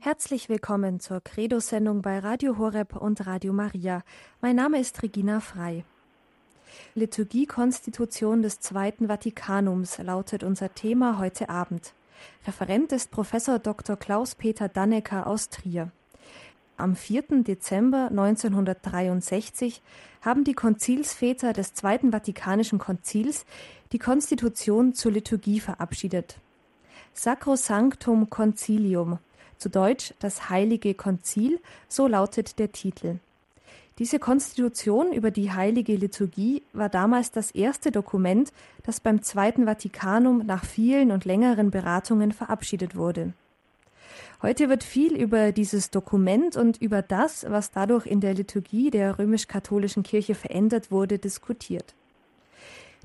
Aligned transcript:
Herzlich 0.00 0.48
willkommen 0.48 1.00
zur 1.00 1.20
Credo-Sendung 1.20 2.00
bei 2.02 2.20
Radio 2.20 2.58
Horeb 2.58 2.94
und 2.94 3.26
Radio 3.26 3.52
Maria. 3.52 4.04
Mein 4.40 4.54
Name 4.54 4.78
ist 4.78 5.02
Regina 5.02 5.40
Frei. 5.40 5.84
Liturgie-Konstitution 6.94 8.42
des 8.42 8.60
Zweiten 8.60 9.08
Vatikanums 9.08 9.98
lautet 9.98 10.44
unser 10.44 10.72
Thema 10.72 11.18
heute 11.18 11.48
Abend. 11.48 11.92
Referent 12.46 12.92
ist 12.92 13.10
Professor 13.10 13.58
Dr. 13.58 13.96
Klaus-Peter 13.96 14.68
Dannecker 14.68 15.26
aus 15.26 15.48
Trier. 15.48 15.90
Am 16.76 16.94
4. 16.94 17.42
Dezember 17.42 18.08
1963 18.10 19.82
haben 20.20 20.44
die 20.44 20.54
Konzilsväter 20.54 21.52
des 21.52 21.74
Zweiten 21.74 22.12
Vatikanischen 22.12 22.78
Konzils 22.78 23.44
die 23.92 23.98
Konstitution 23.98 24.92
zur 24.92 25.12
Liturgie 25.12 25.58
verabschiedet. 25.58 26.36
Sacrosanctum 27.14 28.28
Concilium, 28.28 29.18
zu 29.58 29.68
Deutsch 29.68 30.14
das 30.20 30.50
Heilige 30.50 30.94
Konzil, 30.94 31.60
so 31.88 32.06
lautet 32.06 32.58
der 32.58 32.72
Titel. 32.72 33.18
Diese 33.98 34.18
Konstitution 34.18 35.12
über 35.12 35.30
die 35.30 35.52
heilige 35.52 35.94
Liturgie 35.94 36.62
war 36.74 36.90
damals 36.90 37.30
das 37.30 37.50
erste 37.50 37.90
Dokument, 37.90 38.52
das 38.82 39.00
beim 39.00 39.22
Zweiten 39.22 39.64
Vatikanum 39.64 40.44
nach 40.44 40.66
vielen 40.66 41.10
und 41.10 41.24
längeren 41.24 41.70
Beratungen 41.70 42.32
verabschiedet 42.32 42.94
wurde. 42.94 43.32
Heute 44.42 44.68
wird 44.68 44.84
viel 44.84 45.16
über 45.16 45.50
dieses 45.50 45.90
Dokument 45.90 46.56
und 46.56 46.76
über 46.76 47.00
das, 47.00 47.46
was 47.48 47.70
dadurch 47.70 48.04
in 48.04 48.20
der 48.20 48.34
Liturgie 48.34 48.90
der 48.90 49.18
römisch-katholischen 49.18 50.02
Kirche 50.02 50.34
verändert 50.34 50.90
wurde, 50.90 51.18
diskutiert. 51.18 51.94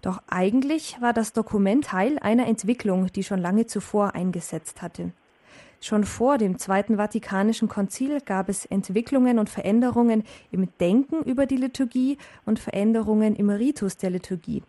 Doch 0.01 0.21
eigentlich 0.27 0.97
war 0.99 1.13
das 1.13 1.31
Dokument 1.31 1.85
Teil 1.85 2.19
einer 2.19 2.47
Entwicklung, 2.47 3.07
die 3.13 3.23
schon 3.23 3.39
lange 3.39 3.65
zuvor 3.65 4.13
eingesetzt 4.13 4.81
hatte. 4.81 5.11
Schon 5.83 6.03
vor 6.03 6.37
dem 6.37 6.59
Zweiten 6.59 6.97
Vatikanischen 6.97 7.67
Konzil 7.67 8.21
gab 8.21 8.49
es 8.49 8.65
Entwicklungen 8.65 9.39
und 9.39 9.49
Veränderungen 9.49 10.23
im 10.51 10.69
Denken 10.79 11.23
über 11.23 11.47
die 11.47 11.57
Liturgie 11.57 12.19
und 12.45 12.59
Veränderungen 12.59 13.35
im 13.35 13.49
Ritus 13.49 13.97
der 13.97 14.11
Liturgie. 14.11 14.61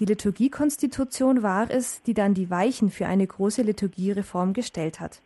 Die 0.00 0.04
Liturgiekonstitution 0.04 1.44
war 1.44 1.70
es, 1.70 2.02
die 2.02 2.14
dann 2.14 2.34
die 2.34 2.50
Weichen 2.50 2.90
für 2.90 3.06
eine 3.06 3.26
große 3.26 3.62
Liturgiereform 3.62 4.54
gestellt 4.54 4.98
hat. 4.98 5.20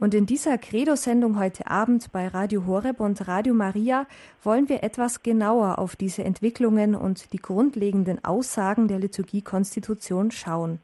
Und 0.00 0.14
in 0.14 0.26
dieser 0.26 0.58
Credo-Sendung 0.58 1.38
heute 1.38 1.68
Abend 1.68 2.10
bei 2.10 2.26
Radio 2.26 2.66
Horeb 2.66 2.98
und 2.98 3.28
Radio 3.28 3.54
Maria 3.54 4.06
wollen 4.42 4.68
wir 4.68 4.82
etwas 4.82 5.22
genauer 5.22 5.78
auf 5.78 5.94
diese 5.94 6.24
Entwicklungen 6.24 6.96
und 6.96 7.32
die 7.32 7.38
grundlegenden 7.38 8.24
Aussagen 8.24 8.88
der 8.88 8.98
Liturgiekonstitution 8.98 10.32
schauen. 10.32 10.80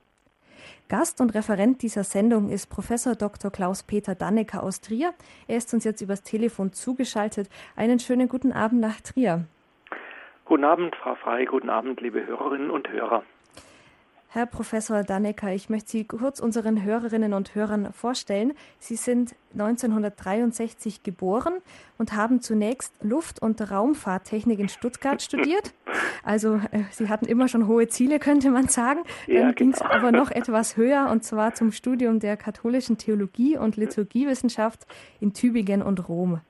Gast 0.93 1.23
und 1.23 1.35
Referent 1.35 1.81
dieser 1.81 2.05
Sendung 2.05 2.51
ist 2.51 2.69
Professor 2.69 3.15
Dr. 3.15 3.51
Klaus-Peter 3.51 4.15
Dannecker 4.15 4.62
aus 4.62 4.83
Trier. 4.83 5.15
Er 5.48 5.57
ist 5.57 5.73
uns 5.73 5.85
jetzt 5.85 6.03
übers 6.03 6.23
Telefon 6.23 6.75
zugeschaltet. 6.75 7.48
Einen 7.77 7.98
schönen 7.98 8.29
guten 8.29 8.53
Abend 8.53 8.83
nach 8.83 9.01
Trier. 9.01 9.47
Guten 10.45 10.65
Abend, 10.65 10.95
Frau 10.97 11.15
Frei. 11.15 11.47
Guten 11.47 11.70
Abend, 11.70 12.03
liebe 12.03 12.27
Hörerinnen 12.27 12.70
und 12.70 12.91
Hörer. 12.91 13.23
Herr 14.34 14.47
Professor 14.47 15.05
Dannecker, 15.05 15.52
ich 15.52 15.69
möchte 15.69 15.91
Sie 15.91 16.05
kurz 16.05 16.41
unseren 16.41 16.83
Hörerinnen 16.83 17.34
und 17.34 17.55
Hörern 17.55 17.92
vorstellen. 17.92 18.55
Sie 18.78 18.97
sind 18.97 19.34
1963 19.52 21.02
geboren 21.02 21.58
und 21.98 22.14
haben 22.14 22.41
zunächst 22.41 22.94
Luft- 23.02 23.42
und 23.42 23.61
Raumfahrttechnik 23.61 24.58
in 24.58 24.70
Stuttgart 24.70 25.20
studiert. 25.22 25.74
Also 26.22 26.55
äh, 26.70 26.84
Sie 26.92 27.11
hatten 27.11 27.27
immer 27.27 27.47
schon 27.47 27.66
hohe 27.66 27.89
Ziele, 27.89 28.19
könnte 28.19 28.50
man 28.50 28.69
sagen. 28.69 29.00
Dann 29.27 29.36
ja, 29.36 29.42
genau. 29.42 29.52
ging 29.52 29.72
es 29.74 29.83
aber 29.83 30.12
noch 30.12 30.30
etwas 30.30 30.78
höher 30.78 31.11
und 31.11 31.24
zwar 31.24 31.52
zum 31.52 31.70
Studium 31.70 32.19
der 32.19 32.39
katholischen 32.39 32.96
Theologie 32.96 33.58
und 33.58 33.77
Liturgiewissenschaft 33.77 34.86
in 35.20 35.34
Tübingen 35.34 35.83
und 35.83 36.08
Rom. 36.08 36.41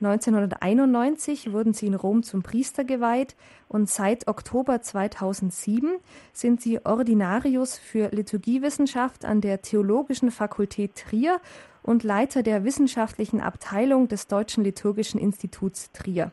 1991 0.00 1.52
wurden 1.52 1.72
sie 1.72 1.86
in 1.86 1.94
Rom 1.94 2.22
zum 2.22 2.42
Priester 2.42 2.84
geweiht 2.84 3.36
und 3.68 3.88
seit 3.88 4.28
Oktober 4.28 4.80
2007 4.80 5.96
sind 6.32 6.60
sie 6.60 6.84
Ordinarius 6.84 7.78
für 7.78 8.08
Liturgiewissenschaft 8.08 9.24
an 9.24 9.40
der 9.40 9.62
Theologischen 9.62 10.30
Fakultät 10.30 10.96
Trier 10.96 11.40
und 11.82 12.02
Leiter 12.02 12.42
der 12.42 12.64
wissenschaftlichen 12.64 13.40
Abteilung 13.40 14.08
des 14.08 14.26
Deutschen 14.26 14.64
Liturgischen 14.64 15.20
Instituts 15.20 15.92
Trier. 15.92 16.32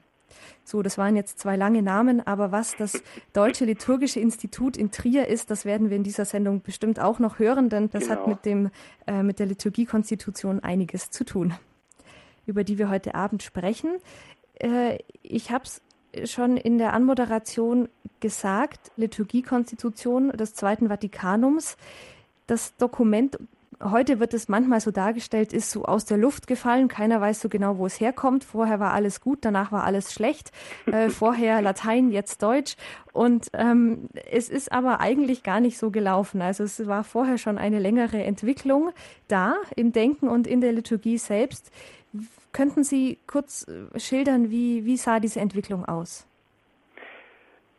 So, 0.63 0.81
das 0.81 0.97
waren 0.97 1.15
jetzt 1.15 1.39
zwei 1.39 1.55
lange 1.55 1.81
Namen, 1.81 2.25
aber 2.25 2.51
was 2.51 2.75
das 2.75 3.01
Deutsche 3.33 3.65
Liturgische 3.65 4.19
Institut 4.19 4.77
in 4.77 4.91
Trier 4.91 5.27
ist, 5.27 5.49
das 5.49 5.65
werden 5.65 5.89
wir 5.89 5.97
in 5.97 6.03
dieser 6.03 6.25
Sendung 6.25 6.61
bestimmt 6.61 6.99
auch 6.99 7.19
noch 7.19 7.39
hören, 7.39 7.69
denn 7.69 7.89
das 7.89 8.03
genau. 8.03 8.15
hat 8.15 8.27
mit 8.27 8.45
dem 8.45 8.69
äh, 9.07 9.23
mit 9.23 9.39
der 9.39 9.45
Liturgiekonstitution 9.45 10.59
einiges 10.59 11.09
zu 11.09 11.23
tun 11.23 11.53
über 12.47 12.63
die 12.63 12.79
wir 12.79 12.89
heute 12.89 13.13
Abend 13.13 13.43
sprechen. 13.43 13.91
Äh, 14.55 14.97
ich 15.21 15.51
habe 15.51 15.65
es 15.65 15.81
schon 16.25 16.57
in 16.57 16.77
der 16.77 16.93
Anmoderation 16.93 17.89
gesagt, 18.19 18.91
Liturgiekonstitution 18.95 20.29
des 20.31 20.55
Zweiten 20.55 20.87
Vatikanums. 20.87 21.77
Das 22.47 22.75
Dokument, 22.77 23.37
heute 23.83 24.19
wird 24.19 24.33
es 24.33 24.47
manchmal 24.47 24.79
so 24.79 24.89
dargestellt, 24.89 25.53
ist 25.53 25.69
so 25.69 25.85
aus 25.85 26.05
der 26.05 26.17
Luft 26.17 26.47
gefallen. 26.47 26.87
Keiner 26.87 27.21
weiß 27.21 27.41
so 27.41 27.49
genau, 27.49 27.77
wo 27.77 27.85
es 27.85 27.99
herkommt. 27.99 28.43
Vorher 28.43 28.79
war 28.79 28.93
alles 28.93 29.21
gut, 29.21 29.39
danach 29.41 29.71
war 29.71 29.83
alles 29.83 30.13
schlecht. 30.13 30.51
Äh, 30.85 31.09
vorher 31.09 31.61
Latein, 31.61 32.09
jetzt 32.09 32.41
Deutsch. 32.41 32.75
Und 33.13 33.49
ähm, 33.53 34.09
es 34.31 34.49
ist 34.49 34.71
aber 34.71 34.99
eigentlich 34.99 35.43
gar 35.43 35.59
nicht 35.59 35.77
so 35.77 35.91
gelaufen. 35.91 36.41
Also 36.41 36.63
es 36.63 36.87
war 36.87 37.03
vorher 37.03 37.37
schon 37.37 37.57
eine 37.57 37.79
längere 37.79 38.23
Entwicklung 38.23 38.91
da 39.27 39.55
im 39.75 39.91
Denken 39.91 40.29
und 40.29 40.47
in 40.47 40.61
der 40.61 40.71
Liturgie 40.71 41.17
selbst. 41.17 41.71
Könnten 42.53 42.83
Sie 42.83 43.17
kurz 43.27 43.67
äh, 43.67 43.99
schildern, 43.99 44.49
wie, 44.49 44.85
wie 44.85 44.97
sah 44.97 45.19
diese 45.19 45.39
Entwicklung 45.39 45.85
aus? 45.85 46.27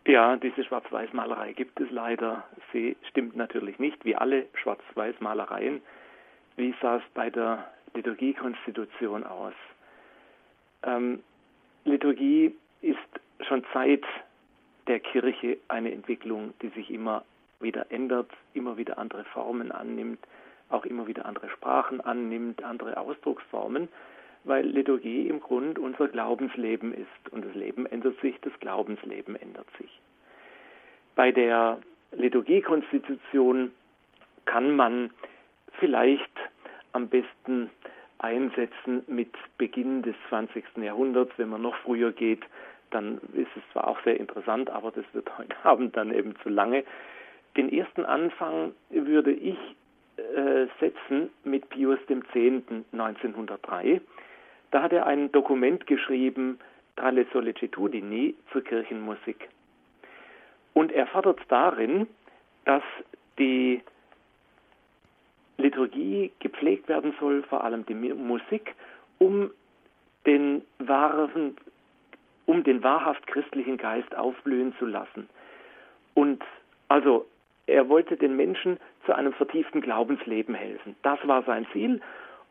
Ja, 0.06 0.36
diese 0.36 0.64
Schwarz-Weiß-Malerei 0.64 1.52
gibt 1.52 1.78
es 1.80 1.90
leider. 1.90 2.44
Sie 2.72 2.96
stimmt 3.08 3.36
natürlich 3.36 3.78
nicht, 3.78 4.04
wie 4.04 4.16
alle 4.16 4.46
Schwarz-Weiß-Malereien. 4.54 5.82
Wie 6.56 6.74
sah 6.80 6.96
es 6.96 7.02
bei 7.12 7.28
der 7.28 7.70
Liturgiekonstitution 7.94 9.24
aus? 9.24 9.52
Ähm, 10.82 11.22
Liturgie 11.84 12.54
ist 12.80 12.98
schon 13.46 13.64
seit 13.74 14.04
der 14.86 15.00
Kirche 15.00 15.58
eine 15.68 15.92
Entwicklung, 15.92 16.54
die 16.62 16.68
sich 16.68 16.90
immer 16.90 17.24
wieder 17.60 17.90
ändert, 17.90 18.30
immer 18.54 18.76
wieder 18.76 18.98
andere 18.98 19.24
Formen 19.24 19.72
annimmt, 19.72 20.20
auch 20.70 20.84
immer 20.84 21.06
wieder 21.06 21.26
andere 21.26 21.50
Sprachen 21.50 22.00
annimmt, 22.00 22.62
andere 22.62 22.96
Ausdrucksformen 22.96 23.88
weil 24.48 24.66
Liturgie 24.66 25.28
im 25.28 25.40
Grund 25.40 25.78
unser 25.78 26.08
Glaubensleben 26.08 26.92
ist. 26.92 27.32
Und 27.32 27.44
das 27.44 27.54
Leben 27.54 27.86
ändert 27.86 28.18
sich, 28.20 28.34
das 28.40 28.52
Glaubensleben 28.60 29.36
ändert 29.36 29.66
sich. 29.78 30.00
Bei 31.14 31.32
der 31.32 31.78
Liturgiekonstitution 32.12 33.72
kann 34.46 34.74
man 34.74 35.10
vielleicht 35.78 36.30
am 36.92 37.08
besten 37.08 37.70
einsetzen 38.18 39.04
mit 39.06 39.32
Beginn 39.58 40.02
des 40.02 40.14
20. 40.28 40.64
Jahrhunderts. 40.78 41.32
Wenn 41.36 41.50
man 41.50 41.62
noch 41.62 41.76
früher 41.76 42.12
geht, 42.12 42.42
dann 42.90 43.18
ist 43.34 43.50
es 43.56 43.62
zwar 43.72 43.86
auch 43.86 44.02
sehr 44.04 44.18
interessant, 44.18 44.70
aber 44.70 44.90
das 44.90 45.04
wird 45.12 45.36
heute 45.38 45.54
Abend 45.64 45.96
dann 45.96 46.12
eben 46.12 46.34
zu 46.42 46.48
lange. 46.48 46.84
Den 47.56 47.72
ersten 47.72 48.04
Anfang 48.04 48.72
würde 48.90 49.32
ich 49.32 49.58
äh, 50.16 50.66
setzen 50.80 51.30
mit 51.44 51.68
Pius 51.68 51.98
X. 52.08 52.26
1903. 52.34 54.00
Da 54.70 54.82
hat 54.82 54.92
er 54.92 55.06
ein 55.06 55.32
Dokument 55.32 55.86
geschrieben, 55.86 56.58
Tra 56.96 57.10
le 57.10 57.26
Sollecitudini, 57.32 58.34
zur 58.52 58.62
Kirchenmusik. 58.62 59.48
Und 60.74 60.92
er 60.92 61.06
fordert 61.06 61.40
darin, 61.48 62.06
dass 62.64 62.82
die 63.38 63.82
Liturgie 65.56 66.32
gepflegt 66.40 66.88
werden 66.88 67.14
soll, 67.18 67.42
vor 67.44 67.64
allem 67.64 67.86
die 67.86 67.94
Musik, 67.94 68.74
um 69.18 69.50
den 70.26 70.62
wahren, 70.78 71.56
um 72.46 72.62
den 72.62 72.82
wahrhaft 72.82 73.26
christlichen 73.26 73.76
Geist 73.76 74.14
aufblühen 74.16 74.74
zu 74.78 74.86
lassen. 74.86 75.28
Und 76.14 76.42
also 76.88 77.26
er 77.66 77.88
wollte 77.88 78.16
den 78.16 78.36
Menschen 78.36 78.78
zu 79.04 79.14
einem 79.14 79.32
vertieften 79.32 79.80
Glaubensleben 79.80 80.54
helfen. 80.54 80.96
Das 81.02 81.18
war 81.26 81.42
sein 81.42 81.66
Ziel 81.72 82.00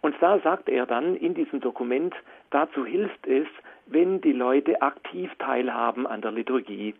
und 0.01 0.15
da 0.21 0.39
sagt 0.39 0.69
er 0.69 0.85
dann 0.85 1.15
in 1.15 1.33
diesem 1.33 1.59
Dokument, 1.59 2.13
dazu 2.49 2.85
hilft 2.85 3.25
es, 3.27 3.47
wenn 3.87 4.21
die 4.21 4.33
Leute 4.33 4.81
aktiv 4.81 5.31
teilhaben 5.39 6.05
an 6.05 6.21
der 6.21 6.31
Liturgie. 6.31 6.93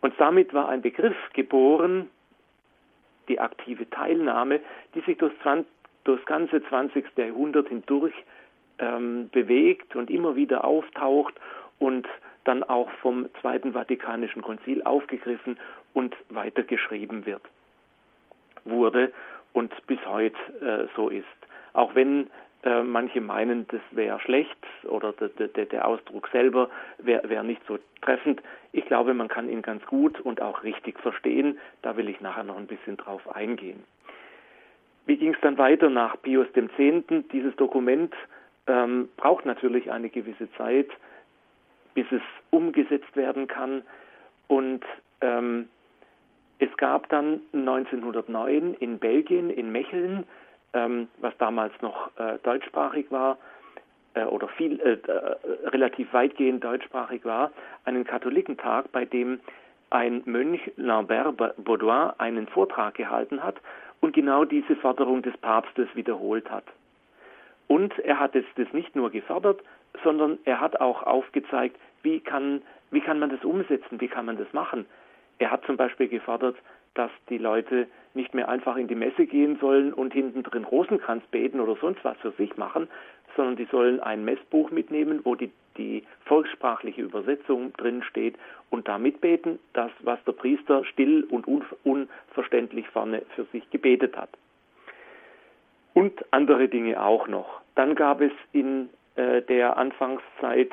Und 0.00 0.14
damit 0.18 0.54
war 0.54 0.68
ein 0.68 0.82
Begriff 0.82 1.16
geboren, 1.34 2.08
die 3.28 3.38
aktive 3.38 3.88
Teilnahme, 3.90 4.60
die 4.94 5.00
sich 5.00 5.18
durch, 5.18 5.32
das 6.04 6.24
ganze 6.24 6.62
20. 6.64 7.04
Jahrhundert 7.16 7.68
hindurch 7.68 8.14
ähm, 8.78 9.28
bewegt 9.30 9.94
und 9.94 10.10
immer 10.10 10.36
wieder 10.36 10.64
auftaucht 10.64 11.34
und 11.78 12.08
dann 12.44 12.62
auch 12.62 12.90
vom 13.02 13.28
Zweiten 13.40 13.74
Vatikanischen 13.74 14.42
Konzil 14.42 14.82
aufgegriffen 14.82 15.58
und 15.92 16.16
weitergeschrieben 16.30 17.26
wird, 17.26 17.42
wurde 18.64 19.12
und 19.52 19.72
bis 19.86 19.98
heute 20.06 20.36
äh, 20.60 20.86
so 20.96 21.08
ist. 21.08 21.24
Auch 21.72 21.94
wenn 21.94 22.30
äh, 22.62 22.82
manche 22.82 23.20
meinen, 23.20 23.66
das 23.68 23.80
wäre 23.90 24.20
schlecht 24.20 24.58
oder 24.84 25.12
der, 25.12 25.48
der, 25.48 25.64
der 25.66 25.88
Ausdruck 25.88 26.28
selber 26.28 26.68
wäre 26.98 27.28
wär 27.28 27.42
nicht 27.42 27.62
so 27.66 27.78
treffend. 28.02 28.42
Ich 28.72 28.84
glaube, 28.86 29.14
man 29.14 29.28
kann 29.28 29.48
ihn 29.48 29.62
ganz 29.62 29.84
gut 29.86 30.20
und 30.20 30.42
auch 30.42 30.62
richtig 30.62 30.98
verstehen. 31.00 31.58
Da 31.82 31.96
will 31.96 32.08
ich 32.08 32.20
nachher 32.20 32.44
noch 32.44 32.58
ein 32.58 32.66
bisschen 32.66 32.96
drauf 32.96 33.34
eingehen. 33.34 33.82
Wie 35.06 35.16
ging 35.16 35.34
es 35.34 35.40
dann 35.40 35.58
weiter 35.58 35.88
nach 35.88 36.20
Pius 36.20 36.46
X.? 36.54 36.70
Dieses 37.32 37.56
Dokument 37.56 38.14
ähm, 38.66 39.08
braucht 39.16 39.46
natürlich 39.46 39.90
eine 39.90 40.10
gewisse 40.10 40.52
Zeit, 40.52 40.88
bis 41.94 42.06
es 42.12 42.22
umgesetzt 42.50 43.16
werden 43.16 43.48
kann. 43.48 43.82
Und 44.48 44.84
ähm, 45.22 45.68
es 46.60 46.76
gab 46.76 47.08
dann 47.08 47.40
1909 47.54 48.74
in 48.74 48.98
Belgien, 48.98 49.48
in 49.48 49.72
Mecheln, 49.72 50.24
ähm, 50.74 51.08
was 51.18 51.36
damals 51.38 51.72
noch 51.80 52.10
äh, 52.18 52.38
deutschsprachig 52.42 53.10
war 53.10 53.38
äh, 54.12 54.24
oder 54.24 54.46
viel 54.48 54.78
äh, 54.80 54.92
äh, 54.92 55.68
relativ 55.68 56.12
weitgehend 56.12 56.62
deutschsprachig 56.62 57.24
war, 57.24 57.50
einen 57.86 58.04
Katholikentag, 58.04 58.92
bei 58.92 59.06
dem 59.06 59.40
ein 59.88 60.22
Mönch 60.26 60.60
Lambert 60.76 61.36
Baudouin 61.64 62.12
einen 62.18 62.46
Vortrag 62.46 62.94
gehalten 62.94 63.42
hat 63.42 63.56
und 64.00 64.14
genau 64.14 64.44
diese 64.44 64.76
Forderung 64.76 65.22
des 65.22 65.36
Papstes 65.38 65.88
wiederholt 65.94 66.50
hat. 66.50 66.64
Und 67.68 67.98
er 68.00 68.20
hat 68.20 68.34
jetzt 68.34 68.50
das 68.56 68.70
nicht 68.74 68.94
nur 68.94 69.10
gefördert, 69.10 69.60
sondern 70.04 70.38
er 70.44 70.60
hat 70.60 70.78
auch 70.80 71.04
aufgezeigt, 71.04 71.76
wie 72.02 72.20
kann, 72.20 72.60
wie 72.90 73.00
kann 73.00 73.18
man 73.18 73.30
das 73.30 73.42
umsetzen, 73.44 74.00
wie 74.00 74.08
kann 74.08 74.26
man 74.26 74.36
das 74.36 74.52
machen. 74.52 74.84
Er 75.40 75.50
hat 75.50 75.64
zum 75.64 75.76
Beispiel 75.78 76.06
gefordert, 76.06 76.56
dass 76.94 77.10
die 77.30 77.38
Leute 77.38 77.88
nicht 78.14 78.34
mehr 78.34 78.48
einfach 78.48 78.76
in 78.76 78.88
die 78.88 78.94
Messe 78.94 79.26
gehen 79.26 79.58
sollen 79.58 79.92
und 79.92 80.12
hinten 80.12 80.42
drin 80.42 80.64
Rosenkranz 80.64 81.24
beten 81.30 81.60
oder 81.60 81.76
sonst 81.80 82.04
was 82.04 82.16
für 82.18 82.32
sich 82.32 82.56
machen, 82.56 82.88
sondern 83.36 83.56
die 83.56 83.64
sollen 83.64 84.00
ein 84.00 84.24
Messbuch 84.24 84.70
mitnehmen, 84.70 85.20
wo 85.24 85.34
die, 85.34 85.50
die 85.78 86.04
volkssprachliche 86.26 87.00
Übersetzung 87.00 87.72
drin 87.74 88.02
steht 88.02 88.36
und 88.68 88.86
da 88.86 88.98
mitbeten, 88.98 89.58
das, 89.72 89.90
was 90.00 90.22
der 90.24 90.32
Priester 90.32 90.84
still 90.84 91.24
und 91.30 91.46
unverständlich 91.84 92.86
vorne 92.88 93.22
für 93.34 93.44
sich 93.44 93.68
gebetet 93.70 94.16
hat. 94.18 94.30
Und 95.94 96.22
andere 96.32 96.68
Dinge 96.68 97.02
auch 97.02 97.28
noch. 97.28 97.62
Dann 97.76 97.94
gab 97.94 98.20
es 98.20 98.32
in 98.52 98.90
äh, 99.16 99.40
der 99.40 99.78
Anfangszeit, 99.78 100.70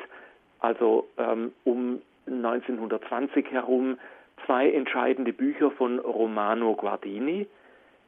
also 0.60 1.08
ähm, 1.16 1.52
um 1.64 2.02
1920 2.26 3.50
herum, 3.50 3.98
zwei 4.46 4.70
entscheidende 4.70 5.32
Bücher 5.32 5.70
von 5.70 5.98
Romano 5.98 6.74
Guardini, 6.74 7.46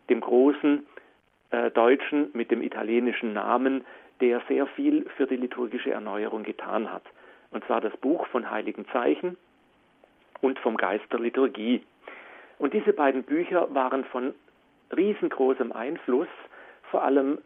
dem 0.08 0.20
großen 0.20 0.86
äh, 1.50 1.70
Deutschen 1.70 2.30
mit 2.32 2.50
dem 2.50 2.62
italienischen 2.62 3.32
Namen, 3.32 3.84
der 4.20 4.42
sehr 4.48 4.66
viel 4.66 5.08
für 5.16 5.26
die 5.26 5.36
liturgische 5.36 5.90
Erneuerung 5.90 6.42
getan 6.42 6.92
hat. 6.92 7.02
Und 7.50 7.64
zwar 7.64 7.80
das 7.80 7.96
Buch 7.96 8.26
von 8.28 8.50
Heiligen 8.50 8.86
Zeichen 8.92 9.36
und 10.40 10.58
vom 10.58 10.76
Geist 10.76 11.04
der 11.12 11.20
Liturgie. 11.20 11.82
Und 12.58 12.74
diese 12.74 12.92
beiden 12.92 13.22
Bücher 13.22 13.74
waren 13.74 14.04
von 14.04 14.34
riesengroßem 14.94 15.72
Einfluss, 15.72 16.28
vor 16.90 17.02
allem 17.02 17.38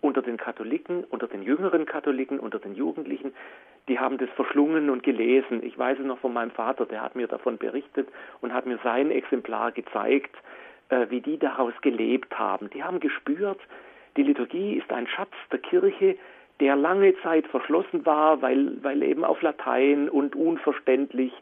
unter 0.00 0.22
den 0.22 0.36
Katholiken, 0.36 1.04
unter 1.04 1.26
den 1.26 1.42
jüngeren 1.42 1.84
Katholiken, 1.84 2.38
unter 2.38 2.58
den 2.58 2.74
Jugendlichen, 2.74 3.32
die 3.88 3.98
haben 3.98 4.18
das 4.18 4.28
verschlungen 4.30 4.90
und 4.90 5.02
gelesen. 5.02 5.62
Ich 5.64 5.78
weiß 5.78 5.98
es 5.98 6.06
noch 6.06 6.18
von 6.18 6.32
meinem 6.32 6.50
Vater, 6.50 6.86
der 6.86 7.02
hat 7.02 7.16
mir 7.16 7.26
davon 7.26 7.58
berichtet 7.58 8.08
und 8.40 8.52
hat 8.52 8.66
mir 8.66 8.78
sein 8.84 9.10
Exemplar 9.10 9.72
gezeigt, 9.72 10.34
äh, 10.90 11.06
wie 11.08 11.20
die 11.20 11.38
daraus 11.38 11.74
gelebt 11.82 12.38
haben. 12.38 12.70
Die 12.70 12.82
haben 12.82 13.00
gespürt, 13.00 13.60
die 14.16 14.22
Liturgie 14.22 14.74
ist 14.74 14.92
ein 14.92 15.06
Schatz 15.06 15.32
der 15.50 15.60
Kirche, 15.60 16.16
der 16.60 16.76
lange 16.76 17.14
Zeit 17.22 17.46
verschlossen 17.46 18.04
war, 18.04 18.42
weil, 18.42 18.82
weil 18.82 19.02
eben 19.02 19.24
auf 19.24 19.40
Latein 19.40 20.08
und 20.08 20.36
unverständlich 20.36 21.32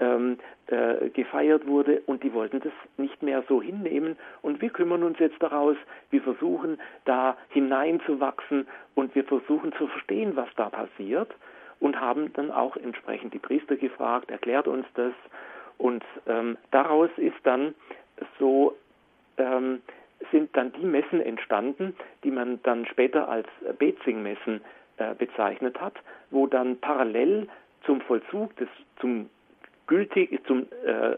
ähm, 0.00 0.38
äh, 0.66 1.10
gefeiert 1.10 1.66
wurde 1.66 2.02
und 2.06 2.22
die 2.22 2.32
wollten 2.32 2.60
das 2.60 2.72
nicht 2.96 3.22
mehr 3.22 3.44
so 3.48 3.60
hinnehmen 3.62 4.16
und 4.42 4.60
wir 4.60 4.70
kümmern 4.70 5.02
uns 5.02 5.18
jetzt 5.18 5.40
daraus, 5.40 5.76
wir 6.10 6.22
versuchen 6.22 6.78
da 7.04 7.36
hineinzuwachsen 7.50 8.66
und 8.94 9.14
wir 9.14 9.24
versuchen 9.24 9.72
zu 9.74 9.86
verstehen, 9.86 10.34
was 10.34 10.48
da 10.56 10.70
passiert 10.70 11.34
und 11.84 12.00
haben 12.00 12.32
dann 12.32 12.50
auch 12.50 12.78
entsprechend 12.78 13.34
die 13.34 13.38
Priester 13.38 13.76
gefragt, 13.76 14.30
erklärt 14.30 14.66
uns 14.66 14.86
das 14.94 15.12
und 15.76 16.02
ähm, 16.26 16.56
daraus 16.70 17.10
ist 17.18 17.36
dann 17.42 17.74
so 18.38 18.74
ähm, 19.36 19.82
sind 20.32 20.56
dann 20.56 20.72
die 20.72 20.86
Messen 20.86 21.20
entstanden, 21.20 21.94
die 22.22 22.30
man 22.30 22.58
dann 22.62 22.86
später 22.86 23.28
als 23.28 23.46
Bezing-Messen 23.78 24.62
äh, 24.96 25.14
bezeichnet 25.14 25.78
hat, 25.78 25.96
wo 26.30 26.46
dann 26.46 26.78
parallel 26.78 27.48
zum 27.84 28.00
Vollzug 28.00 28.56
des 28.56 28.68
zum 29.00 29.28
gültig 29.86 30.40
zum 30.46 30.66
äh, 30.86 31.16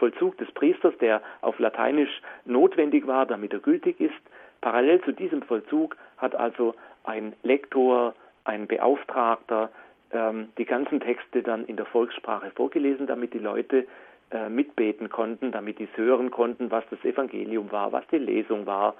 Vollzug 0.00 0.36
des 0.38 0.50
Priesters, 0.50 0.98
der 0.98 1.22
auf 1.42 1.60
Lateinisch 1.60 2.20
notwendig 2.44 3.06
war, 3.06 3.24
damit 3.24 3.52
er 3.52 3.60
gültig 3.60 4.00
ist. 4.00 4.14
Parallel 4.62 5.00
zu 5.02 5.12
diesem 5.12 5.42
Vollzug 5.42 5.96
hat 6.16 6.34
also 6.34 6.74
ein 7.04 7.34
Lektor, 7.44 8.16
ein 8.46 8.66
Beauftragter 8.66 9.70
ähm, 10.12 10.48
die 10.58 10.64
ganzen 10.64 11.00
Texte 11.00 11.42
dann 11.42 11.66
in 11.66 11.76
der 11.76 11.86
Volkssprache 11.86 12.50
vorgelesen, 12.52 13.06
damit 13.06 13.34
die 13.34 13.38
Leute 13.38 13.86
äh, 14.30 14.48
mitbeten 14.48 15.08
konnten, 15.08 15.52
damit 15.52 15.78
die 15.78 15.88
hören 15.94 16.30
konnten, 16.30 16.70
was 16.70 16.84
das 16.90 17.04
Evangelium 17.04 17.70
war, 17.72 17.92
was 17.92 18.06
die 18.08 18.18
Lesung 18.18 18.66
war, 18.66 18.94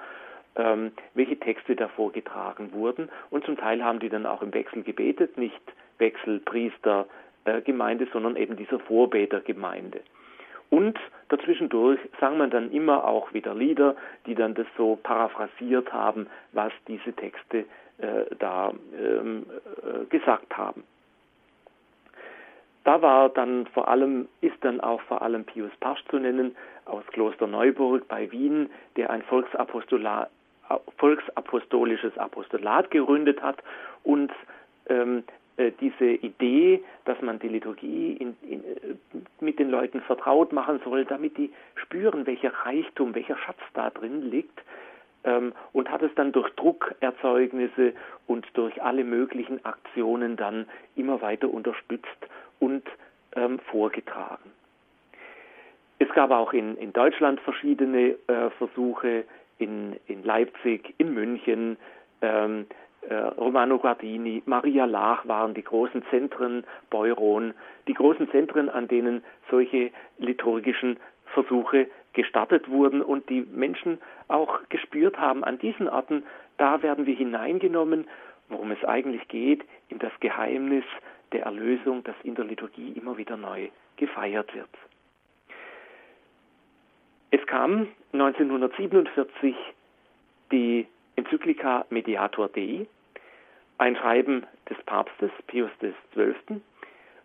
ähm, 0.57 0.93
welche 1.15 1.39
Texte 1.39 1.77
da 1.77 1.89
vorgetragen 1.89 2.73
wurden. 2.73 3.09
Und 3.31 3.45
zum 3.45 3.57
Teil 3.57 3.85
haben 3.85 4.01
die 4.01 4.09
dann 4.09 4.27
auch 4.27 4.43
im 4.43 4.53
Wechsel 4.55 4.83
gebetet, 4.83 5.37
nicht 5.37 5.61
Wechsel 5.99 6.41
Priester, 6.41 7.07
äh, 7.45 7.61
Gemeinde, 7.61 8.09
sondern 8.13 8.37
eben 8.37 8.57
dieser 8.57 8.81
Vorbetergemeinde. 8.81 10.01
Und 10.71 10.99
dazwischendurch 11.29 12.01
sang 12.21 12.39
man 12.39 12.51
dann 12.51 12.73
immer 12.73 13.05
auch 13.05 13.33
wieder 13.33 13.55
Lieder, 13.55 13.95
die 14.27 14.35
dann 14.35 14.55
das 14.55 14.67
so 14.77 14.99
paraphrasiert 15.01 15.93
haben, 15.93 16.27
was 16.53 16.73
diese 16.89 17.13
Texte 17.13 17.65
da 18.39 18.73
ähm, 18.99 19.47
äh, 19.83 20.05
gesagt 20.07 20.57
haben. 20.57 20.85
Da 22.85 23.03
war 23.03 23.31
dann 23.31 23.67
vor 23.67 23.89
allem, 23.89 24.29
ist 24.43 24.57
dann 24.61 24.81
auch 24.81 25.01
vor 25.03 25.23
allem 25.23 25.45
Pius 25.45 25.73
Pasch 25.81 26.05
zu 26.09 26.19
nennen 26.19 26.55
aus 26.85 27.05
Kloster 27.09 27.49
Neuburg 27.49 28.07
bei 28.07 28.31
Wien, 28.31 28.71
der 28.97 29.11
ein 29.11 29.23
Volksapostolat, 29.23 30.31
volksapostolisches 30.99 32.17
Apostolat 32.17 32.91
gegründet 32.93 33.43
hat 33.43 33.63
und 34.05 34.31
ähm, 34.89 35.25
äh, 35.57 35.73
diese 35.81 36.05
Idee, 36.05 36.85
dass 37.07 37.21
man 37.23 37.39
die 37.39 37.49
Liturgie 37.49 38.13
in, 38.13 38.37
in, 38.43 38.63
äh, 38.63 38.95
mit 39.41 39.59
den 39.59 39.71
Leuten 39.71 40.01
vertraut 40.03 40.53
machen 40.53 40.81
soll, 40.85 41.05
damit 41.07 41.37
die 41.39 41.51
spüren, 41.75 42.27
welcher 42.27 42.53
Reichtum, 42.65 43.15
welcher 43.15 43.37
Schatz 43.39 43.59
da 43.75 43.91
drin 43.91 44.31
liegt, 44.31 44.63
ähm, 45.27 45.53
und 45.73 45.91
hat 45.91 46.03
es 46.03 46.15
dann 46.15 46.33
durch 46.33 46.49
Druckerzeugnisse 46.55 47.93
und 48.27 48.47
durch 48.55 48.83
alle 48.83 49.05
möglichen 49.05 49.63
Aktionen 49.65 50.37
dann 50.37 50.67
immer 50.95 51.21
weiter 51.21 51.53
unterstützt 51.53 52.07
und 52.59 52.85
ähm, 53.35 53.59
vorgetragen. 53.71 54.51
Es 55.99 56.09
gab 56.15 56.31
auch 56.31 56.53
in, 56.53 56.77
in 56.77 56.93
Deutschland 56.93 57.41
verschiedene 57.41 58.17
äh, 58.29 58.51
Versuche, 58.59 59.25
in, 59.59 59.97
in 60.07 60.23
Leipzig, 60.23 60.95
in 60.99 61.15
München, 61.15 61.79
ähm, 62.21 62.67
äh, 63.09 63.15
Romano 63.15 63.79
Guardini, 63.79 64.43
Maria 64.47 64.85
Lach 64.85 65.27
waren 65.27 65.55
die 65.55 65.63
großen 65.63 66.03
Zentren, 66.11 66.65
Beuron, 66.91 67.55
die 67.89 67.95
großen 67.95 68.31
Zentren, 68.31 68.69
an 68.69 68.89
denen 68.89 69.25
solche 69.51 69.91
liturgischen 70.19 70.99
Versuche 71.27 71.89
gestartet 72.17 72.69
wurden 72.69 73.03
und 73.03 73.29
die 73.29 73.47
Menschen 73.53 73.99
auch 74.27 74.61
gespürt 74.71 75.19
haben, 75.19 75.45
an 75.45 75.59
diesen 75.59 75.89
Orten, 75.89 76.25
da 76.57 76.83
werden 76.83 77.07
wir 77.07 77.15
hineingenommen, 77.15 78.09
worum 78.49 78.71
es 78.73 78.83
eigentlich 78.85 79.29
geht, 79.29 79.65
in 79.89 79.99
das 79.99 80.13
Geheimnis 80.21 80.85
der 81.33 81.43
Erlösung, 81.43 82.03
das 82.05 82.17
in 82.23 82.35
der 82.35 82.47
Liturgie 82.47 82.93
immer 82.93 83.19
wieder 83.19 83.37
neu 83.37 83.69
gefeiert 83.97 84.55
wird. 84.55 84.71
Es 87.31 87.45
kam 87.47 87.89
1947 88.13 89.55
die 90.51 90.87
Enzyklika 91.17 91.85
Mediator 91.91 92.49
Dei, 92.49 92.87
ein 93.79 93.97
Schreiben 93.97 94.47
des 94.71 94.83
Papstes 94.85 95.31
Pius 95.49 95.71
XII. 95.81 96.63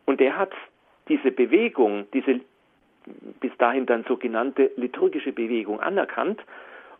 Und 0.05 0.19
der 0.19 0.37
hat 0.37 0.51
diese 1.07 1.31
Bewegung, 1.31 2.07
diese 2.13 2.41
bis 3.39 3.55
dahin 3.57 3.85
dann 3.85 4.03
sogenannte 4.05 4.71
liturgische 4.75 5.31
Bewegung 5.31 5.79
anerkannt 5.79 6.41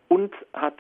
und 0.08 0.34
hat 0.54 0.78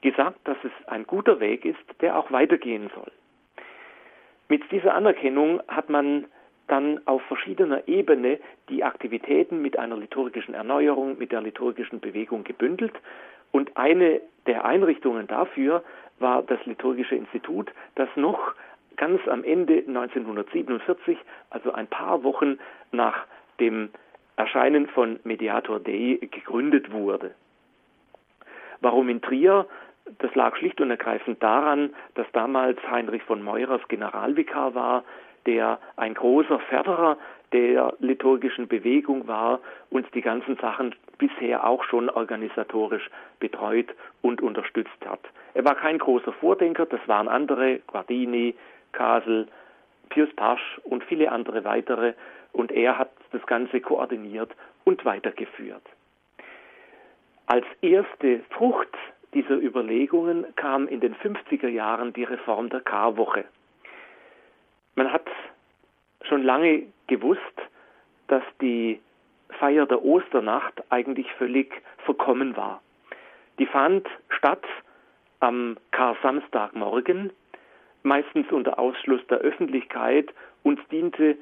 gesagt, 0.00 0.38
dass 0.44 0.56
es 0.64 0.72
ein 0.88 1.06
guter 1.06 1.40
Weg 1.40 1.64
ist, 1.64 1.78
der 2.00 2.18
auch 2.18 2.30
weitergehen 2.32 2.90
soll. 2.94 3.12
Mit 4.48 4.70
dieser 4.72 4.94
Anerkennung 4.94 5.62
hat 5.68 5.88
man 5.88 6.24
dann 6.66 7.00
auf 7.06 7.22
verschiedener 7.22 7.86
Ebene 7.88 8.38
die 8.68 8.84
Aktivitäten 8.84 9.60
mit 9.60 9.78
einer 9.78 9.96
liturgischen 9.96 10.54
Erneuerung, 10.54 11.18
mit 11.18 11.32
der 11.32 11.40
liturgischen 11.40 12.00
Bewegung 12.00 12.44
gebündelt. 12.44 12.94
Und 13.50 13.76
eine 13.76 14.20
der 14.46 14.64
Einrichtungen 14.64 15.26
dafür 15.26 15.82
war 16.20 16.42
das 16.42 16.64
Liturgische 16.66 17.16
Institut, 17.16 17.72
das 17.96 18.08
noch 18.14 18.54
ganz 18.96 19.26
am 19.26 19.42
Ende 19.42 19.78
1947, 19.86 21.18
also 21.50 21.72
ein 21.72 21.86
paar 21.86 22.22
Wochen 22.22 22.58
nach 22.92 23.26
dem 23.60 23.90
Erscheinen 24.36 24.86
von 24.88 25.20
Mediator 25.24 25.80
Dei, 25.80 26.18
gegründet 26.20 26.92
wurde. 26.92 27.34
Warum 28.80 29.08
in 29.08 29.20
Trier? 29.20 29.66
Das 30.18 30.34
lag 30.34 30.56
schlicht 30.56 30.80
und 30.80 30.90
ergreifend 30.90 31.42
daran, 31.42 31.90
dass 32.14 32.26
damals 32.32 32.78
Heinrich 32.90 33.22
von 33.22 33.42
Meurers 33.42 33.86
Generalvikar 33.88 34.74
war, 34.74 35.04
der 35.46 35.78
ein 35.96 36.14
großer 36.14 36.58
Förderer 36.58 37.16
der 37.52 37.94
liturgischen 37.98 38.68
Bewegung 38.68 39.26
war 39.26 39.60
und 39.90 40.06
die 40.14 40.20
ganzen 40.20 40.56
Sachen 40.56 40.94
bisher 41.18 41.66
auch 41.66 41.84
schon 41.84 42.08
organisatorisch 42.08 43.10
betreut 43.40 43.88
und 44.22 44.40
unterstützt 44.40 45.04
hat. 45.04 45.20
Er 45.54 45.64
war 45.64 45.74
kein 45.74 45.98
großer 45.98 46.32
Vordenker, 46.32 46.86
das 46.86 47.00
waren 47.06 47.28
andere, 47.28 47.80
Guardini, 47.86 48.54
Kasel, 48.92 49.48
Pius 50.08 50.32
Pasch 50.34 50.80
und 50.84 51.04
viele 51.04 51.30
andere 51.30 51.64
weitere, 51.64 52.14
und 52.52 52.72
er 52.72 52.98
hat 52.98 53.10
das 53.32 53.44
Ganze 53.46 53.80
koordiniert 53.80 54.50
und 54.84 55.04
weitergeführt. 55.04 55.82
Als 57.46 57.66
erste 57.80 58.40
Frucht 58.50 58.96
dieser 59.34 59.56
Überlegungen 59.56 60.46
kam 60.56 60.88
in 60.88 61.00
den 61.00 61.14
50er 61.14 61.68
Jahren 61.68 62.12
die 62.12 62.24
Reform 62.24 62.68
der 62.68 62.80
Karwoche. 62.80 63.44
Man 64.94 65.12
hat 65.12 65.26
schon 66.22 66.42
lange 66.42 66.84
gewusst, 67.06 67.40
dass 68.28 68.42
die 68.60 69.00
Feier 69.58 69.86
der 69.86 70.04
Osternacht 70.04 70.82
eigentlich 70.90 71.30
völlig 71.34 71.72
verkommen 72.04 72.56
war. 72.56 72.82
Die 73.58 73.66
fand 73.66 74.06
statt 74.28 74.64
am 75.40 75.76
Kar-Samstagmorgen, 75.90 77.32
meistens 78.02 78.50
unter 78.52 78.78
Ausschluss 78.78 79.26
der 79.28 79.38
Öffentlichkeit 79.38 80.32
und 80.62 80.80
diente, 80.90 81.36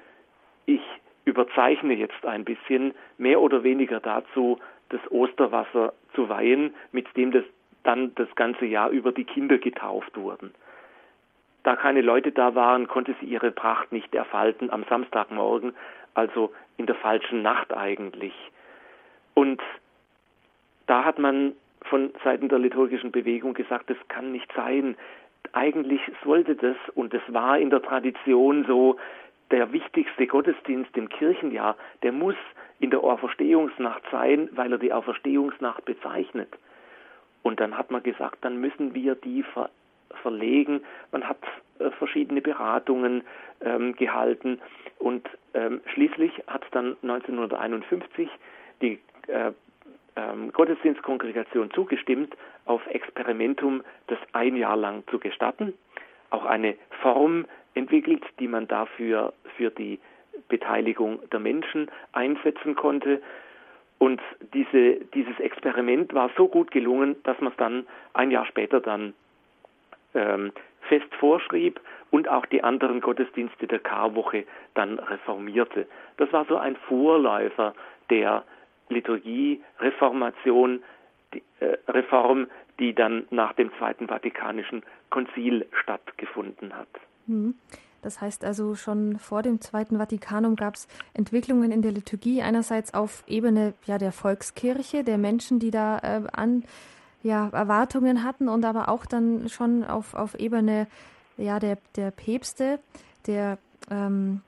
ich 0.67 0.83
überzeichne 1.29 1.95
jetzt 1.95 2.25
ein 2.25 2.45
bisschen, 2.45 2.95
mehr 3.19 3.41
oder 3.41 3.63
weniger 3.63 4.01
dazu, 4.01 4.59
das 4.89 5.01
Osterwasser 5.11 5.93
zu 6.15 6.29
weihen, 6.29 6.75
mit 6.93 7.07
dem 7.17 7.31
das 7.31 7.45
dann 7.85 8.15
das 8.17 8.29
ganze 8.35 8.65
Jahr 8.65 8.91
über 8.91 9.13
die 9.13 9.25
Kinder 9.25 9.59
getauft 9.59 10.17
wurden. 10.17 10.53
Da 11.63 11.77
keine 11.77 12.01
Leute 12.01 12.33
da 12.33 12.55
waren, 12.55 12.89
konnte 12.89 13.15
sie 13.21 13.27
ihre 13.27 13.51
Pracht 13.51 13.93
nicht 13.93 14.15
erfalten 14.15 14.71
am 14.71 14.85
Samstagmorgen, 14.89 15.75
also 16.15 16.53
in 16.77 16.87
der 16.87 16.97
falschen 16.97 17.43
Nacht 17.43 17.73
eigentlich. 17.73 18.35
Und 19.35 19.61
da 20.87 21.05
hat 21.05 21.19
man 21.19 21.53
von 21.83 22.11
Seiten 22.25 22.49
der 22.49 22.59
liturgischen 22.59 23.13
Bewegung 23.13 23.55
gesagt, 23.55 23.91
das 23.91 23.97
kann 24.09 24.33
nicht 24.33 24.51
sein. 24.55 24.97
Eigentlich 25.53 26.01
sollte 26.25 26.57
das, 26.57 26.77
und 26.95 27.15
es 27.15 27.23
war 27.29 27.59
in 27.59 27.71
der 27.71 27.83
Tradition 27.83 28.65
so, 28.67 28.97
der 29.51 29.73
wichtigste 29.73 30.27
Gottesdienst 30.27 30.97
im 30.97 31.09
Kirchenjahr, 31.09 31.77
der 32.03 32.13
muss 32.13 32.37
in 32.81 32.91
der 32.91 33.01
Auferstehungsnacht 33.01 34.03
sein, 34.11 34.49
weil 34.53 34.73
er 34.73 34.79
die 34.79 34.93
Auferstehungsnacht 34.93 35.85
bezeichnet. 35.85 36.49
Und 37.43 37.61
dann 37.61 37.77
hat 37.77 37.91
man 37.91 38.03
gesagt, 38.03 38.39
dann 38.43 38.61
müssen 38.61 38.95
wir 38.95 39.15
die 39.15 39.43
ver 39.43 39.71
verlegen. 40.23 40.81
Man 41.13 41.29
hat 41.29 41.39
äh, 41.79 41.91
verschiedene 41.91 42.41
Beratungen 42.41 43.23
ähm, 43.61 43.95
gehalten 43.95 44.59
und 44.99 45.29
ähm, 45.55 45.81
schließlich 45.93 46.33
hat 46.47 46.65
dann 46.73 46.97
1951 47.03 48.29
die 48.81 48.99
äh, 49.27 49.53
ähm, 50.17 50.53
Gottesdienstkongregation 50.53 51.71
zugestimmt, 51.73 52.35
auf 52.65 52.85
Experimentum 52.87 53.83
das 54.09 54.19
ein 54.33 54.57
Jahr 54.57 54.77
lang 54.77 55.05
zu 55.09 55.19
gestatten. 55.19 55.75
Auch 56.31 56.45
eine 56.45 56.75
Form 57.03 57.47
entwickelt, 57.79 58.23
die 58.39 58.49
man 58.49 58.69
dafür 58.69 59.33
für 59.57 59.71
die 59.71 59.99
Beteiligung 60.49 61.21
der 61.31 61.41
Menschen 61.41 61.91
einsetzen 62.13 62.75
konnte. 62.75 63.23
Und 63.99 64.21
diese, 64.55 64.97
dieses 65.15 65.39
Experiment 65.41 66.15
war 66.15 66.31
so 66.37 66.49
gut 66.49 66.71
gelungen, 66.71 67.17
dass 67.25 67.41
man 67.41 67.53
es 67.53 67.59
dann 67.59 67.87
ein 68.15 68.31
Jahr 68.31 68.47
später 68.47 68.81
dann 68.81 69.15
ähm, 70.15 70.53
fest 70.83 71.13
vorschrieb 71.19 71.81
und 72.11 72.29
auch 72.29 72.47
die 72.47 72.63
anderen 72.63 73.01
Gottesdienste 73.01 73.67
der 73.67 73.81
Karwoche 73.81 74.45
dann 74.75 74.99
reformierte. 74.99 75.87
Das 76.17 76.33
war 76.33 76.45
so 76.47 76.57
ein 76.57 76.77
Vorläufer 76.89 77.75
der 78.11 78.45
Liturgie-Reformation, 78.89 80.83
die, 81.35 81.43
äh, 81.61 81.77
Reform, 81.89 82.47
die 82.79 82.95
dann 82.95 83.27
nach 83.31 83.53
dem 83.55 83.71
Zweiten 83.79 84.09
Vatikanischen 84.09 84.83
Konzil 85.11 85.67
stattgefunden 85.83 86.75
hat. 86.75 86.89
Mhm. 87.29 87.55
Das 88.03 88.21
heißt 88.21 88.45
also, 88.45 88.75
schon 88.75 89.19
vor 89.19 89.43
dem 89.43 89.61
Zweiten 89.61 89.99
Vatikanum 89.99 90.57
gab 90.57 90.77
es 90.77 90.87
Entwicklungen 91.15 91.73
in 91.73 91.83
der 91.83 91.93
Liturgie, 91.93 92.43
einerseits 92.43 92.95
auf 92.95 93.25
Ebene 93.27 93.75
ja, 93.87 93.99
der 93.99 94.13
Volkskirche, 94.13 95.03
der 95.03 95.19
Menschen, 95.19 95.59
die 95.59 95.71
da 95.71 95.99
äh, 95.99 96.23
an 96.33 96.65
ja, 97.23 97.49
Erwartungen 97.49 98.23
hatten 98.23 98.49
und 98.49 98.65
aber 98.65 98.89
auch 98.89 99.05
dann 99.05 99.49
schon 99.49 99.85
auf, 99.85 100.15
auf 100.15 100.37
Ebene 100.37 100.87
ja, 101.37 101.59
der, 101.59 101.79
der 101.97 102.13
Päpste, 102.13 102.79
der 103.27 103.59
ähm, 103.91 104.43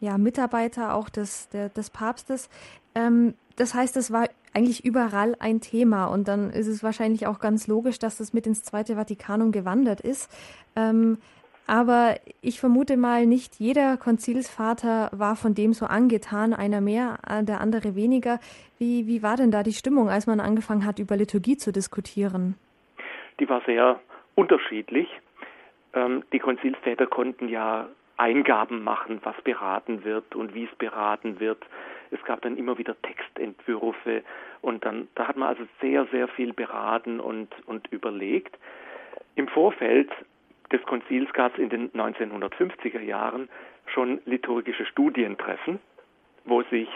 ja, 0.00 0.16
Mitarbeiter 0.16 0.94
auch 0.94 1.08
des, 1.08 1.48
der, 1.48 1.70
des 1.70 1.90
Papstes. 1.90 2.48
Ähm, 2.94 3.34
das 3.56 3.74
heißt, 3.74 3.96
es 3.96 4.12
war 4.12 4.28
eigentlich 4.52 4.84
überall 4.84 5.36
ein 5.40 5.60
Thema 5.60 6.06
und 6.06 6.28
dann 6.28 6.50
ist 6.50 6.68
es 6.68 6.82
wahrscheinlich 6.82 7.26
auch 7.26 7.40
ganz 7.40 7.66
logisch, 7.66 7.98
dass 7.98 8.18
das 8.18 8.32
mit 8.32 8.46
ins 8.46 8.62
Zweite 8.62 8.94
Vatikanum 8.94 9.50
gewandert 9.50 10.00
ist. 10.00 10.30
Ähm, 10.76 11.18
aber 11.66 12.16
ich 12.42 12.60
vermute 12.60 12.96
mal, 12.96 13.26
nicht 13.26 13.56
jeder 13.58 13.96
Konzilsvater 13.96 15.10
war 15.12 15.36
von 15.36 15.54
dem 15.54 15.72
so 15.72 15.86
angetan, 15.86 16.52
einer 16.52 16.80
mehr, 16.80 17.18
äh, 17.26 17.42
der 17.42 17.60
andere 17.60 17.94
weniger. 17.94 18.38
Wie, 18.78 19.06
wie 19.06 19.22
war 19.22 19.36
denn 19.36 19.50
da 19.50 19.62
die 19.62 19.72
Stimmung, 19.72 20.10
als 20.10 20.26
man 20.26 20.40
angefangen 20.40 20.84
hat, 20.84 20.98
über 20.98 21.16
Liturgie 21.16 21.56
zu 21.56 21.72
diskutieren? 21.72 22.56
Die 23.40 23.48
war 23.48 23.62
sehr 23.66 24.00
unterschiedlich. 24.34 25.08
Ähm, 25.94 26.22
die 26.32 26.38
Konzilsväter 26.38 27.06
konnten 27.06 27.48
ja 27.48 27.88
Eingaben 28.16 28.84
machen, 28.84 29.20
was 29.22 29.40
beraten 29.42 30.04
wird 30.04 30.34
und 30.34 30.54
wie 30.54 30.64
es 30.64 30.74
beraten 30.76 31.40
wird. 31.40 31.64
Es 32.10 32.22
gab 32.24 32.42
dann 32.42 32.56
immer 32.56 32.78
wieder 32.78 32.94
Textentwürfe 33.02 34.22
und 34.60 34.84
dann, 34.84 35.08
da 35.14 35.28
hat 35.28 35.36
man 35.36 35.48
also 35.48 35.64
sehr, 35.80 36.06
sehr 36.12 36.28
viel 36.28 36.52
beraten 36.52 37.18
und, 37.20 37.48
und 37.66 37.88
überlegt. 37.90 38.56
Im 39.34 39.48
Vorfeld 39.48 40.10
des 40.74 40.82
Konzils 40.86 41.32
gab 41.32 41.52
es 41.54 41.58
in 41.60 41.68
den 41.68 41.90
1950er 41.92 43.00
Jahren 43.00 43.48
schon 43.86 44.20
liturgische 44.26 44.84
Studientreffen, 44.86 45.78
wo 46.44 46.62
sich 46.62 46.88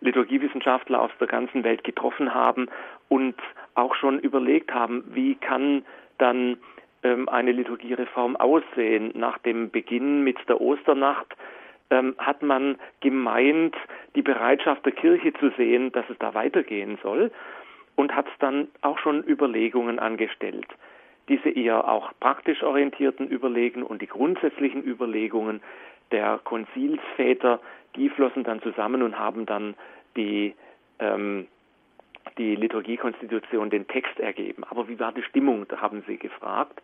Liturgiewissenschaftler 0.00 1.02
aus 1.02 1.10
der 1.20 1.26
ganzen 1.26 1.62
Welt 1.62 1.84
getroffen 1.84 2.32
haben 2.32 2.68
und 3.08 3.34
auch 3.74 3.94
schon 3.94 4.18
überlegt 4.18 4.72
haben, 4.72 5.04
wie 5.12 5.34
kann 5.34 5.84
dann 6.16 6.56
ähm, 7.02 7.28
eine 7.28 7.52
Liturgiereform 7.52 8.36
aussehen. 8.36 9.12
Nach 9.14 9.38
dem 9.38 9.70
Beginn 9.70 10.24
mit 10.24 10.38
der 10.48 10.60
Osternacht 10.60 11.36
ähm, 11.90 12.14
hat 12.18 12.42
man 12.42 12.78
gemeint, 13.00 13.76
die 14.14 14.22
Bereitschaft 14.22 14.86
der 14.86 14.92
Kirche 14.92 15.34
zu 15.34 15.50
sehen, 15.56 15.92
dass 15.92 16.08
es 16.08 16.18
da 16.18 16.32
weitergehen 16.32 16.98
soll 17.02 17.30
und 17.96 18.14
hat 18.14 18.26
dann 18.38 18.68
auch 18.80 18.98
schon 18.98 19.22
Überlegungen 19.22 19.98
angestellt 19.98 20.68
diese 21.28 21.50
eher 21.50 21.88
auch 21.88 22.12
praktisch 22.20 22.62
orientierten 22.62 23.30
Überlegungen 23.30 23.86
und 23.86 24.02
die 24.02 24.06
grundsätzlichen 24.06 24.82
Überlegungen 24.84 25.60
der 26.10 26.40
Konzilsväter, 26.42 27.60
die 27.96 28.08
flossen 28.08 28.44
dann 28.44 28.62
zusammen 28.62 29.02
und 29.02 29.18
haben 29.18 29.46
dann 29.46 29.74
die, 30.16 30.54
ähm, 30.98 31.46
die 32.38 32.56
Liturgiekonstitution, 32.56 33.70
den 33.70 33.86
Text 33.86 34.18
ergeben. 34.20 34.64
Aber 34.64 34.88
wie 34.88 34.98
war 34.98 35.12
die 35.12 35.22
Stimmung? 35.22 35.66
Da 35.68 35.80
haben 35.80 36.02
sie 36.06 36.16
gefragt. 36.16 36.80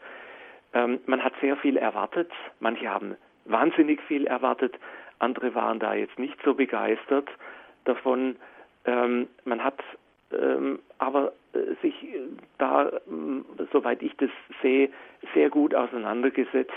Ähm, 0.73 1.01
man 1.07 1.23
hat 1.23 1.33
sehr 1.41 1.57
viel 1.57 1.77
erwartet. 1.77 2.31
Manche 2.61 2.89
haben 2.89 3.17
wahnsinnig 3.45 4.01
viel 4.03 4.27
erwartet. 4.27 4.75
Andere 5.19 5.55
waren 5.55 5.79
da 5.79 5.95
jetzt 5.95 6.19
nicht 6.19 6.37
so 6.45 6.55
begeistert 6.55 7.29
davon. 7.85 8.37
Ähm, 8.85 9.29
man 9.45 9.63
hat 9.63 9.79
aber 10.99 11.33
äh, 11.53 11.75
sich 11.83 12.03
äh, 12.05 12.21
da, 12.59 12.91
ähm, 13.09 13.45
soweit 13.73 14.03
ich 14.03 14.17
das 14.17 14.31
sehe, 14.63 14.91
sehr 15.35 15.51
gut 15.51 15.75
auseinandergesetzt. 15.75 16.73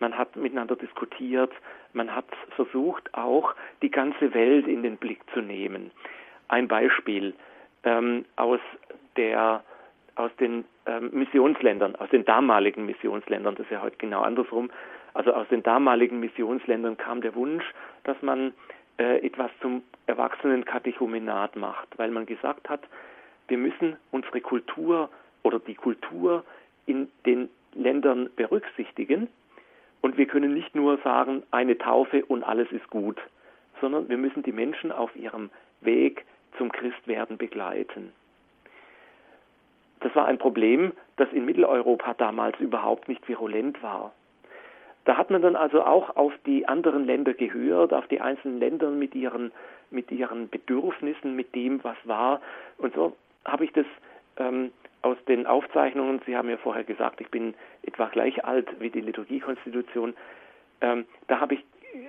Man 0.00 0.16
hat 0.16 0.36
miteinander 0.36 0.76
diskutiert. 0.76 1.52
Man 1.92 2.14
hat 2.14 2.26
versucht, 2.56 3.12
auch 3.14 3.54
die 3.82 3.90
ganze 3.90 4.34
Welt 4.34 4.66
in 4.66 4.82
den 4.82 4.96
Blick 4.96 5.20
zu 5.32 5.40
nehmen. 5.40 5.90
Ein 6.48 6.68
Beispiel 6.68 7.34
ähm, 7.84 8.24
aus 8.36 8.60
der 9.16 9.62
aus 10.16 10.30
den 10.38 10.64
ähm, 10.86 11.10
Missionsländern, 11.12 11.96
aus 11.96 12.08
den 12.10 12.24
damaligen 12.24 12.86
Missionsländern, 12.86 13.56
das 13.56 13.66
ist 13.66 13.72
ja 13.72 13.82
heute 13.82 13.96
genau 13.96 14.22
andersrum, 14.22 14.70
also 15.12 15.32
aus 15.32 15.48
den 15.48 15.62
damaligen 15.62 16.20
Missionsländern 16.20 16.96
kam 16.96 17.20
der 17.20 17.34
Wunsch, 17.34 17.64
dass 18.04 18.20
man 18.22 18.52
äh, 18.98 19.24
etwas 19.26 19.50
zum 19.60 19.82
Erwachsenenkatechumenat 20.06 21.56
macht, 21.56 21.88
weil 21.98 22.10
man 22.10 22.26
gesagt 22.26 22.68
hat, 22.68 22.80
wir 23.48 23.58
müssen 23.58 23.96
unsere 24.10 24.40
Kultur 24.40 25.10
oder 25.42 25.58
die 25.58 25.74
Kultur 25.74 26.44
in 26.86 27.08
den 27.26 27.48
Ländern 27.74 28.30
berücksichtigen 28.36 29.28
und 30.00 30.16
wir 30.16 30.26
können 30.26 30.54
nicht 30.54 30.74
nur 30.74 30.98
sagen, 30.98 31.42
eine 31.50 31.78
Taufe 31.78 32.24
und 32.26 32.44
alles 32.44 32.70
ist 32.72 32.88
gut, 32.90 33.20
sondern 33.80 34.08
wir 34.08 34.16
müssen 34.16 34.42
die 34.42 34.52
Menschen 34.52 34.92
auf 34.92 35.14
ihrem 35.16 35.50
Weg 35.80 36.24
zum 36.56 36.70
Christwerden 36.70 37.36
begleiten. 37.36 38.12
Das 40.00 40.14
war 40.14 40.26
ein 40.26 40.38
Problem, 40.38 40.92
das 41.16 41.32
in 41.32 41.46
Mitteleuropa 41.46 42.14
damals 42.14 42.58
überhaupt 42.60 43.08
nicht 43.08 43.26
virulent 43.26 43.82
war. 43.82 44.12
Da 45.04 45.16
hat 45.16 45.30
man 45.30 45.42
dann 45.42 45.56
also 45.56 45.82
auch 45.82 46.16
auf 46.16 46.32
die 46.46 46.66
anderen 46.66 47.04
Länder 47.04 47.34
gehört, 47.34 47.92
auf 47.92 48.06
die 48.08 48.20
einzelnen 48.20 48.58
Länder 48.58 48.90
mit 48.90 49.14
ihren, 49.14 49.52
mit 49.90 50.10
ihren 50.10 50.48
Bedürfnissen, 50.48 51.36
mit 51.36 51.54
dem, 51.54 51.82
was 51.84 51.96
war. 52.04 52.40
Und 52.78 52.94
so 52.94 53.14
habe 53.44 53.64
ich 53.64 53.72
das 53.72 53.86
ähm, 54.38 54.72
aus 55.02 55.18
den 55.28 55.46
Aufzeichnungen, 55.46 56.22
Sie 56.24 56.36
haben 56.36 56.48
ja 56.48 56.56
vorher 56.56 56.84
gesagt, 56.84 57.20
ich 57.20 57.30
bin 57.30 57.54
etwa 57.82 58.06
gleich 58.06 58.44
alt 58.44 58.68
wie 58.80 58.88
die 58.88 59.02
Liturgiekonstitution, 59.02 60.14
ähm, 60.80 61.04
da 61.28 61.40
habe 61.40 61.54
ich 61.54 61.64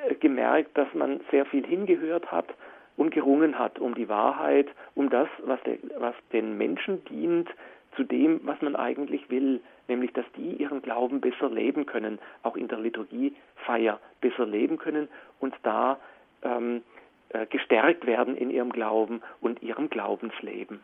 äh, 0.09 0.15
gemerkt, 0.15 0.77
dass 0.77 0.87
man 0.93 1.19
sehr 1.31 1.45
viel 1.45 1.65
hingehört 1.65 2.31
hat 2.31 2.47
und 2.95 3.11
gerungen 3.11 3.59
hat 3.59 3.79
um 3.79 3.95
die 3.95 4.07
Wahrheit, 4.07 4.67
um 4.95 5.09
das, 5.09 5.27
was, 5.43 5.61
der, 5.63 5.77
was 5.97 6.15
den 6.31 6.57
Menschen 6.57 7.03
dient, 7.05 7.49
zu 7.95 8.03
dem, 8.03 8.39
was 8.43 8.61
man 8.61 8.75
eigentlich 8.75 9.29
will, 9.29 9.61
nämlich 9.87 10.13
dass 10.13 10.25
die 10.35 10.55
ihren 10.55 10.81
Glauben 10.81 11.21
besser 11.21 11.49
leben 11.49 11.85
können, 11.85 12.19
auch 12.43 12.55
in 12.55 12.67
der 12.67 12.79
Liturgiefeier 12.79 13.99
besser 14.21 14.45
leben 14.45 14.77
können 14.77 15.07
und 15.39 15.55
da 15.63 15.99
ähm, 16.41 16.81
äh, 17.29 17.45
gestärkt 17.47 18.05
werden 18.05 18.35
in 18.35 18.49
ihrem 18.49 18.71
Glauben 18.71 19.21
und 19.41 19.61
ihrem 19.61 19.89
Glaubensleben. 19.89 20.81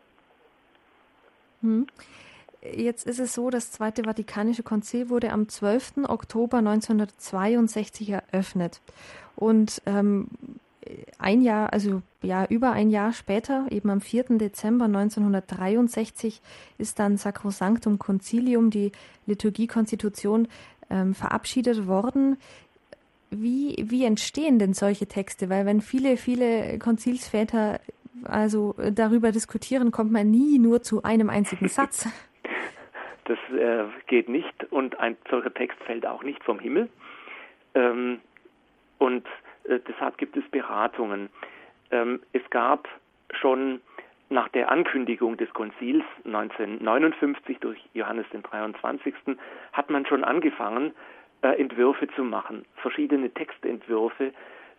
Hm. 1.60 1.86
Jetzt 2.62 3.06
ist 3.08 3.18
es 3.18 3.34
so, 3.34 3.50
das 3.50 3.72
Zweite 3.72 4.04
Vatikanische 4.04 4.62
Konzil 4.62 5.08
wurde 5.08 5.32
am 5.32 5.48
12. 5.48 6.08
Oktober 6.08 6.58
1962 6.58 8.10
eröffnet. 8.10 8.80
Und 9.34 9.82
ähm, 9.86 10.28
ein 11.18 11.42
Jahr, 11.42 11.72
also 11.72 12.02
ja, 12.22 12.46
über 12.46 12.72
ein 12.72 12.90
Jahr 12.90 13.12
später, 13.12 13.66
eben 13.70 13.90
am 13.90 14.00
4. 14.00 14.38
Dezember 14.38 14.86
1963, 14.86 16.40
ist 16.78 16.98
dann 16.98 17.16
Sacrosanctum 17.16 17.98
Concilium, 17.98 18.70
die 18.70 18.92
Liturgiekonstitution, 19.26 20.48
ähm, 20.90 21.14
verabschiedet 21.14 21.86
worden. 21.86 22.36
Wie, 23.30 23.76
wie 23.88 24.04
entstehen 24.04 24.58
denn 24.58 24.74
solche 24.74 25.06
Texte? 25.06 25.48
Weil 25.48 25.64
wenn 25.66 25.80
viele, 25.80 26.16
viele 26.16 26.78
Konzilsväter 26.78 27.80
also 28.24 28.74
darüber 28.92 29.32
diskutieren, 29.32 29.90
kommt 29.90 30.12
man 30.12 30.30
nie 30.30 30.58
nur 30.58 30.82
zu 30.82 31.02
einem 31.02 31.30
einzigen 31.30 31.68
Satz. 31.68 32.08
Das 33.24 33.38
äh, 33.56 33.84
geht 34.08 34.28
nicht 34.28 34.64
und 34.72 34.98
ein 34.98 35.16
solcher 35.30 35.54
Text 35.54 35.78
fällt 35.84 36.04
auch 36.04 36.24
nicht 36.24 36.42
vom 36.42 36.58
Himmel. 36.58 36.88
Ähm, 37.72 38.18
und 38.98 39.24
äh, 39.64 39.78
deshalb 39.86 40.18
gibt 40.18 40.36
es 40.36 40.44
Beratungen. 40.50 41.30
Ähm, 41.90 42.20
es 42.32 42.42
gab 42.50 42.88
schon 43.32 43.80
nach 44.28 44.48
der 44.48 44.70
Ankündigung 44.70 45.36
des 45.36 45.52
Konzils 45.52 46.04
1959 46.24 47.58
durch 47.58 47.78
Johannes 47.92 48.26
den 48.32 48.42
23. 48.42 49.14
hat 49.72 49.90
man 49.90 50.06
schon 50.06 50.24
angefangen, 50.24 50.92
äh, 51.42 51.60
Entwürfe 51.60 52.08
zu 52.16 52.24
machen, 52.24 52.64
verschiedene 52.76 53.30
Textentwürfe 53.30 54.32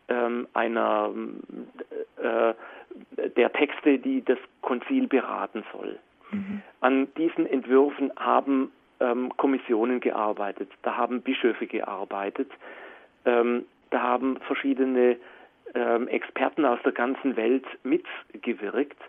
ähm, 0.09 0.47
einer 0.53 1.11
äh, 2.17 2.53
der 3.35 3.53
Texte, 3.53 3.99
die 3.99 4.23
das 4.23 4.37
Konzil 4.61 5.07
beraten 5.07 5.63
soll. 5.71 5.99
Mhm. 6.31 6.61
An 6.81 7.07
diesen 7.15 7.45
Entwürfen 7.45 8.11
haben 8.17 8.71
ähm, 8.99 9.35
Kommissionen 9.37 9.99
gearbeitet, 9.99 10.69
da 10.81 10.97
haben 10.97 11.21
Bischöfe 11.21 11.67
gearbeitet, 11.67 12.51
ähm, 13.25 13.65
da 13.93 14.01
haben 14.01 14.37
verschiedene 14.47 15.17
ähm, 15.75 16.07
Experten 16.07 16.65
aus 16.65 16.79
der 16.83 16.91
ganzen 16.91 17.35
Welt 17.35 17.65
mitgewirkt 17.83 18.99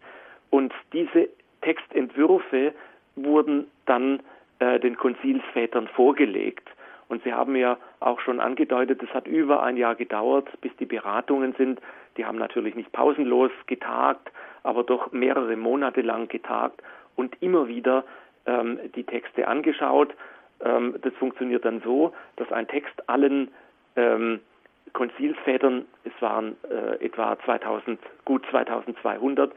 und 0.50 0.72
diese 0.92 1.28
Textentwürfe 1.62 2.74
wurden 3.16 3.70
dann 3.86 4.20
äh, 4.58 4.78
den 4.78 4.96
Konzilsvätern 4.96 5.88
vorgelegt. 5.88 6.68
Und 7.08 7.22
Sie 7.24 7.32
haben 7.32 7.56
ja 7.56 7.78
auch 8.00 8.20
schon 8.20 8.40
angedeutet, 8.40 9.02
es 9.02 9.12
hat 9.14 9.26
über 9.26 9.62
ein 9.62 9.76
Jahr 9.76 9.94
gedauert, 9.94 10.48
bis 10.60 10.74
die 10.76 10.86
Beratungen 10.86 11.54
sind. 11.54 11.80
Die 12.16 12.24
haben 12.24 12.38
natürlich 12.38 12.74
nicht 12.74 12.92
pausenlos 12.92 13.50
getagt, 13.66 14.30
aber 14.62 14.84
doch 14.84 15.12
mehrere 15.12 15.56
Monate 15.56 16.02
lang 16.02 16.28
getagt 16.28 16.82
und 17.16 17.40
immer 17.42 17.68
wieder 17.68 18.04
ähm, 18.46 18.78
die 18.94 19.04
Texte 19.04 19.48
angeschaut. 19.48 20.14
Ähm, 20.60 20.96
das 21.00 21.14
funktioniert 21.14 21.64
dann 21.64 21.80
so, 21.80 22.12
dass 22.36 22.52
ein 22.52 22.68
Text 22.68 23.08
allen 23.08 23.48
ähm, 23.96 24.40
Konzilsvätern, 24.92 25.86
es 26.04 26.12
waren 26.20 26.56
äh, 26.70 27.04
etwa 27.04 27.36
2000, 27.44 27.98
gut 28.24 28.44
2200, 28.50 29.52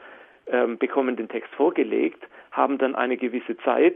ähm, 0.47 0.77
bekommen 0.77 1.15
den 1.15 1.29
Text 1.29 1.53
vorgelegt, 1.55 2.23
haben 2.51 2.77
dann 2.77 2.95
eine 2.95 3.17
gewisse 3.17 3.57
Zeit, 3.57 3.95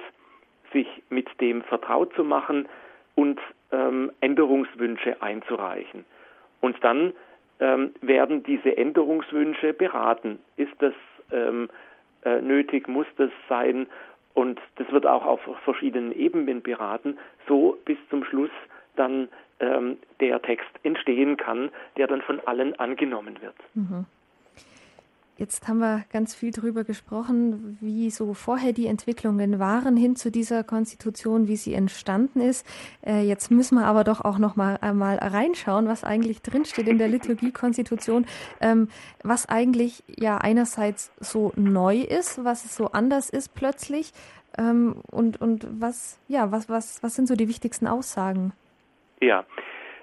sich 0.73 0.87
mit 1.09 1.27
dem 1.41 1.63
vertraut 1.63 2.13
zu 2.13 2.23
machen 2.23 2.67
und 3.15 3.39
ähm, 3.71 4.11
Änderungswünsche 4.21 5.21
einzureichen. 5.21 6.05
Und 6.61 6.81
dann 6.83 7.13
ähm, 7.59 7.93
werden 8.01 8.43
diese 8.43 8.77
Änderungswünsche 8.77 9.73
beraten. 9.73 10.39
Ist 10.57 10.73
das 10.79 10.93
ähm, 11.31 11.69
äh, 12.23 12.41
nötig? 12.41 12.87
Muss 12.87 13.07
das 13.17 13.31
sein? 13.49 13.87
Und 14.33 14.59
das 14.77 14.91
wird 14.91 15.05
auch 15.05 15.25
auf 15.25 15.41
verschiedenen 15.63 16.11
Ebenen 16.11 16.61
beraten, 16.61 17.17
so 17.47 17.77
bis 17.85 17.97
zum 18.09 18.23
Schluss 18.23 18.51
dann 18.95 19.27
ähm, 19.61 19.97
der 20.19 20.41
Text 20.41 20.69
entstehen 20.83 21.37
kann, 21.37 21.69
der 21.97 22.07
dann 22.07 22.21
von 22.21 22.39
allen 22.45 22.77
angenommen 22.79 23.41
wird. 23.41 23.55
Mhm. 23.73 24.05
Jetzt 25.41 25.67
haben 25.67 25.79
wir 25.79 26.03
ganz 26.11 26.35
viel 26.35 26.51
darüber 26.51 26.83
gesprochen, 26.83 27.75
wie 27.81 28.11
so 28.11 28.35
vorher 28.35 28.73
die 28.73 28.85
Entwicklungen 28.85 29.57
waren 29.57 29.97
hin 29.97 30.15
zu 30.15 30.29
dieser 30.29 30.63
Konstitution, 30.63 31.47
wie 31.47 31.55
sie 31.55 31.73
entstanden 31.73 32.41
ist. 32.41 32.63
Äh, 33.03 33.23
jetzt 33.23 33.49
müssen 33.49 33.73
wir 33.79 33.87
aber 33.87 34.03
doch 34.03 34.21
auch 34.21 34.37
noch 34.37 34.55
mal 34.55 34.77
einmal 34.81 35.17
reinschauen, 35.17 35.87
was 35.87 36.03
eigentlich 36.03 36.43
drinsteht 36.43 36.87
in 36.87 36.99
der 36.99 37.07
Liturgiekonstitution, 37.07 38.27
ähm, 38.59 38.89
was 39.23 39.49
eigentlich 39.49 40.03
ja 40.07 40.37
einerseits 40.37 41.11
so 41.19 41.53
neu 41.55 42.01
ist, 42.01 42.43
was 42.43 42.75
so 42.75 42.91
anders 42.91 43.31
ist 43.31 43.55
plötzlich 43.55 44.13
ähm, 44.59 44.97
und 45.09 45.41
und 45.41 45.65
was 45.71 46.19
ja 46.27 46.51
was 46.51 46.69
was 46.69 47.01
was 47.01 47.15
sind 47.15 47.27
so 47.27 47.35
die 47.35 47.47
wichtigsten 47.47 47.87
Aussagen? 47.87 48.53
Ja, 49.21 49.45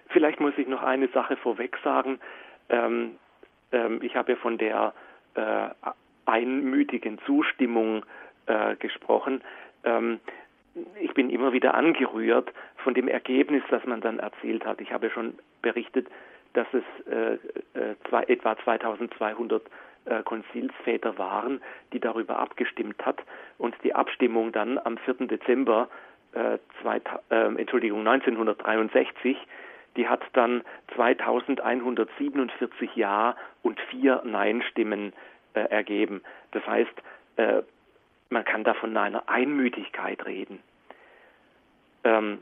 vielleicht 0.08 0.40
muss 0.40 0.56
ich 0.56 0.68
noch 0.68 0.82
eine 0.82 1.08
Sache 1.08 1.36
vorweg 1.36 1.76
sagen. 1.82 2.20
Ähm, 2.68 3.16
ähm, 3.72 4.00
ich 4.02 4.16
habe 4.16 4.36
von 4.36 4.58
der 4.58 4.94
äh, 5.34 5.68
einmütigen 6.24 7.18
Zustimmung 7.26 8.04
äh, 8.46 8.76
gesprochen. 8.76 9.42
Ähm, 9.84 10.20
ich 11.00 11.12
bin 11.14 11.30
immer 11.30 11.52
wieder 11.52 11.74
angerührt 11.74 12.52
von 12.76 12.94
dem 12.94 13.08
Ergebnis, 13.08 13.62
das 13.70 13.84
man 13.84 14.00
dann 14.00 14.20
erzielt 14.20 14.64
hat. 14.64 14.80
Ich 14.80 14.92
habe 14.92 15.10
schon 15.10 15.36
berichtet, 15.62 16.06
dass 16.52 16.68
es 16.72 16.84
äh, 17.12 17.34
äh, 17.78 17.96
zwei, 18.08 18.22
etwa 18.24 18.56
2200 18.56 19.62
äh, 20.04 20.22
Konzilsväter 20.22 21.18
waren, 21.18 21.60
die 21.92 21.98
darüber 21.98 22.38
abgestimmt 22.38 23.04
hat 23.04 23.20
und 23.58 23.74
die 23.82 23.94
Abstimmung 23.94 24.52
dann 24.52 24.78
am 24.78 24.96
4. 24.98 25.26
Dezember 25.26 25.88
äh, 26.32 26.58
zwei, 26.82 27.00
äh, 27.30 27.54
Entschuldigung 27.56 28.06
1963 28.06 29.36
die 29.98 30.08
hat 30.08 30.22
dann 30.32 30.62
2147 30.94 32.94
Ja 32.94 33.36
und 33.62 33.78
vier 33.90 34.22
Nein-Stimmen 34.24 35.12
äh, 35.54 35.60
ergeben. 35.60 36.22
Das 36.52 36.64
heißt, 36.66 36.94
äh, 37.36 37.62
man 38.30 38.44
kann 38.44 38.64
da 38.64 38.74
von 38.74 38.96
einer 38.96 39.28
Einmütigkeit 39.28 40.24
reden. 40.24 40.60
Ähm, 42.04 42.38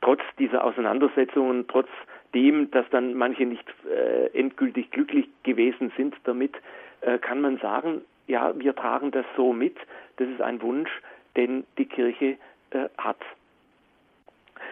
trotz 0.00 0.22
dieser 0.38 0.64
Auseinandersetzungen, 0.64 1.68
trotz 1.68 1.88
dem, 2.32 2.70
dass 2.70 2.88
dann 2.90 3.14
manche 3.14 3.44
nicht 3.44 3.66
äh, 3.86 4.28
endgültig 4.28 4.90
glücklich 4.90 5.28
gewesen 5.42 5.92
sind 5.98 6.16
damit, 6.24 6.54
äh, 7.02 7.18
kann 7.18 7.42
man 7.42 7.58
sagen, 7.58 8.00
ja, 8.26 8.58
wir 8.58 8.74
tragen 8.74 9.10
das 9.10 9.26
so 9.36 9.52
mit. 9.52 9.76
Das 10.16 10.28
ist 10.28 10.40
ein 10.40 10.62
Wunsch, 10.62 10.90
den 11.36 11.66
die 11.76 11.86
Kirche 11.86 12.38
äh, 12.70 12.88
hat. 12.98 13.20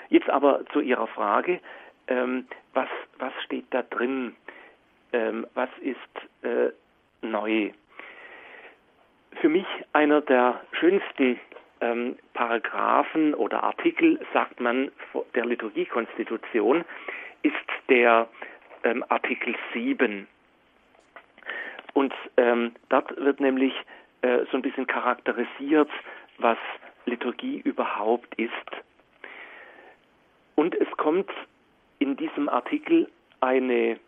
Jetzt 0.08 0.28
aber 0.28 0.64
zu 0.72 0.80
Ihrer 0.80 1.06
Frage, 1.08 1.60
ähm, 2.08 2.46
was, 2.74 2.88
was 3.18 3.32
steht 3.44 3.66
da 3.70 3.82
drin? 3.82 4.34
Ähm, 5.12 5.46
was 5.54 5.70
ist 5.80 6.46
äh, 6.46 6.70
neu? 7.22 7.70
Für 9.40 9.48
mich 9.48 9.66
einer 9.92 10.20
der 10.20 10.60
schönsten 10.72 11.38
ähm, 11.80 12.16
Paragraphen 12.34 13.34
oder 13.34 13.62
Artikel, 13.62 14.18
sagt 14.32 14.60
man, 14.60 14.90
der 15.34 15.46
Liturgiekonstitution, 15.46 16.84
ist 17.42 17.54
der 17.88 18.28
ähm, 18.84 19.04
Artikel 19.08 19.54
7. 19.72 20.26
Und 21.94 22.14
ähm, 22.36 22.72
dort 22.88 23.16
wird 23.16 23.40
nämlich 23.40 23.72
äh, 24.22 24.44
so 24.50 24.56
ein 24.56 24.62
bisschen 24.62 24.86
charakterisiert, 24.86 25.90
was 26.38 26.58
Liturgie 27.08 27.60
überhaupt 27.64 28.34
ist. 28.36 28.52
Und 30.54 30.74
es 30.74 30.90
kommt 30.96 31.30
in 31.98 32.16
diesem 32.16 32.48
Artikel 32.48 33.08
eine, 33.40 33.98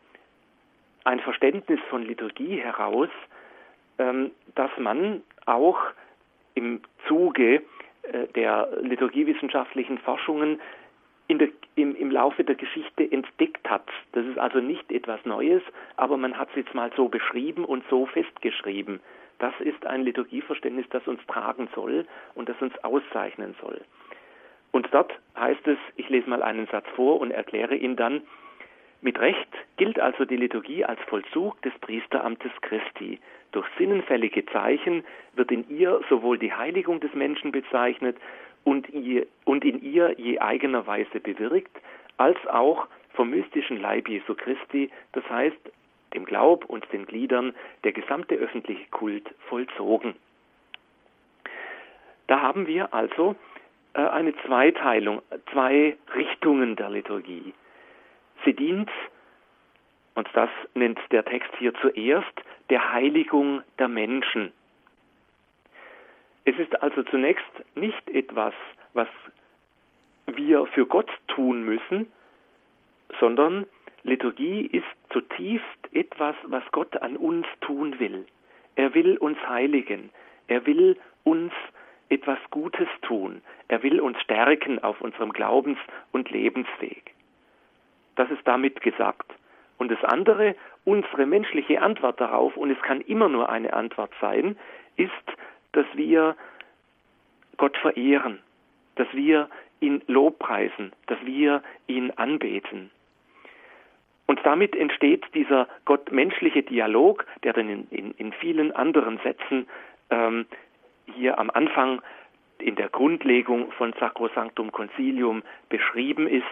ein 1.04 1.20
Verständnis 1.20 1.80
von 1.88 2.04
Liturgie 2.04 2.60
heraus, 2.60 3.08
ähm, 3.98 4.30
dass 4.54 4.70
man 4.78 5.22
auch 5.46 5.78
im 6.54 6.80
Zuge 7.06 7.62
äh, 8.02 8.26
der 8.34 8.68
liturgiewissenschaftlichen 8.82 9.98
Forschungen 9.98 10.60
der, 11.28 11.48
im, 11.76 11.94
im, 11.94 12.10
Laufe 12.10 12.42
der 12.42 12.56
Geschichte 12.56 13.10
entdeckt 13.10 13.68
hat. 13.70 13.88
Das 14.12 14.26
ist 14.26 14.38
also 14.38 14.58
nicht 14.58 14.90
etwas 14.90 15.24
Neues, 15.24 15.62
aber 15.96 16.16
man 16.16 16.36
hat 16.36 16.48
es 16.50 16.56
jetzt 16.56 16.74
mal 16.74 16.90
so 16.96 17.08
beschrieben 17.08 17.64
und 17.64 17.84
so 17.88 18.06
festgeschrieben. 18.06 19.00
Das 19.40 19.54
ist 19.60 19.84
ein 19.86 20.02
Liturgieverständnis, 20.02 20.86
das 20.90 21.06
uns 21.08 21.20
tragen 21.26 21.68
soll 21.74 22.06
und 22.34 22.48
das 22.48 22.60
uns 22.60 22.72
auszeichnen 22.84 23.54
soll. 23.60 23.80
Und 24.70 24.88
dort 24.92 25.12
heißt 25.36 25.66
es, 25.66 25.78
ich 25.96 26.08
lese 26.08 26.30
mal 26.30 26.42
einen 26.42 26.66
Satz 26.68 26.86
vor 26.94 27.20
und 27.20 27.32
erkläre 27.32 27.74
ihn 27.74 27.96
dann, 27.96 28.22
mit 29.02 29.18
Recht 29.18 29.48
gilt 29.78 29.98
also 29.98 30.26
die 30.26 30.36
Liturgie 30.36 30.84
als 30.84 31.00
Vollzug 31.08 31.60
des 31.62 31.72
Priesteramtes 31.80 32.52
Christi. 32.60 33.18
Durch 33.52 33.66
sinnenfällige 33.78 34.44
Zeichen 34.46 35.04
wird 35.34 35.50
in 35.50 35.68
ihr 35.70 36.00
sowohl 36.10 36.38
die 36.38 36.52
Heiligung 36.52 37.00
des 37.00 37.12
Menschen 37.14 37.50
bezeichnet 37.50 38.18
und, 38.64 38.90
in 38.90 39.82
ihr 39.82 40.14
je 40.18 40.38
eigener 40.38 40.86
Weise 40.86 41.18
bewirkt, 41.18 41.74
als 42.18 42.38
auch 42.46 42.88
vom 43.14 43.30
mystischen 43.30 43.80
Leib 43.80 44.06
Jesu 44.06 44.34
Christi, 44.34 44.90
das 45.12 45.28
heißt 45.30 45.72
dem 46.14 46.24
Glaub 46.24 46.64
und 46.64 46.90
den 46.92 47.06
Gliedern, 47.06 47.54
der 47.84 47.92
gesamte 47.92 48.34
öffentliche 48.34 48.86
Kult 48.90 49.28
vollzogen. 49.48 50.14
Da 52.26 52.40
haben 52.40 52.66
wir 52.66 52.92
also 52.94 53.36
äh, 53.94 54.00
eine 54.00 54.34
Zweiteilung, 54.46 55.22
zwei 55.52 55.96
Richtungen 56.14 56.76
der 56.76 56.90
Liturgie. 56.90 57.52
Sie 58.44 58.54
dient, 58.54 58.90
und 60.14 60.28
das 60.32 60.50
nennt 60.74 60.98
der 61.10 61.24
Text 61.24 61.50
hier 61.58 61.74
zuerst, 61.74 62.32
der 62.70 62.92
Heiligung 62.92 63.62
der 63.78 63.88
Menschen. 63.88 64.52
Es 66.44 66.58
ist 66.58 66.82
also 66.82 67.02
zunächst 67.02 67.50
nicht 67.74 68.08
etwas, 68.08 68.54
was 68.94 69.08
wir 70.26 70.66
für 70.66 70.86
Gott 70.86 71.10
tun 71.28 71.64
müssen, 71.64 72.10
sondern 73.18 73.66
Liturgie 74.02 74.66
ist 74.66 74.86
zutiefst 75.10 75.66
etwas, 75.92 76.34
was 76.44 76.62
Gott 76.72 76.96
an 77.02 77.16
uns 77.16 77.46
tun 77.60 77.98
will. 77.98 78.26
Er 78.76 78.94
will 78.94 79.16
uns 79.18 79.38
heiligen. 79.48 80.10
Er 80.48 80.64
will 80.66 80.96
uns 81.24 81.52
etwas 82.08 82.38
Gutes 82.50 82.88
tun. 83.02 83.42
Er 83.68 83.82
will 83.82 84.00
uns 84.00 84.20
stärken 84.20 84.82
auf 84.82 85.00
unserem 85.00 85.32
Glaubens- 85.32 85.78
und 86.12 86.30
Lebensweg. 86.30 87.14
Das 88.16 88.30
ist 88.30 88.46
damit 88.46 88.80
gesagt. 88.80 89.32
Und 89.78 89.90
das 89.90 90.02
andere, 90.04 90.56
unsere 90.84 91.24
menschliche 91.26 91.80
Antwort 91.80 92.20
darauf, 92.20 92.56
und 92.56 92.70
es 92.70 92.80
kann 92.82 93.00
immer 93.00 93.28
nur 93.28 93.48
eine 93.48 93.72
Antwort 93.72 94.12
sein, 94.20 94.58
ist, 94.96 95.10
dass 95.72 95.86
wir 95.94 96.36
Gott 97.56 97.76
verehren, 97.78 98.40
dass 98.96 99.08
wir 99.12 99.48
ihn 99.80 100.02
lobpreisen, 100.06 100.92
dass 101.06 101.18
wir 101.24 101.62
ihn 101.86 102.10
anbeten. 102.12 102.90
Und 104.30 104.38
damit 104.44 104.76
entsteht 104.76 105.24
dieser 105.34 105.66
gottmenschliche 105.86 106.62
Dialog, 106.62 107.26
der 107.42 107.52
dann 107.52 107.68
in, 107.68 107.88
in, 107.90 108.12
in 108.12 108.32
vielen 108.32 108.70
anderen 108.70 109.18
Sätzen 109.24 109.66
ähm, 110.08 110.46
hier 111.16 111.36
am 111.36 111.50
Anfang 111.50 112.00
in 112.58 112.76
der 112.76 112.90
Grundlegung 112.90 113.72
von 113.72 113.92
Sacrosanctum 113.98 114.70
Concilium 114.70 115.42
beschrieben 115.68 116.28
ist, 116.28 116.44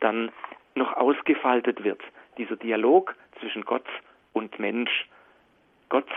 dann 0.00 0.30
noch 0.74 0.92
ausgefaltet 0.92 1.82
wird. 1.84 2.02
Dieser 2.36 2.56
Dialog 2.56 3.14
zwischen 3.40 3.64
Gott 3.64 3.86
und 4.34 4.58
Mensch. 4.58 5.08
Gott 5.88 6.10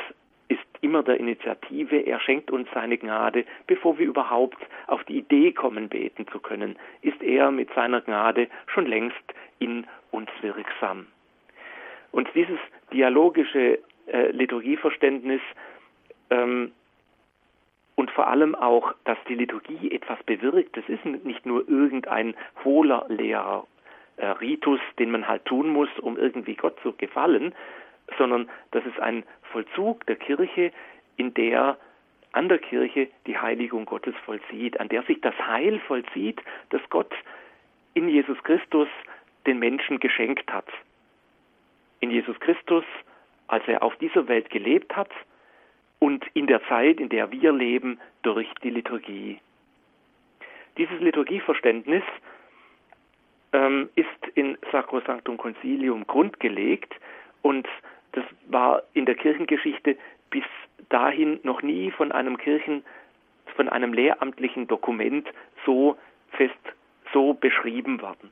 ist 0.49 0.59
immer 0.81 1.01
der 1.01 1.17
Initiative, 1.17 1.95
er 1.95 2.19
schenkt 2.19 2.51
uns 2.51 2.67
seine 2.73 2.97
Gnade, 2.97 3.45
bevor 3.67 3.97
wir 3.99 4.05
überhaupt 4.05 4.57
auf 4.87 5.01
die 5.05 5.19
Idee 5.19 5.53
kommen, 5.53 5.87
beten 5.87 6.27
zu 6.27 6.39
können, 6.39 6.75
ist 7.03 7.21
er 7.21 7.51
mit 7.51 7.73
seiner 7.73 8.01
Gnade 8.01 8.49
schon 8.67 8.85
längst 8.85 9.15
in 9.59 9.87
uns 10.11 10.29
wirksam. 10.41 11.07
Und 12.11 12.27
dieses 12.33 12.59
dialogische 12.91 13.79
äh, 14.07 14.31
Liturgieverständnis 14.31 15.41
ähm, 16.29 16.71
und 17.95 18.11
vor 18.11 18.27
allem 18.27 18.55
auch, 18.55 18.93
dass 19.03 19.17
die 19.27 19.35
Liturgie 19.35 19.91
etwas 19.91 20.21
bewirkt, 20.23 20.77
das 20.77 20.87
ist 20.87 21.05
nicht 21.05 21.45
nur 21.45 21.67
irgendein 21.67 22.33
hohler 22.63 23.05
Lehrer, 23.09 23.67
äh, 24.17 24.25
Ritus, 24.25 24.79
den 24.97 25.11
man 25.11 25.27
halt 25.27 25.45
tun 25.45 25.69
muss, 25.69 25.89
um 25.99 26.17
irgendwie 26.17 26.55
Gott 26.55 26.79
zu 26.81 26.93
gefallen, 26.93 27.53
sondern 28.17 28.49
das 28.71 28.85
ist 28.85 28.99
ein 28.99 29.23
Vollzug 29.51 30.05
der 30.07 30.15
Kirche, 30.15 30.71
in 31.17 31.33
der 31.33 31.77
an 32.31 32.47
der 32.47 32.59
Kirche 32.59 33.07
die 33.25 33.37
Heiligung 33.37 33.85
Gottes 33.85 34.13
vollzieht, 34.23 34.79
an 34.79 34.87
der 34.89 35.01
sich 35.03 35.19
das 35.21 35.33
Heil 35.47 35.79
vollzieht, 35.79 36.39
das 36.69 36.81
Gott 36.89 37.11
in 37.95 38.07
Jesus 38.07 38.37
Christus 38.43 38.87
den 39.49 39.59
Menschen 39.59 39.99
geschenkt 39.99 40.53
hat. 40.53 40.67
In 42.01 42.11
Jesus 42.11 42.39
Christus, 42.39 42.85
als 43.47 43.67
er 43.67 43.81
auf 43.81 43.95
dieser 43.95 44.27
Welt 44.27 44.49
gelebt 44.51 44.95
hat 44.95 45.09
und 45.97 46.23
in 46.35 46.45
der 46.45 46.63
Zeit, 46.67 46.99
in 46.99 47.09
der 47.09 47.31
wir 47.31 47.51
leben, 47.51 47.99
durch 48.21 48.47
die 48.63 48.69
Liturgie. 48.69 49.39
Dieses 50.77 50.99
Liturgieverständnis 50.99 52.03
ähm, 53.51 53.89
ist 53.95 54.07
in 54.35 54.55
Sacrosanctum 54.71 55.37
Concilium 55.37 56.05
grundgelegt 56.05 56.93
und 57.41 57.67
das 58.11 58.25
war 58.47 58.83
in 58.93 59.05
der 59.05 59.15
Kirchengeschichte 59.15 59.97
bis 60.29 60.45
dahin 60.89 61.39
noch 61.41 61.63
nie 61.63 61.89
von 61.89 62.11
einem 62.11 62.37
Kirchen, 62.37 62.83
von 63.55 63.67
einem 63.67 63.93
lehramtlichen 63.93 64.67
Dokument 64.67 65.27
so 65.65 65.97
fest, 66.33 66.53
so 67.13 67.33
beschrieben 67.33 67.99
worden. 68.01 68.31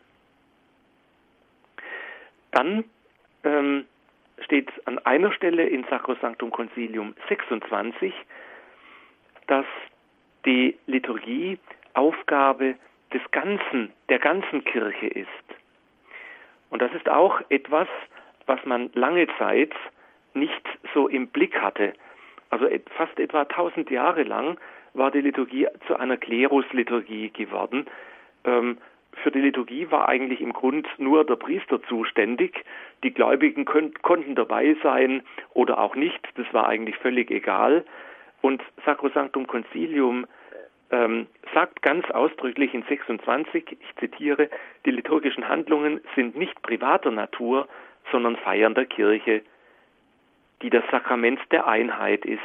Dann 2.57 2.85
ähm, 3.43 3.85
steht 4.39 4.71
an 4.85 4.97
einer 5.05 5.31
Stelle 5.31 5.67
in 5.67 5.83
Sacrosanctum 5.91 6.49
Concilium 6.49 7.13
26, 7.29 8.11
dass 9.45 9.67
die 10.43 10.75
Liturgie 10.87 11.59
Aufgabe 11.93 12.73
des 13.13 13.21
Ganzen, 13.29 13.93
der 14.09 14.17
ganzen 14.17 14.63
Kirche 14.63 15.05
ist. 15.05 15.27
Und 16.71 16.81
das 16.81 16.91
ist 16.93 17.07
auch 17.07 17.41
etwas, 17.49 17.87
was 18.47 18.65
man 18.65 18.89
lange 18.95 19.27
Zeit 19.37 19.73
nicht 20.33 20.63
so 20.95 21.07
im 21.07 21.27
Blick 21.27 21.61
hatte. 21.61 21.93
Also 22.49 22.65
fast 22.97 23.19
etwa 23.19 23.41
1000 23.41 23.91
Jahre 23.91 24.23
lang 24.23 24.57
war 24.95 25.11
die 25.11 25.21
Liturgie 25.21 25.67
zu 25.85 25.95
einer 25.95 26.17
Klerusliturgie 26.17 27.29
geworden. 27.29 27.85
Ähm, 28.45 28.79
für 29.23 29.31
die 29.31 29.41
Liturgie 29.41 29.89
war 29.91 30.07
eigentlich 30.07 30.41
im 30.41 30.53
Grund 30.53 30.87
nur 30.97 31.25
der 31.25 31.35
Priester 31.35 31.81
zuständig. 31.83 32.63
Die 33.03 33.13
Gläubigen 33.13 33.65
konnten 33.65 34.35
dabei 34.35 34.75
sein 34.83 35.23
oder 35.53 35.79
auch 35.79 35.95
nicht. 35.95 36.19
Das 36.35 36.45
war 36.53 36.67
eigentlich 36.67 36.97
völlig 36.97 37.31
egal. 37.31 37.85
Und 38.41 38.61
Sacrosanctum 38.85 39.47
Concilium 39.47 40.25
ähm, 40.91 41.27
sagt 41.53 41.81
ganz 41.81 42.09
ausdrücklich 42.11 42.73
in 42.73 42.83
26, 42.83 43.77
ich 43.79 43.95
zitiere, 43.99 44.49
die 44.85 44.91
liturgischen 44.91 45.47
Handlungen 45.47 46.01
sind 46.15 46.37
nicht 46.37 46.61
privater 46.61 47.11
Natur, 47.11 47.67
sondern 48.11 48.37
Feiern 48.37 48.73
der 48.73 48.85
Kirche, 48.85 49.41
die 50.61 50.69
das 50.69 50.83
Sakrament 50.91 51.39
der 51.51 51.67
Einheit 51.67 52.25
ist. 52.25 52.39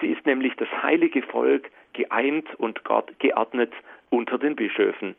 Sie 0.00 0.08
ist 0.08 0.26
nämlich 0.26 0.56
das 0.56 0.68
heilige 0.82 1.22
Volk, 1.22 1.70
geeint 1.92 2.52
und 2.56 2.80
geordnet 3.18 3.72
unter 4.10 4.38
den 4.38 4.56
Bischöfen. 4.56 5.14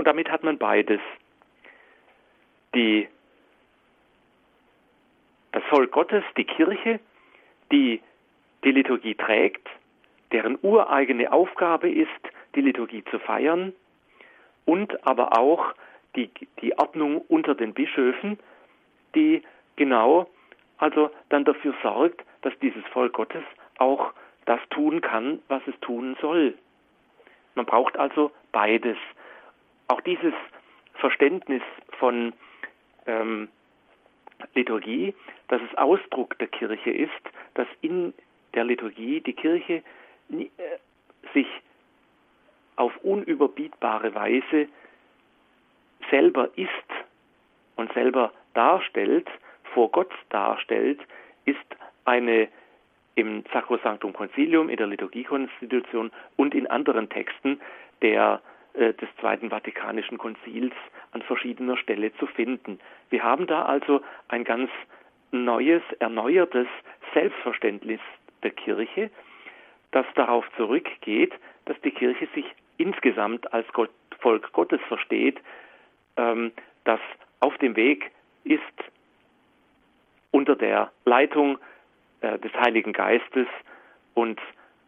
Und 0.00 0.06
damit 0.06 0.30
hat 0.30 0.42
man 0.42 0.56
beides. 0.56 0.98
Die, 2.74 3.06
das 5.52 5.62
Volk 5.64 5.92
Gottes, 5.92 6.24
die 6.38 6.44
Kirche, 6.44 7.00
die 7.70 8.00
die 8.64 8.70
Liturgie 8.70 9.14
trägt, 9.14 9.68
deren 10.32 10.58
ureigene 10.62 11.30
Aufgabe 11.30 11.90
ist, 11.90 12.08
die 12.54 12.62
Liturgie 12.62 13.04
zu 13.10 13.18
feiern, 13.18 13.74
und 14.64 15.06
aber 15.06 15.36
auch 15.36 15.74
die, 16.16 16.30
die 16.62 16.78
Ordnung 16.78 17.18
unter 17.28 17.54
den 17.54 17.74
Bischöfen, 17.74 18.38
die 19.14 19.42
genau 19.76 20.30
also 20.78 21.10
dann 21.28 21.44
dafür 21.44 21.74
sorgt, 21.82 22.24
dass 22.40 22.58
dieses 22.60 22.86
Volk 22.86 23.12
Gottes 23.12 23.44
auch 23.76 24.14
das 24.46 24.60
tun 24.70 25.02
kann, 25.02 25.42
was 25.48 25.60
es 25.66 25.78
tun 25.80 26.16
soll. 26.22 26.54
Man 27.54 27.66
braucht 27.66 27.98
also 27.98 28.32
beides. 28.50 28.96
Auch 29.90 30.00
dieses 30.02 30.34
Verständnis 30.94 31.62
von 31.98 32.32
ähm, 33.06 33.48
Liturgie, 34.54 35.12
dass 35.48 35.60
es 35.62 35.76
Ausdruck 35.76 36.38
der 36.38 36.46
Kirche 36.46 36.90
ist, 36.90 37.10
dass 37.54 37.66
in 37.80 38.14
der 38.54 38.62
Liturgie 38.62 39.20
die 39.20 39.32
Kirche 39.32 39.82
äh, 40.30 40.46
sich 41.34 41.48
auf 42.76 42.96
unüberbietbare 42.98 44.14
Weise 44.14 44.68
selber 46.08 46.50
ist 46.54 46.70
und 47.74 47.92
selber 47.92 48.32
darstellt, 48.54 49.28
vor 49.74 49.90
Gott 49.90 50.12
darstellt, 50.28 51.00
ist 51.46 51.58
eine 52.04 52.46
im 53.16 53.42
Sacrosanctum 53.52 54.12
Concilium, 54.12 54.68
in 54.68 54.76
der 54.76 54.86
Liturgiekonstitution 54.86 56.12
und 56.36 56.54
in 56.54 56.68
anderen 56.68 57.08
Texten 57.08 57.60
der, 58.02 58.40
des 58.80 59.08
Zweiten 59.20 59.50
Vatikanischen 59.50 60.18
Konzils 60.18 60.72
an 61.12 61.22
verschiedener 61.22 61.76
Stelle 61.76 62.14
zu 62.14 62.26
finden. 62.26 62.80
Wir 63.10 63.22
haben 63.22 63.46
da 63.46 63.64
also 63.66 64.00
ein 64.28 64.44
ganz 64.44 64.70
neues, 65.32 65.82
erneuertes 65.98 66.66
Selbstverständnis 67.12 68.00
der 68.42 68.50
Kirche, 68.50 69.10
das 69.90 70.06
darauf 70.14 70.44
zurückgeht, 70.56 71.32
dass 71.66 71.80
die 71.82 71.90
Kirche 71.90 72.26
sich 72.34 72.46
insgesamt 72.78 73.52
als 73.52 73.70
Gott, 73.72 73.90
Volk 74.20 74.52
Gottes 74.52 74.80
versteht, 74.88 75.38
ähm, 76.16 76.52
das 76.84 77.00
auf 77.40 77.56
dem 77.58 77.76
Weg 77.76 78.10
ist, 78.44 78.62
unter 80.30 80.56
der 80.56 80.90
Leitung 81.04 81.58
äh, 82.20 82.38
des 82.38 82.52
Heiligen 82.54 82.92
Geistes 82.92 83.46
und 84.14 84.40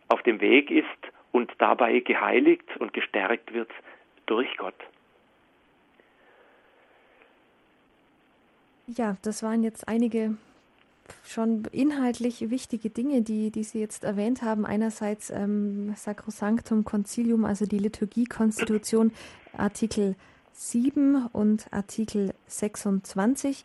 auf 0.08 0.22
dem 0.22 0.40
Weg 0.40 0.70
ist 0.70 0.86
und 1.32 1.50
dabei 1.58 1.98
geheiligt 2.00 2.76
und 2.78 2.92
gestärkt 2.92 3.52
wird 3.52 3.70
durch 4.26 4.56
Gott. 4.58 4.74
Ja, 8.86 9.16
das 9.22 9.42
waren 9.42 9.62
jetzt 9.62 9.88
einige 9.88 10.36
schon 11.24 11.64
inhaltlich 11.72 12.50
wichtige 12.50 12.90
Dinge, 12.90 13.22
die, 13.22 13.50
die 13.50 13.64
Sie 13.64 13.80
jetzt 13.80 14.04
erwähnt 14.04 14.42
haben. 14.42 14.66
Einerseits 14.66 15.30
ähm, 15.30 15.94
Sacrosanctum 15.96 16.84
Concilium, 16.84 17.44
also 17.44 17.66
die 17.66 17.78
Liturgiekonstitution, 17.78 19.12
Artikel 19.56 20.16
7 20.52 21.26
und 21.32 21.66
Artikel 21.72 22.34
26. 22.46 23.64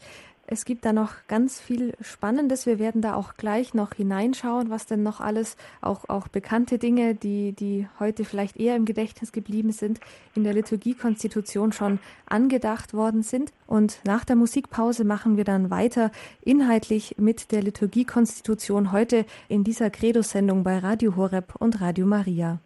Es 0.49 0.63
gibt 0.63 0.85
da 0.85 0.93
noch 0.93 1.11
ganz 1.27 1.59
viel 1.59 1.93
Spannendes. 1.99 2.65
Wir 2.65 2.79
werden 2.79 3.01
da 3.01 3.15
auch 3.15 3.33
gleich 3.35 3.73
noch 3.73 3.93
hineinschauen, 3.93 4.69
was 4.69 4.85
denn 4.85 5.03
noch 5.03 5.19
alles, 5.19 5.57
auch, 5.81 6.07
auch 6.07 6.29
bekannte 6.29 6.77
Dinge, 6.77 7.15
die, 7.15 7.51
die 7.51 7.85
heute 7.99 8.23
vielleicht 8.23 8.55
eher 8.55 8.77
im 8.77 8.85
Gedächtnis 8.85 9.33
geblieben 9.33 9.73
sind, 9.73 9.99
in 10.35 10.45
der 10.45 10.53
Liturgiekonstitution 10.53 11.73
schon 11.73 11.99
angedacht 12.27 12.93
worden 12.93 13.23
sind. 13.23 13.51
Und 13.65 13.99
nach 14.05 14.23
der 14.23 14.37
Musikpause 14.37 15.03
machen 15.03 15.35
wir 15.35 15.43
dann 15.43 15.69
weiter 15.69 16.11
inhaltlich 16.41 17.15
mit 17.17 17.51
der 17.51 17.61
Liturgiekonstitution 17.61 18.93
heute 18.93 19.25
in 19.49 19.65
dieser 19.65 19.89
Credo-Sendung 19.89 20.63
bei 20.63 20.77
Radio 20.77 21.17
Horeb 21.17 21.55
und 21.59 21.81
Radio 21.81 22.05
Maria. 22.05 22.59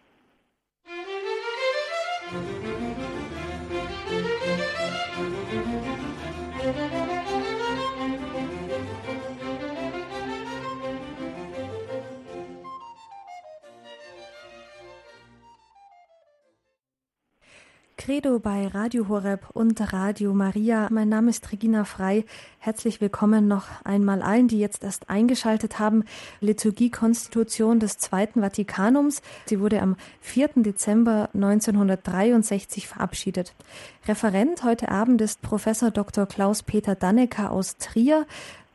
Credo 18.04 18.40
bei 18.40 18.66
Radio 18.66 19.06
Horeb 19.06 19.50
und 19.52 19.92
Radio 19.92 20.34
Maria. 20.34 20.88
Mein 20.90 21.08
Name 21.08 21.30
ist 21.30 21.52
Regina 21.52 21.84
Frei. 21.84 22.24
Herzlich 22.58 23.00
willkommen 23.00 23.46
noch 23.46 23.66
einmal 23.84 24.22
allen, 24.22 24.48
die 24.48 24.58
jetzt 24.58 24.82
erst 24.82 25.08
eingeschaltet 25.08 25.78
haben. 25.78 26.02
Liturgie-Konstitution 26.40 27.78
des 27.78 27.98
Zweiten 27.98 28.40
Vatikanums. 28.40 29.22
Sie 29.46 29.60
wurde 29.60 29.80
am 29.80 29.94
4. 30.20 30.50
Dezember 30.56 31.28
1963 31.32 32.88
verabschiedet. 32.88 33.54
Referent 34.08 34.64
heute 34.64 34.88
Abend 34.88 35.20
ist 35.20 35.40
Professor 35.40 35.92
Dr. 35.92 36.26
Klaus-Peter 36.26 36.96
Dannecker 36.96 37.52
aus 37.52 37.76
Trier. 37.76 38.26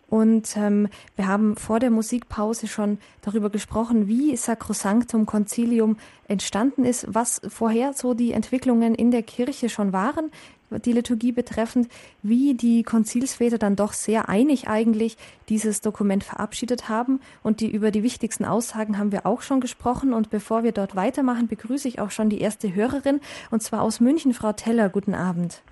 Und 0.10 0.56
ähm, 0.56 0.88
wir 1.16 1.28
haben 1.28 1.58
vor 1.58 1.80
der 1.80 1.90
Musikpause 1.90 2.68
schon 2.68 2.98
darüber 3.22 3.50
gesprochen, 3.50 4.08
wie 4.08 4.36
Sacrosanctum 4.36 5.26
Concilium 5.26 5.98
entstanden 6.28 6.86
ist, 6.86 7.14
was 7.14 7.42
vorher 7.50 7.94
so 7.94 8.14
die 8.14 8.32
Entwicklungen 8.32 8.96
in 8.96 9.12
der 9.12 9.24
Kirche 9.24 9.70
schon 9.70 9.92
waren, 9.92 10.32
die 10.70 10.94
Liturgie 10.94 11.32
betreffend, 11.32 11.88
wie 12.24 12.54
die 12.54 12.84
Konzilsväter 12.84 13.58
dann 13.58 13.76
doch 13.76 13.94
sehr 13.94 14.30
einig 14.30 14.68
eigentlich 14.68 15.18
dieses 15.50 15.82
Dokument 15.82 16.24
verabschiedet 16.24 16.90
haben. 16.90 17.22
Und 17.44 17.62
die, 17.62 17.72
über 17.72 17.92
die 17.92 18.04
wichtigsten 18.04 18.46
Aussagen 18.46 18.98
haben 18.98 19.12
wir 19.12 19.26
auch 19.26 19.42
schon 19.42 19.62
gesprochen. 19.62 20.14
Und 20.14 20.30
bevor 20.30 20.64
wir 20.64 20.72
dort 20.72 20.96
weitermachen, 20.96 21.48
begrüße 21.48 21.88
ich 21.88 22.00
auch 22.00 22.12
schon 22.12 22.30
die 22.30 22.42
erste 22.42 22.74
Hörerin, 22.74 23.22
und 23.52 23.62
zwar 23.62 23.82
aus 23.82 24.00
München, 24.00 24.34
Frau 24.34 24.54
Teller. 24.54 24.90
Guten 24.90 25.16
Abend. 25.16 25.64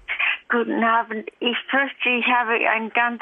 Guten 0.50 0.84
Abend. 0.84 1.28
Ich 1.40 1.58
fürchte, 1.70 2.10
ich 2.10 2.28
habe 2.28 2.54
ein 2.70 2.90
ganz 2.92 3.22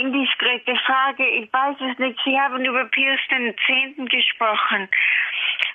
indiskrete 0.00 0.76
Frage. 0.86 1.26
Ich 1.26 1.52
weiß 1.52 1.76
es 1.90 1.98
nicht. 1.98 2.18
Sie 2.24 2.38
haben 2.38 2.64
über 2.64 2.84
Pius 2.86 3.20
X. 3.28 4.10
gesprochen. 4.10 4.88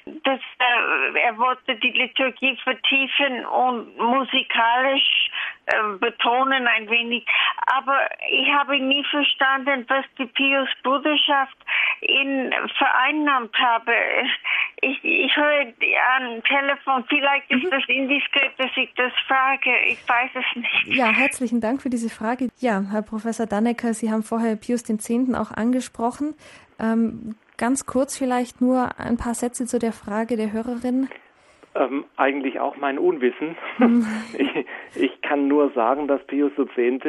Das, 0.06 0.40
äh, 0.40 1.20
er 1.20 1.38
wollte 1.38 1.76
die 1.76 1.92
Liturgie 1.92 2.58
vertiefen 2.64 3.46
und 3.46 3.98
musikalisch 3.98 5.30
äh, 5.68 5.98
betonen 6.00 6.68
ein 6.68 6.90
wenig. 6.90 7.26
Aber 7.68 8.10
ich 8.28 8.52
habe 8.52 8.80
nie 8.80 9.04
verstanden, 9.06 9.86
was 9.88 10.06
die 10.18 10.26
Pius-Bruderschaft 10.26 11.58
ihn 12.02 12.54
vereinnahmt 12.78 13.56
habe. 13.60 13.94
Ich, 14.84 15.00
ich 15.04 15.38
höre 15.38 15.68
am 16.18 16.44
Telefon, 16.44 17.06
vielleicht 17.08 17.52
ist 17.52 17.64
mhm. 17.64 17.70
das 17.70 17.84
indiskret, 17.88 18.52
dass 18.58 18.72
ich 18.76 18.92
das 18.96 19.12
frage. 19.28 19.70
Ich 19.88 20.10
weiß 20.10 20.32
es 20.34 20.56
nicht. 20.56 20.98
Ja, 20.98 21.12
herzlichen 21.12 21.62
Dank 21.62 21.84
für 21.84 21.92
diese 21.92 22.10
Frage. 22.10 22.50
Ja, 22.58 22.82
Herr 22.90 23.04
Professor 23.04 23.46
Dannecker, 23.46 23.94
Sie 23.94 24.12
haben 24.12 24.24
vorher 24.24 24.56
Pius 24.56 24.90
X. 24.90 25.12
auch 25.36 25.52
angesprochen. 25.52 26.34
Ähm, 26.80 27.36
ganz 27.58 27.86
kurz 27.86 28.18
vielleicht 28.18 28.60
nur 28.60 29.00
ein 29.00 29.18
paar 29.18 29.36
Sätze 29.36 29.68
zu 29.68 29.78
der 29.78 29.92
Frage 29.92 30.36
der 30.36 30.52
Hörerin. 30.52 31.10
Ähm, 31.76 32.06
eigentlich 32.18 32.60
auch 32.60 32.76
mein 32.76 32.98
Unwissen. 32.98 33.56
Hm. 33.78 34.08
ich, 34.36 34.66
ich, 34.96 35.22
kann 35.22 35.48
nur 35.48 35.70
sagen, 35.74 36.08
dass 36.08 36.26
Pius 36.26 36.54
X. 36.58 37.06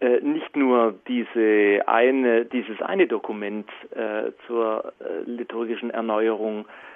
Äh, 0.00 0.20
nicht 0.22 0.56
nur 0.56 0.98
diese 1.06 1.86
eine, 1.86 2.46
dieses 2.46 2.80
eine 2.80 3.06
Dokument 3.06 3.68
äh, 3.90 4.32
zur 4.46 4.94
äh, 4.98 5.30
liturgischen 5.30 5.90
Erneuerung 5.90 6.64
äh, 6.64 6.91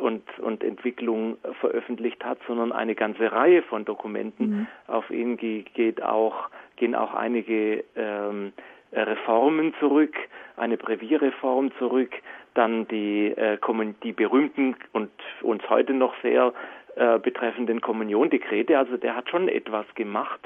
und, 0.00 0.22
und 0.38 0.62
Entwicklung 0.62 1.36
veröffentlicht 1.60 2.24
hat, 2.24 2.38
sondern 2.46 2.72
eine 2.72 2.94
ganze 2.94 3.32
Reihe 3.32 3.62
von 3.62 3.84
Dokumenten. 3.84 4.50
Mhm. 4.50 4.66
Auf 4.86 5.10
ihn 5.10 5.36
geht 5.36 6.02
auch, 6.02 6.50
gehen 6.76 6.94
auch 6.94 7.14
einige 7.14 7.84
ähm, 7.96 8.52
Reformen 8.92 9.74
zurück, 9.80 10.14
eine 10.56 10.76
Brevierreform 10.76 11.72
zurück, 11.78 12.12
dann 12.54 12.86
die, 12.88 13.28
äh, 13.28 13.58
die 14.02 14.12
berühmten 14.12 14.76
und 14.92 15.10
uns 15.42 15.68
heute 15.68 15.94
noch 15.94 16.14
sehr 16.22 16.52
äh, 16.96 17.18
betreffenden 17.18 17.80
Kommuniondekrete. 17.80 18.76
Also 18.76 18.96
der 18.96 19.14
hat 19.14 19.30
schon 19.30 19.48
etwas 19.48 19.86
gemacht. 19.94 20.40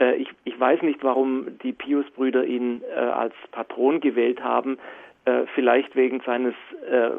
Äh, 0.00 0.16
ich, 0.16 0.28
ich 0.44 0.58
weiß 0.58 0.82
nicht, 0.82 1.04
warum 1.04 1.58
die 1.62 1.72
Pius-Brüder 1.72 2.44
ihn 2.44 2.82
äh, 2.82 2.98
als 2.98 3.34
Patron 3.52 4.00
gewählt 4.00 4.42
haben. 4.42 4.78
Äh, 5.26 5.42
vielleicht 5.54 5.94
wegen 5.94 6.20
seines 6.24 6.54
äh, 6.90 7.10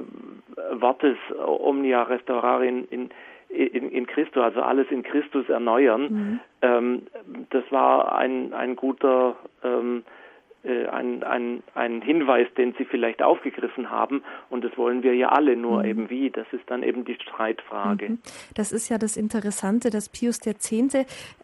Wortes 0.80 1.18
Omnia 1.46 2.04
Restaurare 2.04 2.66
in, 2.66 2.86
in 2.86 3.10
in, 3.48 3.90
in 3.92 4.06
Christus, 4.06 4.42
also 4.44 4.62
alles 4.62 4.88
in 4.90 5.04
Christus 5.04 5.48
erneuern. 5.50 6.02
Mhm. 6.02 6.40
Ähm, 6.62 7.02
das 7.52 7.64
war 7.72 8.16
ein, 8.18 8.54
ein 8.54 8.76
guter 8.76 9.36
ähm, 9.64 10.04
äh, 10.04 10.25
ein, 10.66 11.24
ein, 11.24 11.64
ein 11.74 12.02
Hinweis, 12.02 12.48
den 12.58 12.74
Sie 12.78 12.86
vielleicht 12.86 13.22
aufgegriffen 13.22 13.90
haben. 13.90 14.24
Und 14.50 14.64
das 14.64 14.78
wollen 14.78 15.04
wir 15.04 15.14
ja 15.16 15.30
alle, 15.30 15.56
nur 15.56 15.80
mhm. 15.80 15.90
eben 15.90 16.10
wie. 16.10 16.30
Das 16.30 16.48
ist 16.52 16.64
dann 16.68 16.84
eben 16.84 17.06
die 17.06 17.16
Streitfrage. 17.16 18.10
Mhm. 18.10 18.20
Das 18.56 18.72
ist 18.72 18.90
ja 18.90 18.98
das 18.98 19.18
Interessante, 19.18 19.90
dass 19.90 20.10
Pius 20.10 20.40
X. 20.46 20.72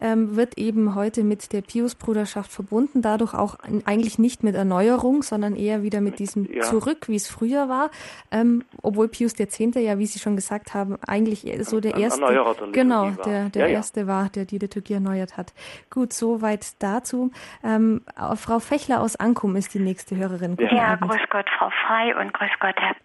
Ähm, 0.00 0.36
wird 0.36 0.58
eben 0.58 0.94
heute 0.94 1.24
mit 1.24 1.52
der 1.52 1.62
Pius-Bruderschaft 1.62 2.50
verbunden, 2.50 3.02
dadurch 3.02 3.34
auch 3.34 3.56
eigentlich 3.84 4.18
nicht 4.18 4.42
mit 4.42 4.54
Erneuerung, 4.54 5.22
sondern 5.22 5.56
eher 5.56 5.82
wieder 5.82 6.00
mit 6.00 6.18
diesem 6.18 6.50
ja. 6.52 6.62
Zurück, 6.62 7.08
wie 7.08 7.16
es 7.16 7.28
früher 7.28 7.68
war. 7.68 7.90
Ähm, 8.30 8.64
obwohl 8.82 9.08
Pius 9.08 9.38
X. 9.38 9.58
ja, 9.58 9.98
wie 9.98 10.06
Sie 10.06 10.18
schon 10.18 10.36
gesagt 10.36 10.74
haben, 10.74 10.96
eigentlich 11.06 11.46
so 11.62 11.80
der 11.80 11.94
ein, 11.94 12.02
erste, 12.02 12.20
der 12.26 12.68
genau, 12.72 13.10
der, 13.24 13.48
der 13.50 13.68
ja, 13.68 13.74
erste 13.74 14.00
ja. 14.00 14.06
war, 14.06 14.28
der 14.28 14.44
die 14.44 14.58
Liturgie 14.58 14.94
erneuert 14.94 15.36
hat. 15.36 15.52
Gut, 15.90 16.12
soweit 16.12 16.82
dazu. 16.82 17.30
Ähm, 17.62 18.02
Frau 18.36 18.58
Fechler 18.58 19.00
aus 19.00 19.11
aus 19.12 19.20
Ankum 19.20 19.56
ist 19.56 19.74
die 19.74 19.78
nächste 19.78 20.16
Hörerin. 20.16 20.56
Guten 20.56 20.74
ja, 20.74 20.92
Abend. 20.94 21.10
grüß 21.10 21.22
Gott, 21.28 21.48
Frau 21.58 21.70
Frei 21.86 22.16
und 22.16 22.32
grüß 22.32 22.50
Gott, 22.60 22.76
Herr 22.78 22.96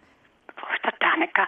Dr. 0.55 0.93
Danecker. 0.99 1.47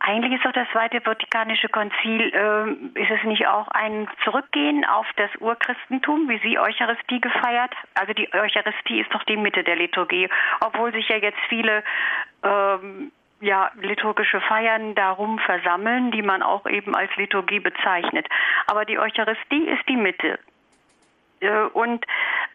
Eigentlich 0.00 0.32
ist 0.32 0.44
doch 0.44 0.52
das 0.52 0.66
Zweite 0.72 1.00
Vatikanische 1.00 1.68
Konzil, 1.68 2.32
äh, 2.32 3.00
ist 3.00 3.10
es 3.10 3.22
nicht 3.24 3.46
auch 3.46 3.68
ein 3.68 4.08
Zurückgehen 4.24 4.84
auf 4.84 5.06
das 5.16 5.30
Urchristentum, 5.40 6.28
wie 6.28 6.38
Sie 6.38 6.58
Eucharistie 6.58 7.20
gefeiert? 7.20 7.72
Also 7.94 8.14
die 8.14 8.32
Eucharistie 8.32 9.00
ist 9.00 9.12
doch 9.14 9.22
die 9.24 9.36
Mitte 9.36 9.62
der 9.62 9.76
Liturgie, 9.76 10.28
obwohl 10.60 10.92
sich 10.92 11.08
ja 11.08 11.16
jetzt 11.16 11.38
viele 11.48 11.82
ähm, 12.42 13.12
ja, 13.40 13.70
liturgische 13.80 14.40
Feiern 14.40 14.94
darum 14.94 15.38
versammeln, 15.38 16.10
die 16.12 16.22
man 16.22 16.42
auch 16.42 16.66
eben 16.66 16.94
als 16.94 17.14
Liturgie 17.16 17.60
bezeichnet. 17.60 18.26
Aber 18.66 18.84
die 18.84 18.98
Eucharistie 18.98 19.68
ist 19.68 19.86
die 19.88 19.96
Mitte. 19.96 20.38
Äh, 21.40 21.62
und 21.72 22.04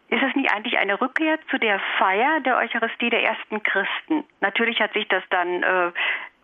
ist 0.09 0.21
es 0.21 0.35
nicht 0.35 0.53
eigentlich 0.53 0.77
eine 0.77 0.99
Rückkehr 1.01 1.39
zu 1.49 1.57
der 1.57 1.79
Feier 1.97 2.39
der 2.41 2.57
Eucharistie 2.57 3.09
der 3.09 3.23
ersten 3.23 3.63
Christen? 3.63 4.23
Natürlich 4.39 4.79
hat 4.79 4.93
sich 4.93 5.07
das 5.07 5.23
dann 5.29 5.63
äh, 5.63 5.91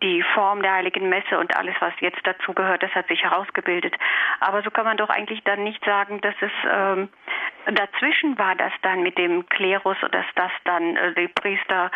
die 0.02 0.22
Form 0.34 0.62
der 0.62 0.74
heiligen 0.74 1.08
Messe 1.08 1.38
und 1.38 1.56
alles, 1.56 1.76
was 1.78 1.92
jetzt 2.00 2.20
dazu 2.24 2.52
gehört, 2.52 2.82
das 2.82 2.92
hat 2.92 3.06
sich 3.06 3.22
herausgebildet. 3.22 3.94
Aber 4.40 4.62
so 4.62 4.70
kann 4.70 4.84
man 4.84 4.96
doch 4.96 5.08
eigentlich 5.08 5.42
dann 5.44 5.62
nicht 5.62 5.82
sagen, 5.84 6.20
dass 6.20 6.34
es 6.40 6.50
ähm, 6.68 7.08
dazwischen 7.66 8.36
war, 8.36 8.56
dass 8.56 8.72
dann 8.82 9.02
mit 9.02 9.16
dem 9.16 9.48
Klerus, 9.48 9.96
dass 10.10 10.26
das 10.34 10.50
dann 10.64 10.96
äh, 10.96 11.14
die 11.14 11.28
Priester 11.28 11.90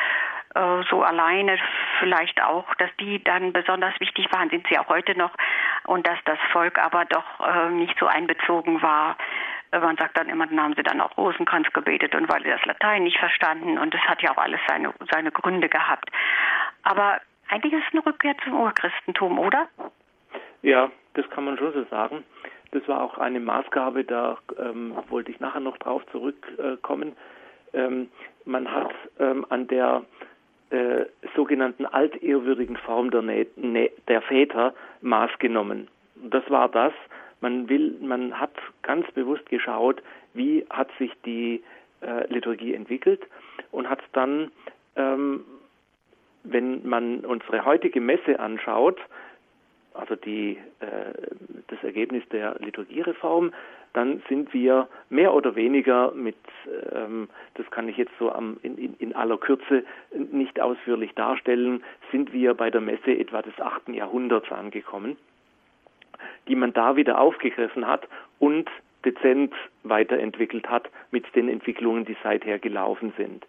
äh, 0.55 0.83
so 0.89 1.03
alleine 1.03 1.59
vielleicht 1.99 2.41
auch, 2.43 2.73
dass 2.77 2.91
die 3.01 3.23
dann 3.25 3.53
besonders 3.53 3.99
wichtig 3.99 4.33
waren, 4.33 4.51
sind 4.51 4.67
sie 4.69 4.79
auch 4.79 4.89
heute 4.89 5.19
noch 5.19 5.33
und 5.85 6.07
dass 6.07 6.19
das 6.25 6.39
Volk 6.53 6.79
aber 6.79 7.05
doch 7.07 7.41
äh, 7.41 7.71
nicht 7.71 7.99
so 7.99 8.07
einbezogen 8.07 8.81
war 8.83 9.17
man 9.73 9.97
sagt 9.97 10.17
dann 10.17 10.29
immer, 10.29 10.47
dann 10.47 10.61
haben 10.61 10.75
sie 10.75 10.83
dann 10.83 11.01
auch 11.01 11.17
Rosenkranz 11.17 11.73
gebetet 11.73 12.15
und 12.15 12.29
weil 12.29 12.43
sie 12.43 12.51
das 12.51 12.65
Latein 12.65 13.05
nicht 13.05 13.19
verstanden 13.19 13.79
und 13.79 13.93
das 13.93 14.01
hat 14.03 14.23
ja 14.23 14.33
auch 14.33 14.39
alles 14.39 14.61
seine, 14.69 14.93
seine 15.13 15.31
Gründe 15.33 15.69
gehabt. 15.69 16.11
Aber 16.83 17.21
eigentlich 17.49 17.73
ist 17.73 17.85
es 17.89 17.95
eine 17.95 18.07
Rückkehr 18.07 18.37
zum 18.45 18.55
Urchristentum, 18.55 19.39
oder? 19.39 19.69
Ja, 20.63 20.91
das 21.15 21.29
kann 21.31 21.45
man 21.45 21.59
schon 21.59 21.73
so 21.73 21.85
sagen. 21.85 22.25
Das 22.73 22.87
war 22.89 23.03
auch 23.03 23.19
eine 23.19 23.41
Maßgabe, 23.41 24.05
da 24.05 24.39
ähm, 24.59 24.97
wollte 25.09 25.31
ich 25.31 25.41
nachher 25.41 25.61
noch 25.61 25.79
drauf 25.79 26.03
zurückkommen. 26.11 27.17
Ähm, 27.73 28.09
man 28.45 28.71
hat 28.71 28.93
ähm, 29.19 29.47
an 29.49 29.69
der 29.69 30.03
äh, 30.71 31.07
sogenannten 31.37 31.87
altehrwürdigen 31.87 32.77
Form 32.77 33.11
der, 33.11 33.23
der 34.09 34.23
Väter 34.23 34.75
Maß 35.01 35.31
genommen. 35.39 35.89
Das 36.17 36.49
war 36.51 36.69
das, 36.69 36.93
man 37.41 37.69
will, 37.69 37.97
man 38.01 38.39
hat 38.39 38.55
ganz 38.83 39.11
bewusst 39.13 39.49
geschaut, 39.49 40.03
wie 40.35 40.65
hat 40.71 40.89
sich 40.99 41.13
die 41.25 41.63
äh, 42.01 42.33
Liturgie 42.33 42.75
entwickelt 42.75 43.23
und 43.73 43.89
hat 43.89 44.01
dann, 44.13 44.51
ähm, 44.97 45.45
wenn 46.45 46.87
man 46.87 47.21
unsere 47.21 47.65
heutige 47.65 48.01
Messe 48.01 48.39
anschaut, 48.39 48.99
also 49.95 50.15
die, 50.15 50.59
äh, 50.81 51.13
das 51.69 51.83
Ergebnis 51.83 52.23
der 52.31 52.57
Liturgiereform, 52.61 53.53
dann 53.93 54.23
sind 54.29 54.53
wir 54.53 54.89
mehr 55.09 55.33
oder 55.33 55.57
weniger 55.57 56.13
mit, 56.13 56.37
ähm, 56.93 57.29
das 57.55 57.71
kann 57.71 57.89
ich 57.89 57.97
jetzt 57.97 58.13
so 58.19 58.31
am, 58.31 58.59
in, 58.63 58.95
in, 58.99 59.15
aller 59.15 59.39
Kürze 59.39 59.85
nicht 60.15 60.61
ausführlich 60.61 61.15
darstellen, 61.15 61.83
sind 62.13 62.33
wir 62.35 62.53
bei 62.53 62.71
der 62.71 62.83
Messe 62.83 63.13
etwa 63.13 63.41
des 63.41 63.59
8. 63.59 63.89
Jahrhunderts 63.89 64.53
angekommen 64.53 65.17
die 66.49 66.57
man 66.57 66.73
da 66.73 66.97
wieder 66.97 67.21
aufgegriffen 67.21 67.87
hat 67.87 68.09
und 68.39 68.71
dezent 69.05 69.55
weiterentwickelt 69.85 70.69
hat 70.69 70.91
mit 71.11 71.25
den 71.35 71.49
Entwicklungen, 71.49 72.05
die 72.05 72.17
seither 72.23 72.59
gelaufen 72.59 73.13
sind. 73.17 73.47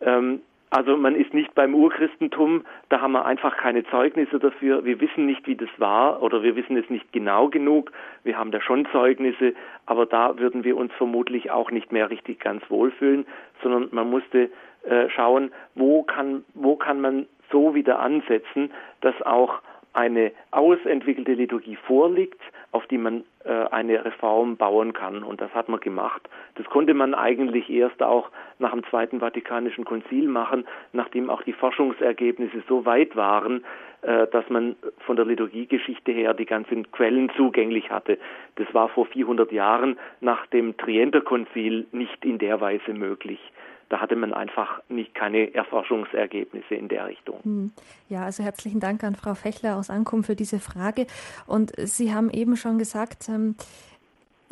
Ähm, 0.00 0.42
also 0.70 0.96
man 0.96 1.14
ist 1.14 1.32
nicht 1.32 1.54
beim 1.54 1.72
Urchristentum, 1.72 2.64
da 2.88 3.00
haben 3.00 3.12
wir 3.12 3.24
einfach 3.24 3.56
keine 3.56 3.84
Zeugnisse 3.86 4.40
dafür. 4.40 4.84
Wir 4.84 5.00
wissen 5.00 5.24
nicht, 5.24 5.46
wie 5.46 5.54
das 5.54 5.68
war 5.78 6.20
oder 6.20 6.42
wir 6.42 6.56
wissen 6.56 6.76
es 6.76 6.90
nicht 6.90 7.12
genau 7.12 7.48
genug. 7.48 7.92
Wir 8.24 8.36
haben 8.36 8.50
da 8.50 8.60
schon 8.60 8.84
Zeugnisse, 8.90 9.54
aber 9.86 10.04
da 10.04 10.36
würden 10.36 10.64
wir 10.64 10.76
uns 10.76 10.92
vermutlich 10.94 11.52
auch 11.52 11.70
nicht 11.70 11.92
mehr 11.92 12.10
richtig 12.10 12.40
ganz 12.40 12.68
wohlfühlen, 12.70 13.24
sondern 13.62 13.88
man 13.92 14.10
musste 14.10 14.50
äh, 14.82 15.08
schauen, 15.10 15.52
wo 15.76 16.02
kann, 16.02 16.44
wo 16.54 16.74
kann 16.74 17.00
man 17.00 17.26
so 17.52 17.76
wieder 17.76 18.00
ansetzen, 18.00 18.72
dass 19.00 19.14
auch 19.22 19.60
eine 19.94 20.32
ausentwickelte 20.50 21.32
Liturgie 21.32 21.76
vorliegt, 21.76 22.40
auf 22.72 22.86
die 22.88 22.98
man 22.98 23.24
äh, 23.44 23.50
eine 23.70 24.04
Reform 24.04 24.56
bauen 24.56 24.92
kann. 24.92 25.22
Und 25.22 25.40
das 25.40 25.54
hat 25.54 25.68
man 25.68 25.80
gemacht. 25.80 26.28
Das 26.56 26.66
konnte 26.66 26.94
man 26.94 27.14
eigentlich 27.14 27.70
erst 27.70 28.02
auch 28.02 28.30
nach 28.58 28.72
dem 28.72 28.84
Zweiten 28.90 29.20
Vatikanischen 29.20 29.84
Konzil 29.84 30.28
machen, 30.28 30.66
nachdem 30.92 31.30
auch 31.30 31.42
die 31.42 31.52
Forschungsergebnisse 31.52 32.62
so 32.68 32.84
weit 32.84 33.14
waren, 33.14 33.64
äh, 34.02 34.26
dass 34.26 34.48
man 34.50 34.74
von 34.98 35.16
der 35.16 35.24
Liturgiegeschichte 35.24 36.10
her 36.10 36.34
die 36.34 36.46
ganzen 36.46 36.90
Quellen 36.90 37.30
zugänglich 37.36 37.90
hatte. 37.90 38.18
Das 38.56 38.66
war 38.74 38.88
vor 38.88 39.06
400 39.06 39.52
Jahren 39.52 39.98
nach 40.20 40.46
dem 40.46 40.76
Trienter 40.76 41.20
Konzil 41.20 41.86
nicht 41.92 42.24
in 42.24 42.38
der 42.38 42.60
Weise 42.60 42.92
möglich 42.92 43.40
da 43.88 44.00
hatte 44.00 44.16
man 44.16 44.32
einfach 44.32 44.80
nicht 44.88 45.14
keine 45.14 45.54
Erforschungsergebnisse 45.54 46.74
in 46.74 46.88
der 46.88 47.06
Richtung. 47.06 47.40
Hm. 47.42 47.72
Ja, 48.08 48.24
also 48.24 48.42
herzlichen 48.42 48.80
Dank 48.80 49.04
an 49.04 49.14
Frau 49.14 49.34
Fechler 49.34 49.76
aus 49.76 49.90
Ankunft 49.90 50.26
für 50.26 50.36
diese 50.36 50.58
Frage. 50.58 51.06
Und 51.46 51.72
Sie 51.76 52.14
haben 52.14 52.30
eben 52.30 52.56
schon 52.56 52.78
gesagt, 52.78 53.28
ähm, 53.28 53.56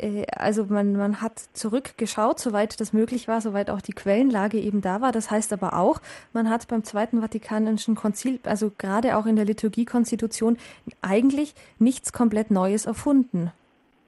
äh, 0.03 0.25
also 0.35 0.65
man, 0.65 0.95
man 0.95 1.21
hat 1.21 1.39
zurückgeschaut, 1.39 2.39
soweit 2.39 2.79
das 2.79 2.93
möglich 2.93 3.27
war, 3.27 3.41
soweit 3.41 3.69
auch 3.69 3.81
die 3.81 3.93
Quellenlage 3.93 4.59
eben 4.59 4.81
da 4.81 5.01
war. 5.01 5.11
Das 5.11 5.31
heißt 5.31 5.53
aber 5.53 5.73
auch, 5.77 5.99
man 6.33 6.49
hat 6.49 6.67
beim 6.67 6.83
Zweiten 6.83 7.21
Vatikanischen 7.21 7.95
Konzil, 7.95 8.39
also 8.43 8.71
gerade 8.77 9.17
auch 9.17 9.25
in 9.25 9.35
der 9.35 9.45
Liturgiekonstitution, 9.45 10.57
eigentlich 11.01 11.53
nichts 11.79 12.13
komplett 12.13 12.51
Neues 12.51 12.85
erfunden. 12.85 13.51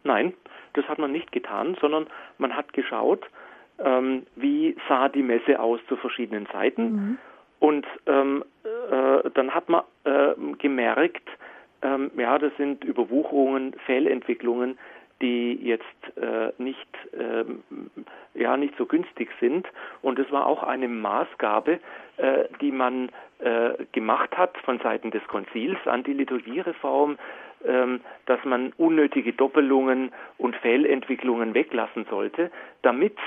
Nein, 0.04 0.34
das 0.74 0.86
hat 0.86 1.00
man 1.00 1.12
nicht 1.12 1.32
getan, 1.32 1.76
sondern 1.82 2.08
man 2.38 2.56
hat 2.56 2.74
geschaut, 2.74 3.26
ähm, 3.84 4.24
wie 4.36 4.76
sah 4.88 5.10
die 5.10 5.24
Messe 5.24 5.60
aus 5.60 5.80
zu 5.88 5.96
verschiedenen 5.98 6.48
Zeiten. 6.48 6.84
Mhm. 6.84 7.18
Und 7.60 7.86
ähm, 8.06 8.44
äh, 8.64 9.30
dann 9.34 9.54
hat 9.54 9.70
man 9.70 9.84
äh, 10.04 10.34
gemerkt, 10.58 11.28
ähm, 11.82 12.12
ja, 12.18 12.38
das 12.38 12.56
sind 12.58 12.84
Überwucherungen, 12.84 13.76
Fehlentwicklungen, 13.86 14.78
die 15.22 15.54
jetzt 15.54 16.18
äh, 16.18 16.52
nicht, 16.58 16.88
ähm, 17.18 17.64
ja, 18.34 18.58
nicht 18.58 18.76
so 18.78 18.86
günstig 18.86 19.30
sind. 19.40 19.66
Und 20.02 20.20
es 20.20 20.30
war 20.32 20.46
auch 20.46 20.64
eine 20.64 20.88
Maßgabe, 20.88 21.80
äh, 22.18 22.44
die 22.60 22.72
man 22.72 23.10
äh, 23.40 23.86
gemacht 23.94 24.38
hat 24.38 24.58
von 24.60 24.80
Seiten 24.80 25.12
des 25.12 25.26
Konzils 25.28 25.78
an 25.86 26.04
die 26.04 26.14
Liturgiereform, 26.14 27.18
ähm, 27.66 28.02
dass 28.26 28.44
man 28.44 28.74
unnötige 28.78 29.34
Doppelungen 29.34 30.12
und 30.38 30.56
Fehlentwicklungen 30.58 31.54
weglassen 31.54 32.06
sollte, 32.10 32.52
damit 32.82 33.18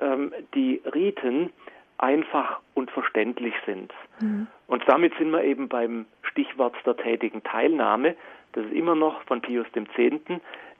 ähm, 0.00 0.32
die 0.54 0.80
Riten 0.84 1.50
einfach 1.98 2.60
und 2.74 2.90
verständlich 2.90 3.54
sind. 3.64 3.92
Mhm. 4.20 4.46
Und 4.66 4.82
damit 4.86 5.14
sind 5.18 5.30
wir 5.30 5.44
eben 5.44 5.68
beim 5.68 6.06
Stichwort 6.22 6.74
der 6.84 6.96
tätigen 6.96 7.42
Teilnahme. 7.42 8.16
Das 8.52 8.64
ist 8.66 8.72
immer 8.72 8.94
noch 8.94 9.22
von 9.22 9.40
Pius 9.40 9.66
X. 9.74 9.92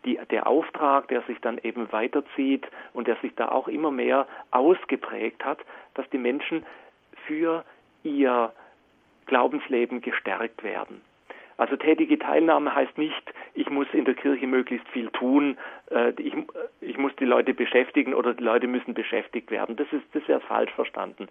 Die, 0.04 0.18
der 0.30 0.46
Auftrag, 0.46 1.08
der 1.08 1.22
sich 1.22 1.40
dann 1.40 1.58
eben 1.62 1.90
weiterzieht 1.90 2.66
und 2.92 3.08
der 3.08 3.16
sich 3.16 3.34
da 3.34 3.48
auch 3.48 3.66
immer 3.66 3.90
mehr 3.90 4.26
ausgeprägt 4.50 5.44
hat, 5.44 5.58
dass 5.94 6.08
die 6.10 6.18
Menschen 6.18 6.64
für 7.26 7.64
ihr 8.04 8.52
Glaubensleben 9.26 10.00
gestärkt 10.00 10.62
werden. 10.62 11.00
Also 11.58 11.76
tätige 11.76 12.18
Teilnahme 12.18 12.74
heißt 12.74 12.98
nicht, 12.98 13.32
ich 13.54 13.70
muss 13.70 13.86
in 13.92 14.04
der 14.04 14.14
Kirche 14.14 14.46
möglichst 14.46 14.86
viel 14.88 15.08
tun, 15.10 15.56
äh, 15.90 16.12
ich, 16.18 16.34
ich 16.80 16.98
muss 16.98 17.14
die 17.16 17.24
Leute 17.24 17.54
beschäftigen 17.54 18.12
oder 18.14 18.34
die 18.34 18.44
Leute 18.44 18.66
müssen 18.66 18.94
beschäftigt 18.94 19.50
werden. 19.50 19.76
Das 19.76 19.86
ist, 19.92 20.04
das 20.12 20.22
ja 20.26 20.38
falsch 20.40 20.72
verstanden. 20.72 21.28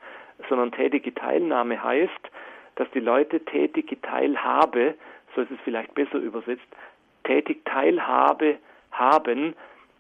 Sondern 0.49 0.71
tätige 0.71 1.13
Teilnahme 1.13 1.81
heißt, 1.81 2.31
dass 2.75 2.89
die 2.91 2.99
Leute 2.99 3.39
tätige 3.45 4.01
Teilhabe, 4.01 4.95
so 5.35 5.41
ist 5.41 5.51
es 5.51 5.59
vielleicht 5.63 5.93
besser 5.93 6.17
übersetzt, 6.17 6.65
tätig 7.23 7.63
Teilhabe 7.65 8.57
haben 8.91 9.55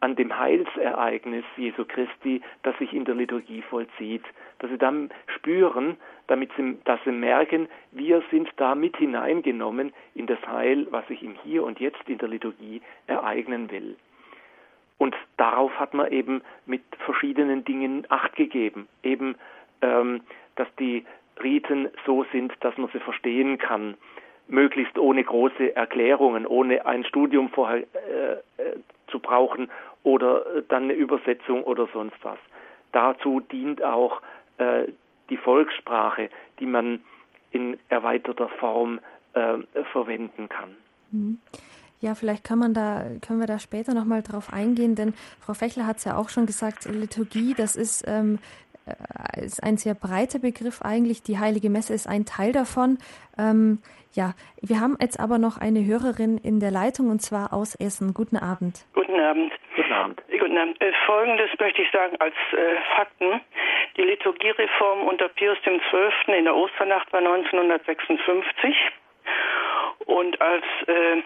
an 0.05 0.15
dem 0.15 0.37
Heilsereignis 0.37 1.43
Jesu 1.57 1.83
Christi, 1.83 2.39
das 2.61 2.77
sich 2.77 2.93
in 2.93 3.05
der 3.05 3.15
Liturgie 3.15 3.63
vollzieht. 3.63 4.23
Dass 4.59 4.69
sie 4.69 4.77
dann 4.77 5.09
spüren, 5.35 5.97
damit 6.27 6.51
sie, 6.55 6.77
dass 6.85 6.99
sie 7.05 7.11
merken, 7.11 7.67
wir 7.91 8.21
sind 8.29 8.47
da 8.57 8.75
mit 8.75 8.95
hineingenommen 8.97 9.93
in 10.13 10.27
das 10.27 10.37
Heil, 10.45 10.85
was 10.91 11.07
sich 11.07 11.23
im 11.23 11.33
Hier 11.43 11.63
und 11.63 11.79
Jetzt 11.79 12.07
in 12.07 12.19
der 12.19 12.27
Liturgie 12.29 12.83
ereignen 13.07 13.71
will. 13.71 13.95
Und 14.99 15.15
darauf 15.37 15.71
hat 15.79 15.95
man 15.95 16.11
eben 16.11 16.43
mit 16.67 16.83
verschiedenen 16.99 17.65
Dingen 17.65 18.05
Acht 18.09 18.35
gegeben. 18.35 18.87
Eben, 19.01 19.35
ähm, 19.81 20.21
dass 20.55 20.67
die 20.77 21.03
Riten 21.41 21.89
so 22.05 22.27
sind, 22.31 22.53
dass 22.59 22.77
man 22.77 22.91
sie 22.93 22.99
verstehen 22.99 23.57
kann, 23.57 23.97
möglichst 24.47 24.99
ohne 24.99 25.23
große 25.23 25.75
Erklärungen, 25.75 26.45
ohne 26.45 26.85
ein 26.85 27.03
Studium 27.05 27.49
vorher 27.49 27.79
äh, 27.79 28.61
äh, 28.61 28.77
zu 29.07 29.19
brauchen 29.19 29.69
oder 30.05 30.45
äh, 30.55 30.63
dann 30.69 30.83
eine 30.83 30.93
Übersetzung 30.93 31.63
oder 31.63 31.89
sonst 31.91 32.15
was. 32.23 32.39
Dazu 32.93 33.41
dient 33.41 33.83
auch 33.83 34.21
äh, 34.57 34.85
die 35.29 35.37
Volkssprache, 35.37 36.29
die 36.59 36.65
man 36.65 37.01
in 37.51 37.77
erweiterter 37.89 38.47
Form 38.47 38.99
äh, 39.33 39.57
verwenden 39.91 40.47
kann. 40.47 40.77
Mhm. 41.11 41.39
Ja, 42.01 42.13
vielleicht 42.13 42.43
kann 42.43 42.59
man 42.59 42.73
da, 42.73 43.05
können 43.25 43.39
wir 43.39 43.47
da 43.47 43.57
später 43.57 43.93
nochmal 43.93 44.21
drauf 44.21 44.53
eingehen, 44.53 44.95
denn 44.95 45.13
Frau 45.39 45.53
Fechler 45.53 45.87
hat 45.87 45.97
es 45.97 46.03
ja 46.03 46.17
auch 46.17 46.29
schon 46.29 46.45
gesagt, 46.45 46.85
Liturgie, 46.85 47.55
das 47.55 47.75
ist, 47.75 48.03
ähm, 48.05 48.35
äh, 48.35 48.39
ist 49.37 49.63
ein 49.63 49.77
sehr 49.77 49.95
breiter 49.95 50.39
Begriff 50.39 50.81
eigentlich. 50.81 51.23
Die 51.23 51.39
Heilige 51.39 51.69
Messe 51.69 51.93
ist 51.93 52.07
ein 52.07 52.25
Teil 52.25 52.51
davon. 52.51 52.97
Ähm, 53.37 53.79
ja, 54.13 54.33
wir 54.61 54.79
haben 54.79 54.97
jetzt 55.01 55.19
aber 55.19 55.37
noch 55.37 55.57
eine 55.57 55.85
Hörerin 55.85 56.37
in 56.37 56.59
der 56.59 56.71
Leitung 56.71 57.09
und 57.09 57.19
zwar 57.21 57.53
aus 57.53 57.75
Essen. 57.75 58.13
Guten 58.13 58.37
Abend. 58.37 58.85
Guten 58.93 59.19
Abend. 59.19 59.51
Guten 59.75 59.91
Abend. 59.91 60.21
Guten 60.27 60.57
Abend. 60.57 60.81
Äh, 60.81 60.93
Folgendes 61.05 61.49
möchte 61.59 61.81
ich 61.81 61.91
sagen 61.91 62.15
als 62.19 62.35
äh, 62.53 62.75
Fakten. 62.95 63.41
Die 63.97 64.03
Liturgiereform 64.03 65.07
unter 65.07 65.29
Pius 65.29 65.57
XII. 65.63 66.37
in 66.37 66.45
der 66.45 66.55
Osternacht 66.55 67.11
war 67.11 67.19
1956 67.19 68.75
und 70.05 70.39
als 70.41 70.65
äh, 70.87 71.21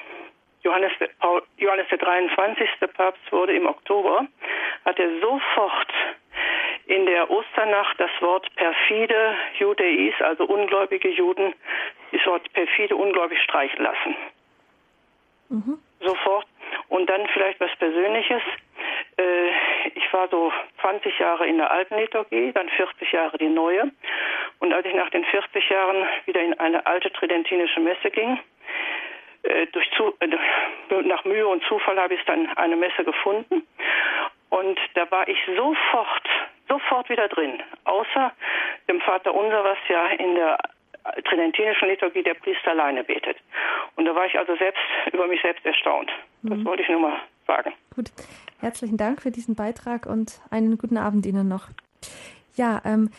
Johannes, 0.61 0.91
Paul, 1.19 1.41
Johannes 1.57 1.87
der 1.89 1.97
23. 1.97 2.69
Papst 2.93 3.31
wurde 3.31 3.53
im 3.53 3.65
Oktober, 3.65 4.27
hat 4.85 4.99
er 4.99 5.09
sofort 5.21 5.93
in 6.89 7.05
der 7.05 7.29
Osternacht 7.29 7.99
das 7.99 8.09
Wort 8.19 8.47
perfide 8.55 9.35
Judeis, 9.59 10.13
also 10.21 10.45
ungläubige 10.45 11.09
Juden, 11.09 11.53
das 12.11 12.25
Wort 12.25 12.51
perfide 12.53 12.95
ungläubig 12.95 13.39
streichen 13.43 13.83
lassen. 13.83 14.15
Mhm. 15.49 15.79
Sofort. 16.01 16.47
Und 16.87 17.07
dann 17.07 17.27
vielleicht 17.27 17.59
was 17.59 17.69
Persönliches. 17.77 18.41
Äh, 19.17 19.49
ich 19.93 20.11
war 20.11 20.29
so 20.29 20.51
20 20.81 21.19
Jahre 21.19 21.45
in 21.45 21.57
der 21.57 21.69
alten 21.69 21.95
Liturgie, 21.95 22.51
dann 22.53 22.69
40 22.69 23.11
Jahre 23.11 23.37
die 23.37 23.49
neue. 23.49 23.91
Und 24.57 24.73
als 24.73 24.85
ich 24.87 24.95
nach 24.95 25.11
den 25.11 25.25
40 25.25 25.69
Jahren 25.69 26.07
wieder 26.25 26.41
in 26.41 26.59
eine 26.59 26.87
alte 26.87 27.11
tridentinische 27.11 27.81
Messe 27.81 28.09
ging, 28.09 28.39
äh, 29.43 29.67
durch 29.67 29.89
zu, 29.91 30.15
äh, 30.21 31.01
nach 31.03 31.23
Mühe 31.23 31.47
und 31.47 31.63
Zufall 31.65 31.99
habe 31.99 32.15
ich 32.15 32.23
dann 32.25 32.49
eine 32.57 32.75
Messe 32.75 33.03
gefunden. 33.03 33.67
Und 34.49 34.79
da 34.95 35.09
war 35.11 35.27
ich 35.27 35.37
sofort, 35.55 36.27
sofort 36.69 37.09
wieder 37.09 37.27
drin. 37.27 37.61
Außer 37.83 38.31
dem 38.87 39.01
Vater 39.01 39.33
Unser, 39.33 39.63
was 39.63 39.77
ja 39.89 40.07
in 40.07 40.35
der 40.35 40.57
tridentinischen 41.27 41.89
Liturgie 41.89 42.23
der 42.23 42.35
Priester 42.35 42.71
alleine 42.71 43.03
betet. 43.03 43.37
Und 43.95 44.05
da 44.05 44.15
war 44.15 44.25
ich 44.25 44.37
also 44.37 44.55
selbst 44.55 44.81
über 45.11 45.27
mich 45.27 45.41
selbst 45.41 45.65
erstaunt. 45.65 46.11
Das 46.43 46.57
mhm. 46.57 46.65
wollte 46.65 46.83
ich 46.83 46.89
nur 46.89 46.99
mal 46.99 47.19
sagen. 47.47 47.73
Gut. 47.95 48.11
Herzlichen 48.59 48.97
Dank 48.97 49.21
für 49.21 49.31
diesen 49.31 49.55
Beitrag 49.55 50.05
und 50.05 50.41
einen 50.51 50.77
guten 50.77 50.97
Abend 50.97 51.25
Ihnen 51.25 51.47
noch. 51.47 51.67
Ja, 52.55 52.81
ähm, 52.83 53.09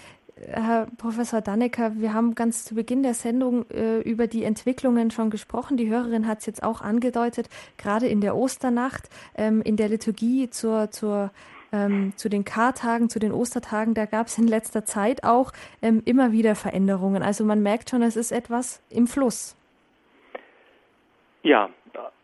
Herr 0.49 0.87
Professor 0.99 1.41
Dannecker, 1.41 1.93
wir 1.97 2.15
haben 2.15 2.35
ganz 2.35 2.65
zu 2.65 2.75
Beginn 2.75 3.03
der 3.03 3.15
Sendung 3.15 3.69
äh, 3.71 4.01
über 4.01 4.27
die 4.27 4.45
Entwicklungen 4.45 5.11
schon 5.11 5.31
gesprochen. 5.31 5.77
Die 5.77 5.89
Hörerin 5.89 6.27
hat 6.27 6.41
es 6.41 6.47
jetzt 6.47 6.63
auch 6.63 6.81
angedeutet, 6.81 7.49
gerade 7.79 8.07
in 8.07 8.21
der 8.21 8.37
Osternacht, 8.37 9.09
ähm, 9.37 9.63
in 9.63 9.77
der 9.77 9.89
Liturgie 9.89 10.49
zur, 10.51 10.91
zur, 10.91 11.31
ähm, 11.73 12.13
zu 12.17 12.29
den 12.29 12.45
Kartagen, 12.45 13.09
zu 13.09 13.19
den 13.19 13.33
Ostertagen, 13.33 13.95
da 13.95 14.07
gab 14.07 14.27
es 14.27 14.39
in 14.39 14.47
letzter 14.47 14.85
Zeit 14.85 15.25
auch 15.25 15.53
ähm, 15.83 16.03
immer 16.05 16.33
wieder 16.33 16.55
Veränderungen. 16.55 17.23
Also 17.23 17.45
man 17.45 17.63
merkt 17.63 17.91
schon, 17.91 18.03
es 18.03 18.17
ist 18.17 18.33
etwas 18.33 18.83
im 18.91 19.07
Fluss. 19.07 19.57
Ja, 21.43 21.71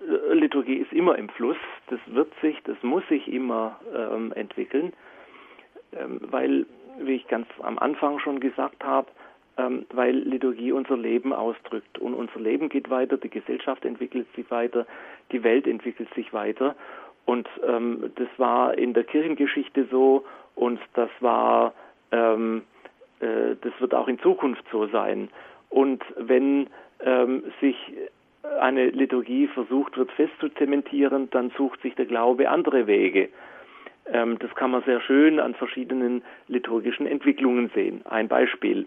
äh, 0.01 0.34
Liturgie 0.34 0.76
ist 0.76 0.92
immer 0.92 1.16
im 1.16 1.28
Fluss. 1.28 1.57
Das 1.88 2.01
wird 2.07 2.32
sich, 2.42 2.57
das 2.64 2.76
muss 2.82 3.07
sich 3.09 3.28
immer 3.28 3.78
ähm, 3.94 4.32
entwickeln, 4.32 4.92
ähm, 5.92 6.20
weil 6.22 6.66
wie 6.99 7.14
ich 7.14 7.28
ganz 7.28 7.47
am 7.62 7.78
Anfang 7.78 8.18
schon 8.20 8.40
gesagt 8.40 8.82
habe, 8.82 9.09
ähm, 9.59 9.86
weil 9.90 10.16
Liturgie 10.16 10.72
unser 10.72 10.97
Leben 10.97 11.32
ausdrückt. 11.32 11.99
Und 11.99 12.14
unser 12.14 12.40
Leben 12.40 12.68
geht 12.68 12.90
weiter, 12.90 13.16
die 13.16 13.30
Gesellschaft 13.30 13.84
entwickelt 13.84 14.26
sich 14.34 14.51
weiter, 14.51 14.86
die 15.32 15.42
Welt 15.42 15.66
entwickelt 15.66 16.12
sich 16.14 16.32
weiter. 16.32 16.74
Und 17.26 17.48
ähm, 17.66 18.12
das 18.14 18.28
war 18.38 18.78
in 18.78 18.94
der 18.94 19.04
Kirchengeschichte 19.04 19.86
so 19.90 20.24
und 20.54 20.80
das 20.94 21.10
war, 21.20 21.74
ähm, 22.12 22.62
äh, 23.20 23.56
das 23.60 23.72
wird 23.78 23.94
auch 23.94 24.08
in 24.08 24.18
Zukunft 24.20 24.64
so 24.72 24.86
sein. 24.86 25.28
Und 25.68 26.02
wenn 26.16 26.68
ähm, 27.00 27.42
sich 27.60 27.76
eine 28.60 28.90
Liturgie 28.90 29.48
versucht 29.48 29.98
wird 29.98 30.12
festzuzementieren, 30.12 31.28
dann 31.30 31.50
sucht 31.56 31.82
sich 31.82 31.94
der 31.96 32.06
Glaube 32.06 32.48
andere 32.48 32.86
Wege. 32.86 33.28
Ähm, 34.06 34.38
das 34.38 34.54
kann 34.54 34.70
man 34.70 34.82
sehr 34.84 35.00
schön 35.00 35.40
an 35.40 35.54
verschiedenen 35.54 36.22
liturgischen 36.48 37.06
Entwicklungen 37.06 37.70
sehen. 37.74 38.02
Ein 38.06 38.28
Beispiel. 38.28 38.86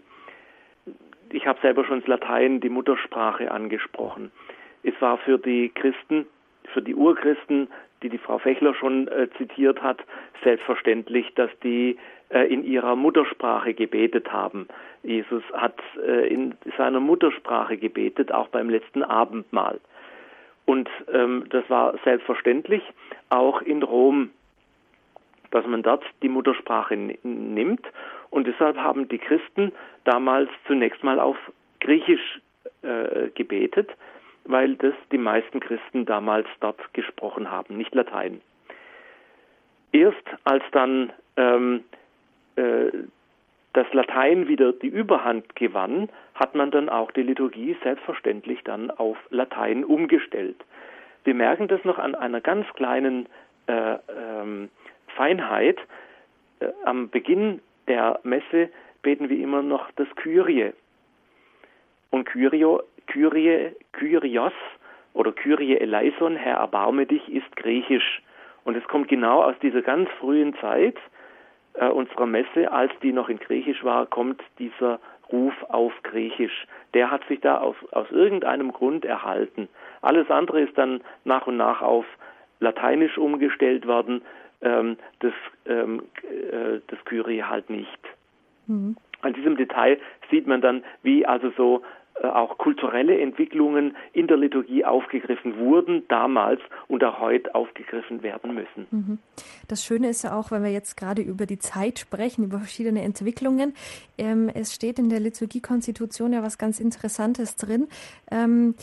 Ich 1.31 1.45
habe 1.45 1.59
selber 1.61 1.85
schon 1.85 1.99
das 1.99 2.07
Latein, 2.07 2.61
die 2.61 2.69
Muttersprache, 2.69 3.51
angesprochen. 3.51 4.31
Es 4.83 4.93
war 5.01 5.17
für 5.17 5.37
die 5.37 5.69
Christen, 5.69 6.25
für 6.74 6.82
die 6.82 6.95
Urchristen, 6.95 7.67
die 8.01 8.09
die 8.09 8.17
Frau 8.17 8.38
Fechler 8.38 8.74
schon 8.74 9.07
äh, 9.07 9.28
zitiert 9.38 9.82
hat, 9.82 9.99
selbstverständlich, 10.43 11.34
dass 11.36 11.49
die 11.63 11.97
äh, 12.30 12.51
in 12.51 12.63
ihrer 12.63 12.95
Muttersprache 12.95 13.74
gebetet 13.74 14.32
haben. 14.32 14.67
Jesus 15.03 15.43
hat 15.53 15.80
äh, 16.05 16.28
in 16.28 16.55
seiner 16.78 16.99
Muttersprache 16.99 17.78
gebetet, 17.78 18.32
auch 18.32 18.47
beim 18.49 18.70
letzten 18.70 19.03
Abendmahl. 19.03 19.80
Und 20.65 20.89
ähm, 21.11 21.45
das 21.49 21.70
war 21.70 21.95
selbstverständlich. 22.03 22.84
Auch 23.30 23.61
in 23.61 23.84
Rom 23.84 24.30
dass 25.51 25.65
man 25.65 25.84
dort 25.84 26.03
die 26.22 26.30
Muttersprache 26.30 26.95
nimmt. 26.95 27.86
Und 28.30 28.47
deshalb 28.47 28.78
haben 28.78 29.07
die 29.07 29.17
Christen 29.17 29.72
damals 30.03 30.49
zunächst 30.67 31.03
mal 31.03 31.20
auf 31.20 31.38
Griechisch 31.80 32.41
äh, 32.82 33.30
gebetet, 33.34 33.89
weil 34.50 34.76
das 34.76 34.95
die 35.12 35.20
meisten 35.20 35.60
Christen 35.60 36.06
damals 36.06 36.47
dort 36.60 36.93
gesprochen 36.93 37.52
haben, 37.52 37.78
nicht 37.78 37.93
Latein. 37.93 38.41
Erst 39.91 40.24
als 40.43 40.64
dann 40.72 41.14
ähm, 41.38 41.84
äh, 42.56 42.89
das 43.74 43.86
Latein 43.93 44.47
wieder 44.47 44.74
die 44.74 44.88
Überhand 44.88 45.56
gewann, 45.56 46.10
hat 46.34 46.56
man 46.56 46.72
dann 46.72 46.89
auch 46.89 47.12
die 47.12 47.22
Liturgie 47.22 47.78
selbstverständlich 47.84 48.64
dann 48.64 48.89
auf 48.89 49.18
Latein 49.30 49.86
umgestellt. 49.86 50.58
Wir 51.26 51.36
merken 51.36 51.68
das 51.68 51.84
noch 51.84 52.00
an 52.00 52.16
einer 52.16 52.41
ganz 52.41 52.66
kleinen 52.74 53.28
äh, 53.68 53.97
ähm, 54.18 54.70
Feinheit. 55.16 55.78
Äh, 56.60 56.70
am 56.86 57.10
Beginn 57.10 57.62
der 57.88 58.20
Messe 58.24 58.70
beten 59.04 59.30
wir 59.30 59.38
immer 59.38 59.62
noch 59.62 59.91
das 59.95 60.08
Kyrie. 60.16 60.74
Und 62.10 62.26
Kyrio, 62.26 62.82
Kyrie, 63.10 63.72
Kyrios 63.91 64.53
oder 65.14 65.32
Kyrie 65.32 65.78
eleison, 65.78 66.36
Herr 66.36 66.57
erbarme 66.57 67.05
dich, 67.05 67.28
ist 67.32 67.55
griechisch. 67.55 68.22
Und 68.64 68.76
es 68.76 68.84
kommt 68.88 69.07
genau 69.07 69.43
aus 69.43 69.55
dieser 69.62 69.82
ganz 69.82 70.10
frühen 70.20 70.55
Zeit 70.62 70.95
äh, 71.74 71.88
unserer 71.88 72.26
Messe, 72.26 72.72
als 72.72 72.91
die 73.01 73.12
noch 73.12 73.30
in 73.30 73.39
Griechisch 73.39 73.84
war, 73.84 74.05
kommt 74.05 74.41
dieser 74.60 74.99
Ruf 75.32 75.53
auf 75.70 75.93
Griechisch. 76.03 76.68
Der 76.93 77.12
hat 77.12 77.24
sich 77.28 77.39
da 77.41 77.60
aus, 77.60 77.76
aus 77.91 78.10
irgendeinem 78.12 78.72
Grund 78.72 79.05
erhalten. 79.05 79.68
Alles 80.01 80.30
andere 80.30 80.62
ist 80.62 80.78
dann 80.78 81.01
nach 81.24 81.47
und 81.47 81.57
nach 81.57 81.82
auf 81.82 82.05
Lateinisch 82.60 83.18
umgestellt 83.18 83.88
worden 83.88 84.22
ähm, 84.62 84.97
das, 85.20 85.34
ähm, 85.66 86.03
äh, 86.24 86.80
das 86.88 86.99
Kyrie 87.05 87.43
halt 87.43 87.70
nicht. 87.70 87.99
Mhm. 88.68 88.97
An 89.22 89.34
diesem 89.34 89.57
Detail 89.57 89.99
sieht 90.30 90.47
man 90.47 90.62
dann, 90.62 90.84
wie 91.03 91.26
also 91.26 91.51
so 91.55 91.82
auch 92.24 92.57
kulturelle 92.57 93.20
Entwicklungen 93.20 93.95
in 94.13 94.28
der 94.28 94.38
Liturgie 94.38 94.86
aufgegriffen 94.86 95.57
wurden 95.57 96.03
damals 96.07 96.61
und 96.88 97.03
auch 97.03 97.20
heute 97.20 97.55
aufgegriffen 97.55 98.24
werden 98.24 98.53
müssen. 98.53 98.88
Mhm. 98.91 99.17
Das 99.67 99.84
Schöne 99.84 100.09
ist 100.09 100.24
ja 100.24 100.38
auch, 100.38 100.51
wenn 100.51 100.63
wir 100.63 100.72
jetzt 100.72 100.97
gerade 100.97 101.22
über 101.22 101.45
die 101.45 101.59
Zeit 101.59 101.99
sprechen, 101.99 102.43
über 102.45 102.59
verschiedene 102.59 103.01
Entwicklungen. 103.03 103.74
Ähm, 104.17 104.49
es 104.53 104.74
steht 104.74 104.99
in 104.99 105.09
der 105.09 105.20
Liturgiekonstitution 105.20 106.34
ja 106.34 106.43
was 106.43 106.57
ganz 106.57 106.80
Interessantes 106.80 107.55
drin. 107.55 107.88
Ähm, 108.32 108.76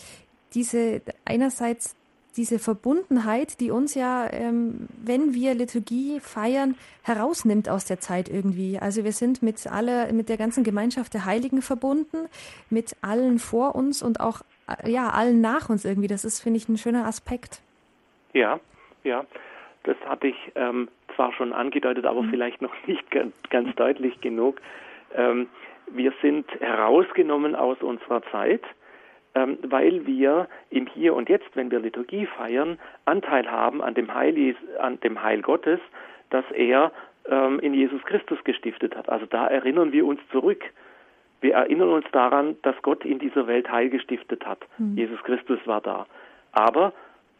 diese 0.54 1.02
einerseits 1.24 1.96
diese 2.36 2.58
Verbundenheit, 2.58 3.60
die 3.60 3.70
uns 3.70 3.94
ja, 3.94 4.28
ähm, 4.30 4.88
wenn 5.04 5.34
wir 5.34 5.54
Liturgie 5.54 6.20
feiern, 6.20 6.76
herausnimmt 7.02 7.68
aus 7.68 7.84
der 7.84 8.00
Zeit 8.00 8.28
irgendwie. 8.28 8.78
Also 8.78 9.04
wir 9.04 9.12
sind 9.12 9.42
mit 9.42 9.66
aller, 9.66 10.12
mit 10.12 10.28
der 10.28 10.36
ganzen 10.36 10.64
Gemeinschaft 10.64 11.14
der 11.14 11.24
Heiligen 11.24 11.62
verbunden, 11.62 12.28
mit 12.70 12.96
allen 13.02 13.38
vor 13.38 13.74
uns 13.74 14.02
und 14.02 14.20
auch 14.20 14.42
äh, 14.68 14.90
ja 14.90 15.10
allen 15.10 15.40
nach 15.40 15.68
uns 15.68 15.84
irgendwie. 15.84 16.08
Das 16.08 16.24
ist, 16.24 16.40
finde 16.40 16.58
ich, 16.58 16.68
ein 16.68 16.78
schöner 16.78 17.06
Aspekt. 17.06 17.60
Ja, 18.32 18.60
ja. 19.04 19.24
Das 19.84 19.96
hatte 20.06 20.26
ich 20.26 20.52
ähm, 20.56 20.88
zwar 21.14 21.32
schon 21.32 21.52
angedeutet, 21.52 22.04
aber 22.04 22.22
mhm. 22.22 22.30
vielleicht 22.30 22.60
noch 22.60 22.74
nicht 22.86 23.10
ganz, 23.10 23.34
ganz 23.50 23.74
deutlich 23.76 24.20
genug. 24.20 24.60
Ähm, 25.14 25.48
wir 25.92 26.12
sind 26.20 26.46
herausgenommen 26.60 27.54
aus 27.54 27.80
unserer 27.80 28.22
Zeit 28.32 28.62
weil 29.62 30.06
wir 30.06 30.48
im 30.70 30.86
Hier 30.86 31.14
und 31.14 31.28
Jetzt, 31.28 31.54
wenn 31.54 31.70
wir 31.70 31.80
Liturgie 31.80 32.26
feiern, 32.26 32.78
Anteil 33.04 33.50
haben 33.50 33.82
an 33.82 33.94
dem 33.94 34.14
Heil, 34.14 34.54
an 34.78 34.98
dem 35.00 35.22
Heil 35.22 35.42
Gottes, 35.42 35.80
das 36.30 36.44
er 36.52 36.92
ähm, 37.28 37.58
in 37.60 37.74
Jesus 37.74 38.02
Christus 38.04 38.42
gestiftet 38.44 38.96
hat. 38.96 39.08
Also 39.08 39.26
da 39.26 39.46
erinnern 39.46 39.92
wir 39.92 40.06
uns 40.06 40.20
zurück. 40.30 40.64
Wir 41.40 41.54
erinnern 41.54 41.90
uns 41.90 42.06
daran, 42.12 42.56
dass 42.62 42.74
Gott 42.82 43.04
in 43.04 43.18
dieser 43.18 43.46
Welt 43.46 43.70
Heil 43.70 43.90
gestiftet 43.90 44.46
hat. 44.46 44.60
Mhm. 44.78 44.96
Jesus 44.96 45.22
Christus 45.22 45.58
war 45.66 45.80
da. 45.80 46.06
Aber, 46.52 46.92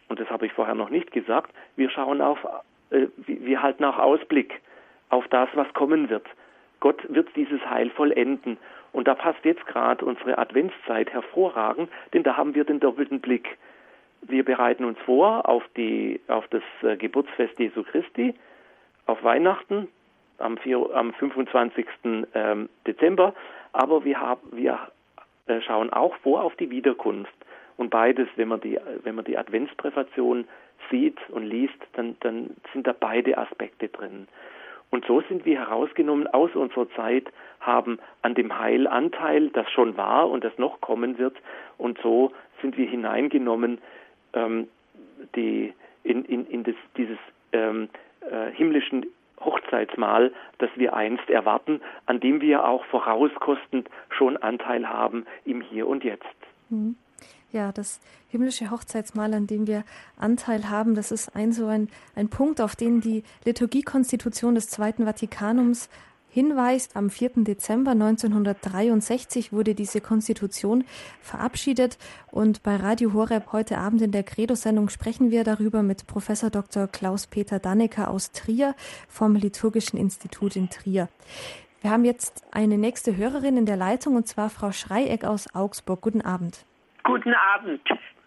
und 0.08 0.20
das 0.20 0.28
habe 0.28 0.46
ich 0.46 0.52
vorher 0.52 0.74
noch 0.74 0.90
nicht 0.90 1.12
gesagt, 1.12 1.50
wir 1.76 1.88
schauen 1.90 2.20
auf, 2.20 2.38
äh, 2.90 3.06
wir 3.16 3.62
halten 3.62 3.84
auch 3.84 3.98
Ausblick 3.98 4.60
auf 5.08 5.26
das, 5.28 5.48
was 5.54 5.72
kommen 5.72 6.10
wird. 6.10 6.26
Gott 6.80 7.02
wird 7.08 7.28
dieses 7.36 7.64
Heil 7.68 7.90
vollenden. 7.90 8.58
Und 8.96 9.06
da 9.06 9.14
passt 9.14 9.44
jetzt 9.44 9.66
gerade 9.66 10.06
unsere 10.06 10.38
Adventszeit 10.38 11.12
hervorragend, 11.12 11.90
denn 12.14 12.22
da 12.22 12.38
haben 12.38 12.54
wir 12.54 12.64
den 12.64 12.80
doppelten 12.80 13.20
Blick. 13.20 13.58
Wir 14.22 14.42
bereiten 14.42 14.86
uns 14.86 14.98
vor 15.00 15.46
auf, 15.46 15.62
die, 15.76 16.18
auf 16.28 16.48
das 16.48 16.62
äh, 16.80 16.96
Geburtsfest 16.96 17.58
Jesu 17.58 17.82
Christi, 17.82 18.34
auf 19.04 19.22
Weihnachten 19.22 19.88
am, 20.38 20.56
4, 20.56 20.88
am 20.94 21.12
25. 21.12 21.86
Ähm, 22.32 22.70
Dezember, 22.86 23.34
aber 23.74 24.02
wir, 24.06 24.18
haben, 24.18 24.40
wir 24.52 24.78
äh, 25.44 25.60
schauen 25.60 25.92
auch 25.92 26.16
vor 26.22 26.42
auf 26.42 26.56
die 26.56 26.70
Wiederkunft. 26.70 27.34
Und 27.76 27.90
beides, 27.90 28.28
wenn 28.36 28.48
man 28.48 28.62
die, 28.62 28.80
wenn 29.02 29.14
man 29.14 29.26
die 29.26 29.36
Adventspräfation 29.36 30.48
sieht 30.90 31.18
und 31.28 31.44
liest, 31.44 31.76
dann, 31.92 32.16
dann 32.20 32.56
sind 32.72 32.86
da 32.86 32.94
beide 32.98 33.36
Aspekte 33.36 33.88
drin. 33.88 34.26
Und 34.90 35.04
so 35.06 35.20
sind 35.22 35.44
wir 35.44 35.58
herausgenommen 35.58 36.26
aus 36.28 36.54
unserer 36.54 36.88
Zeit, 36.90 37.26
haben 37.60 37.98
an 38.22 38.34
dem 38.34 38.56
Heil 38.58 38.86
Anteil, 38.86 39.48
das 39.50 39.70
schon 39.70 39.96
war 39.96 40.30
und 40.30 40.44
das 40.44 40.56
noch 40.58 40.80
kommen 40.80 41.18
wird. 41.18 41.36
Und 41.76 41.98
so 42.02 42.32
sind 42.62 42.76
wir 42.76 42.88
hineingenommen 42.88 43.78
ähm, 44.32 44.68
die, 45.34 45.72
in, 46.04 46.24
in, 46.24 46.46
in 46.46 46.62
das, 46.64 46.76
dieses 46.96 47.18
ähm, 47.52 47.88
äh, 48.20 48.50
himmlischen 48.52 49.06
Hochzeitsmahl, 49.40 50.32
das 50.58 50.70
wir 50.76 50.94
einst 50.94 51.28
erwarten, 51.28 51.80
an 52.06 52.20
dem 52.20 52.40
wir 52.40 52.66
auch 52.66 52.84
vorauskostend 52.86 53.88
schon 54.10 54.36
Anteil 54.36 54.88
haben 54.88 55.26
im 55.44 55.60
Hier 55.60 55.86
und 55.86 56.04
Jetzt. 56.04 56.24
Mhm. 56.70 56.96
Ja, 57.52 57.72
das 57.72 58.00
himmlische 58.28 58.70
Hochzeitsmahl, 58.70 59.32
an 59.32 59.46
dem 59.46 59.66
wir 59.66 59.84
Anteil 60.16 60.68
haben, 60.68 60.94
das 60.94 61.10
ist 61.10 61.34
ein 61.34 61.52
so 61.52 61.66
ein, 61.66 61.88
ein 62.14 62.28
Punkt, 62.28 62.60
auf 62.60 62.76
den 62.76 63.00
die 63.00 63.22
Liturgiekonstitution 63.44 64.54
des 64.54 64.68
Zweiten 64.68 65.04
Vatikanums 65.04 65.88
hinweist. 66.36 66.96
Am 66.96 67.08
4. 67.08 67.30
Dezember 67.44 67.92
1963 67.92 69.54
wurde 69.54 69.74
diese 69.74 70.02
Konstitution 70.02 70.84
verabschiedet 71.22 71.96
und 72.30 72.62
bei 72.62 72.76
Radio 72.76 73.14
Horeb 73.14 73.52
heute 73.52 73.78
Abend 73.78 74.02
in 74.02 74.12
der 74.12 74.22
Credo-Sendung 74.22 74.90
sprechen 74.90 75.30
wir 75.30 75.44
darüber 75.44 75.82
mit 75.82 76.06
Professor 76.06 76.50
Dr. 76.50 76.88
Klaus-Peter 76.88 77.58
Dannecker 77.58 78.10
aus 78.10 78.32
Trier 78.32 78.74
vom 79.08 79.34
Liturgischen 79.34 79.98
Institut 79.98 80.56
in 80.56 80.68
Trier. 80.68 81.08
Wir 81.80 81.90
haben 81.90 82.04
jetzt 82.04 82.44
eine 82.50 82.76
nächste 82.76 83.16
Hörerin 83.16 83.56
in 83.56 83.64
der 83.64 83.76
Leitung 83.76 84.16
und 84.16 84.28
zwar 84.28 84.50
Frau 84.50 84.72
Schreieck 84.72 85.24
aus 85.24 85.54
Augsburg. 85.54 86.02
Guten 86.02 86.20
Abend. 86.20 86.66
Guten 87.06 87.34
Abend. 87.34 87.80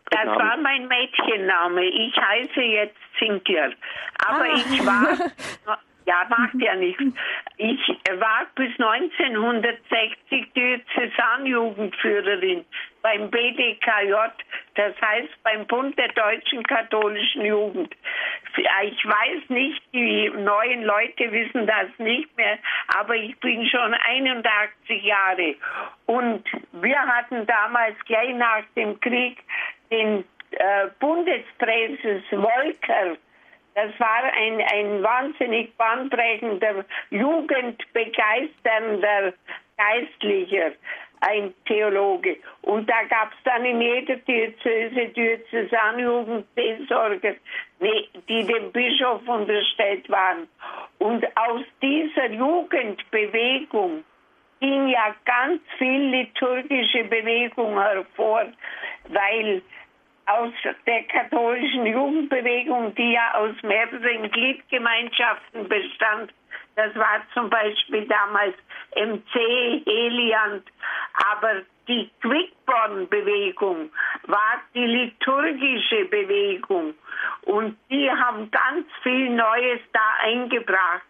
Das 0.09 0.21
Abend. 0.21 0.39
war 0.39 0.57
mein 0.57 0.87
Mädchenname. 0.87 1.83
Ich 1.83 2.17
heiße 2.17 2.61
jetzt 2.61 2.97
Zinkler. 3.19 3.71
Aber 4.25 4.43
ah. 4.43 4.55
ich 4.55 4.85
war 4.85 5.77
Ja, 6.09 6.25
macht 6.27 6.55
ja 6.55 6.75
nichts. 6.75 7.03
Ich 7.57 7.87
war 8.17 8.47
bis 8.55 8.71
1960 8.79 10.51
Diözesanjugendführerin 10.55 12.65
beim 13.01 13.29
BDKJ, 13.29 14.13
das 14.75 14.93
heißt 15.01 15.43
beim 15.43 15.65
Bund 15.67 15.97
der 15.97 16.09
deutschen 16.09 16.63
katholischen 16.63 17.45
Jugend. 17.45 17.95
Ich 18.57 19.05
weiß 19.05 19.49
nicht, 19.49 19.81
die 19.93 20.29
neuen 20.29 20.83
Leute 20.83 21.31
wissen 21.31 21.65
das 21.65 21.87
nicht 21.97 22.35
mehr, 22.37 22.57
aber 22.99 23.15
ich 23.15 23.37
bin 23.39 23.65
schon 23.67 23.93
81 23.93 25.03
Jahre. 25.03 25.55
Und 26.05 26.43
wir 26.73 26.99
hatten 26.99 27.45
damals 27.45 27.95
gleich 28.05 28.35
nach 28.35 28.63
dem 28.75 28.99
Krieg 28.99 29.37
den 29.91 30.25
äh, 30.51 30.87
Bundespräses 30.99 32.23
Wolker 32.31 33.17
das 33.75 33.91
war 33.99 34.23
ein, 34.23 34.61
ein 34.73 35.03
wahnsinnig 35.03 35.77
bahnbrechender, 35.77 36.85
jugendbegeisternder 37.11 39.33
Geistlicher, 39.77 40.71
ein 41.21 41.53
Theologe. 41.65 42.37
Und 42.61 42.87
da 42.89 43.03
gab 43.09 43.33
es 43.33 43.39
dann 43.43 43.65
in 43.65 43.81
jeder 43.81 44.15
Diözese 44.17 45.09
Diözesanjugendseelsorger, 45.09 47.35
die 48.27 48.43
dem 48.43 48.71
Bischof 48.71 49.27
unterstellt 49.27 50.07
waren. 50.09 50.47
Und 50.99 51.25
aus 51.37 51.63
dieser 51.81 52.29
Jugendbewegung 52.31 54.03
ging 54.59 54.87
ja 54.89 55.15
ganz 55.25 55.61
viel 55.77 56.09
liturgische 56.09 57.05
Bewegung 57.05 57.81
hervor, 57.81 58.45
weil 59.07 59.61
aus 60.25 60.51
der 60.85 61.03
katholischen 61.03 61.85
Jugendbewegung, 61.87 62.93
die 62.95 63.13
ja 63.13 63.35
aus 63.35 63.55
mehreren 63.63 64.29
Gliedgemeinschaften 64.29 65.67
bestand. 65.67 66.33
Das 66.79 66.95
war 66.95 67.21
zum 67.33 67.49
Beispiel 67.49 68.07
damals 68.07 68.55
MC, 68.95 69.83
Heliand, 69.85 70.63
aber 71.33 71.63
die 71.89 72.09
Quickborn-Bewegung 72.21 73.89
war 74.27 74.61
die 74.73 74.85
liturgische 74.85 76.05
Bewegung 76.05 76.93
und 77.41 77.77
die 77.89 78.09
haben 78.09 78.49
ganz 78.49 78.87
viel 79.03 79.29
Neues 79.29 79.81
da 79.91 80.23
eingebracht 80.23 81.01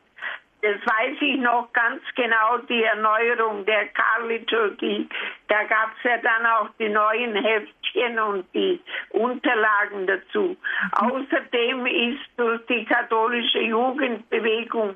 das 0.61 0.75
weiß 0.85 1.15
ich 1.21 1.37
noch 1.39 1.71
ganz 1.71 2.01
genau, 2.15 2.57
die 2.67 2.83
Erneuerung 2.83 3.65
der 3.65 3.87
Karliturgie. 3.87 5.07
Da 5.47 5.63
gab 5.63 5.91
es 5.97 6.03
ja 6.03 6.17
dann 6.17 6.45
auch 6.45 6.69
die 6.77 6.89
neuen 6.89 7.33
Heftchen 7.35 8.19
und 8.19 8.45
die 8.53 8.81
Unterlagen 9.11 10.05
dazu. 10.05 10.57
Außerdem 10.91 11.85
ist 11.85 12.25
durch 12.35 12.65
die 12.67 12.83
katholische 12.83 13.59
Jugendbewegung 13.59 14.95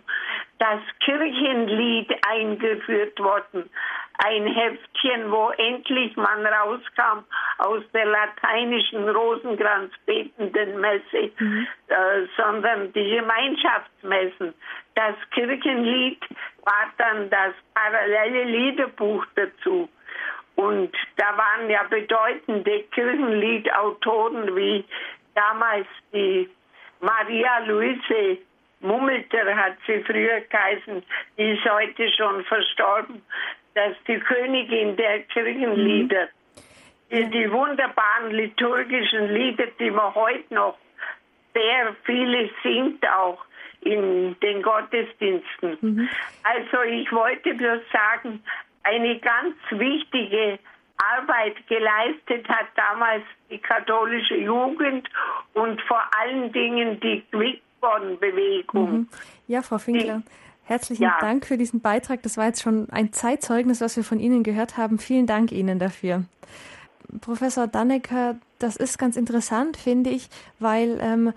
das 0.64 0.80
Kirchenlied 1.04 2.10
eingeführt 2.26 3.20
worden. 3.20 3.70
Ein 4.20 4.48
Heftchen, 4.48 5.30
wo 5.30 5.50
endlich 5.58 6.16
man 6.16 6.46
rauskam 6.46 7.26
aus 7.58 7.84
der 7.94 8.06
lateinischen 8.06 9.10
Rosenkranz 9.10 9.92
betenden 10.06 10.80
Messe, 10.80 11.32
mhm. 11.38 11.68
äh, 11.88 11.96
sondern 12.38 12.94
die 12.94 13.10
Gemeinschaftsmessen. 13.10 14.54
Das 14.96 15.16
Kirchenlied 15.32 16.22
war 16.64 16.94
dann 16.98 17.30
das 17.30 17.54
parallele 17.74 18.46
Liederbuch 18.46 19.26
dazu. 19.36 19.90
Und 20.56 20.96
da 21.18 21.38
waren 21.38 21.70
ja 21.70 21.84
bedeutende 21.90 22.84
Kirchenliedautoren 22.92 24.56
wie 24.56 24.86
damals 25.36 25.88
die 26.14 26.50
Maria 27.02 27.58
Luise 27.66 28.38
Mummelter 28.84 29.56
hat 29.56 29.78
sie 29.88 30.04
früher 30.04 30.42
geheißen, 30.42 31.04
die 31.38 31.52
ist 31.52 31.66
heute 31.70 32.10
schon 32.12 32.44
verstorben, 32.46 33.22
dass 33.74 33.94
die 34.08 34.20
Königin 34.20 34.96
der 34.96 35.22
Kirchenlieder, 35.24 36.26
mhm. 36.26 36.30
die, 37.12 37.30
die 37.30 37.52
wunderbaren 37.52 38.32
liturgischen 38.32 39.34
Lieder, 39.34 39.68
die 39.80 39.90
man 39.90 40.14
heute 40.14 40.54
noch 40.54 40.78
sehr 41.54 41.96
viele 42.04 42.50
singt 42.64 43.08
auch 43.08 43.44
in 43.82 44.36
den 44.42 44.62
Gottesdiensten. 44.62 45.78
Mhm. 45.82 46.10
Also 46.44 46.82
ich 46.84 47.12
wollte 47.12 47.54
bloß 47.54 47.82
sagen, 47.92 48.44
eine 48.84 49.20
ganz 49.20 49.56
wichtige 49.72 50.60
Arbeit 50.98 51.56
geleistet 51.68 52.48
hat 52.48 52.68
damals 52.76 53.24
die 53.50 53.58
katholische 53.58 54.36
Jugend 54.36 55.10
und 55.54 55.82
vor 55.84 56.02
allen 56.20 56.52
Dingen 56.52 57.00
die 57.00 57.24
Quickborn-Bewegung. 57.84 58.92
Mhm. 58.92 59.08
Ja, 59.48 59.62
Frau 59.62 59.78
Finkler. 59.78 60.24
Herzlichen 60.66 61.04
ja. 61.04 61.18
Dank 61.20 61.46
für 61.46 61.58
diesen 61.58 61.82
Beitrag. 61.82 62.24
Das 62.24 62.38
war 62.38 62.46
jetzt 62.46 62.62
schon 62.62 62.90
ein 62.90 63.12
Zeitzeugnis, 63.12 63.82
was 63.82 63.98
wir 63.98 64.04
von 64.04 64.20
Ihnen 64.20 64.44
gehört 64.44 64.78
haben. 64.78 64.98
Vielen 64.98 65.28
Dank 65.28 65.52
Ihnen 65.52 65.78
dafür. 65.78 66.24
Professor 67.20 67.68
Dannecker, 67.68 68.38
das 68.60 68.78
ist 68.78 68.98
ganz 68.98 69.18
interessant, 69.18 69.76
finde 69.76 70.10
ich, 70.10 70.30
weil 70.60 71.00
ähm, 71.02 71.34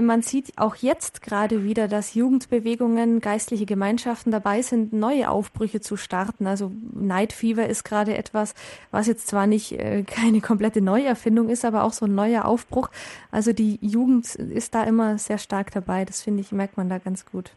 man 0.00 0.22
sieht 0.22 0.52
auch 0.56 0.76
jetzt 0.76 1.22
gerade 1.22 1.64
wieder, 1.64 1.88
dass 1.88 2.14
Jugendbewegungen, 2.14 3.20
geistliche 3.20 3.66
Gemeinschaften 3.66 4.30
dabei 4.30 4.62
sind, 4.62 4.92
neue 4.92 5.28
Aufbrüche 5.28 5.80
zu 5.80 5.96
starten. 5.96 6.46
Also 6.46 6.72
Night 6.94 7.32
Fever 7.32 7.66
ist 7.66 7.84
gerade 7.84 8.16
etwas, 8.16 8.54
was 8.90 9.06
jetzt 9.06 9.28
zwar 9.28 9.46
nicht 9.46 9.72
äh, 9.72 10.02
keine 10.06 10.40
komplette 10.40 10.80
Neuerfindung 10.80 11.48
ist, 11.48 11.64
aber 11.64 11.84
auch 11.84 11.92
so 11.92 12.06
ein 12.06 12.14
neuer 12.14 12.46
Aufbruch. 12.46 12.88
Also 13.30 13.52
die 13.52 13.78
Jugend 13.82 14.34
ist 14.34 14.74
da 14.74 14.84
immer 14.84 15.18
sehr 15.18 15.38
stark 15.38 15.70
dabei. 15.72 16.04
Das 16.04 16.22
finde 16.22 16.40
ich, 16.40 16.52
merkt 16.52 16.76
man 16.76 16.88
da 16.88 16.98
ganz 16.98 17.26
gut. 17.30 17.52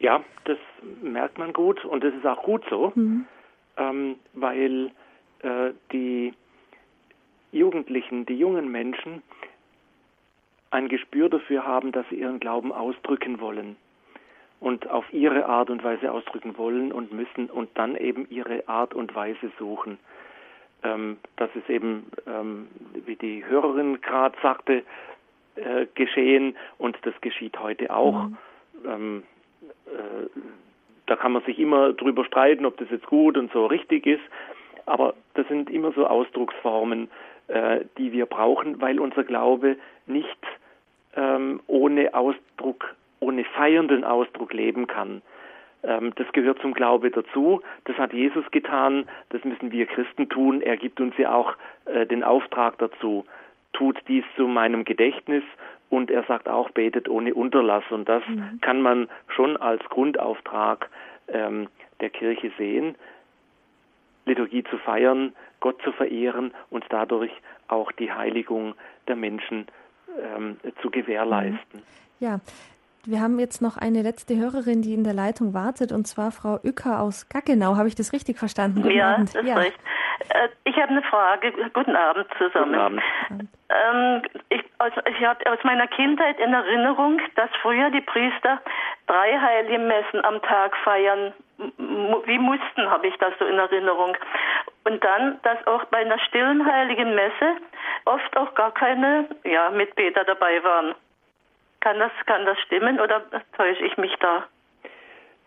Ja, 0.00 0.22
das 0.44 0.58
merkt 1.00 1.38
man 1.38 1.52
gut 1.52 1.84
und 1.84 2.02
das 2.02 2.12
ist 2.14 2.26
auch 2.26 2.42
gut 2.42 2.64
so, 2.68 2.92
mhm. 2.94 3.24
ähm, 3.76 4.16
weil 4.34 4.90
äh, 5.42 5.70
die 5.92 6.34
Jugendlichen, 7.52 8.26
die 8.26 8.36
jungen 8.36 8.70
Menschen, 8.70 9.22
ein 10.74 10.88
Gespür 10.88 11.28
dafür 11.28 11.64
haben, 11.64 11.92
dass 11.92 12.04
sie 12.10 12.16
ihren 12.16 12.40
Glauben 12.40 12.72
ausdrücken 12.72 13.40
wollen. 13.40 13.76
und 14.60 14.88
auf 14.88 15.04
ihre 15.12 15.44
Art 15.44 15.68
und 15.68 15.84
Weise 15.84 16.10
ausdrücken 16.10 16.56
wollen 16.56 16.90
und 16.90 17.12
müssen 17.12 17.50
und 17.50 17.68
dann 17.74 17.96
eben 17.96 18.26
ihre 18.30 18.66
Art 18.66 18.94
und 18.94 19.14
Weise 19.14 19.52
suchen. 19.58 19.98
Ähm, 20.82 21.18
das 21.36 21.50
ist 21.54 21.68
eben, 21.68 22.06
ähm, 22.26 22.68
wie 23.04 23.16
die 23.16 23.44
Hörerin 23.44 24.00
gerade 24.00 24.34
sagte, 24.42 24.82
äh, 25.56 25.86
geschehen 25.94 26.56
und 26.78 26.96
das 27.02 27.12
geschieht 27.20 27.58
heute 27.60 27.94
auch. 27.94 28.22
Mhm. 28.22 28.36
Ähm, 28.86 29.22
äh, 29.86 30.28
da 31.06 31.16
kann 31.16 31.32
man 31.32 31.42
sich 31.42 31.58
immer 31.58 31.92
drüber 31.92 32.24
streiten, 32.24 32.64
ob 32.64 32.78
das 32.78 32.88
jetzt 32.90 33.06
gut 33.06 33.36
und 33.36 33.52
so 33.52 33.66
richtig 33.66 34.06
ist, 34.06 34.24
aber 34.86 35.14
das 35.34 35.46
sind 35.48 35.68
immer 35.68 35.92
so 35.92 36.06
Ausdrucksformen, 36.06 37.10
äh, 37.48 37.80
die 37.98 38.12
wir 38.12 38.24
brauchen, 38.24 38.80
weil 38.80 38.98
unser 38.98 39.24
Glaube 39.24 39.76
nicht 40.06 40.38
ähm, 41.16 41.60
ohne 41.66 42.14
Ausdruck, 42.14 42.94
ohne 43.20 43.44
feiernden 43.44 44.04
Ausdruck 44.04 44.52
leben 44.52 44.86
kann. 44.86 45.22
Ähm, 45.82 46.12
das 46.16 46.30
gehört 46.32 46.60
zum 46.60 46.74
Glaube 46.74 47.10
dazu. 47.10 47.60
Das 47.84 47.96
hat 47.98 48.12
Jesus 48.12 48.50
getan. 48.50 49.06
Das 49.30 49.44
müssen 49.44 49.70
wir 49.70 49.86
Christen 49.86 50.28
tun. 50.28 50.60
Er 50.60 50.76
gibt 50.76 51.00
uns 51.00 51.16
ja 51.18 51.34
auch 51.34 51.54
äh, 51.84 52.06
den 52.06 52.24
Auftrag 52.24 52.78
dazu. 52.78 53.24
Tut 53.72 53.98
dies 54.08 54.24
zu 54.36 54.46
meinem 54.46 54.84
Gedächtnis. 54.84 55.44
Und 55.90 56.10
er 56.10 56.24
sagt 56.24 56.48
auch, 56.48 56.70
betet 56.70 57.08
ohne 57.08 57.34
Unterlass. 57.34 57.84
Und 57.90 58.08
das 58.08 58.26
mhm. 58.26 58.58
kann 58.60 58.82
man 58.82 59.08
schon 59.28 59.56
als 59.56 59.84
Grundauftrag 59.90 60.88
ähm, 61.28 61.68
der 62.00 62.10
Kirche 62.10 62.50
sehen. 62.56 62.96
Liturgie 64.26 64.64
zu 64.64 64.78
feiern, 64.78 65.34
Gott 65.60 65.80
zu 65.82 65.92
verehren 65.92 66.52
und 66.70 66.84
dadurch 66.88 67.30
auch 67.68 67.92
die 67.92 68.10
Heiligung 68.10 68.74
der 69.06 69.16
Menschen 69.16 69.66
ähm, 70.20 70.58
zu 70.82 70.90
gewährleisten. 70.90 71.82
Ja, 72.20 72.40
wir 73.06 73.20
haben 73.20 73.38
jetzt 73.38 73.60
noch 73.60 73.76
eine 73.76 74.02
letzte 74.02 74.36
Hörerin, 74.36 74.80
die 74.80 74.94
in 74.94 75.04
der 75.04 75.12
Leitung 75.12 75.52
wartet, 75.52 75.92
und 75.92 76.06
zwar 76.06 76.30
Frau 76.30 76.58
Uecker 76.64 77.00
aus 77.00 77.28
Gaggenau. 77.28 77.76
Habe 77.76 77.88
ich 77.88 77.94
das 77.94 78.12
richtig 78.14 78.38
verstanden? 78.38 78.82
Guten 78.82 78.94
ja, 78.94 79.14
Abend. 79.14 79.34
das 79.34 79.42
ist 79.42 79.48
ja. 79.48 79.56
recht. 79.56 79.78
Äh, 80.30 80.48
ich 80.64 80.76
habe 80.76 80.88
eine 80.88 81.02
Frage. 81.02 81.52
Guten 81.74 81.96
Abend 81.96 82.26
zusammen. 82.38 82.72
Guten 82.72 82.80
Abend. 82.80 83.02
Ähm, 83.68 84.22
ich, 84.48 84.64
also 84.78 85.00
ich 85.04 85.24
habe 85.24 85.50
aus 85.50 85.58
meiner 85.64 85.86
Kindheit 85.86 86.38
in 86.40 86.54
Erinnerung, 86.54 87.20
dass 87.36 87.50
früher 87.60 87.90
die 87.90 88.00
Priester 88.00 88.60
drei 89.06 89.38
heilige 89.38 89.78
Messen 89.78 90.24
am 90.24 90.40
Tag 90.42 90.74
feiern. 90.82 91.32
Wie 91.58 92.38
mussten, 92.38 92.90
habe 92.90 93.06
ich 93.06 93.14
das 93.18 93.32
so 93.38 93.44
in 93.44 93.58
Erinnerung. 93.58 94.16
Und 94.84 95.02
dann, 95.02 95.38
dass 95.42 95.66
auch 95.66 95.84
bei 95.86 95.98
einer 95.98 96.18
stillen 96.18 96.64
heiligen 96.66 97.14
Messe 97.14 97.56
oft 98.04 98.36
auch 98.36 98.54
gar 98.54 98.72
keine 98.72 99.28
ja, 99.44 99.70
Mitbeter 99.70 100.24
dabei 100.24 100.62
waren. 100.62 100.94
Kann 101.80 101.98
das, 101.98 102.12
kann 102.26 102.44
das 102.44 102.58
stimmen 102.60 103.00
oder 103.00 103.22
täusche 103.56 103.84
ich 103.84 103.96
mich 103.96 104.14
da? 104.20 104.44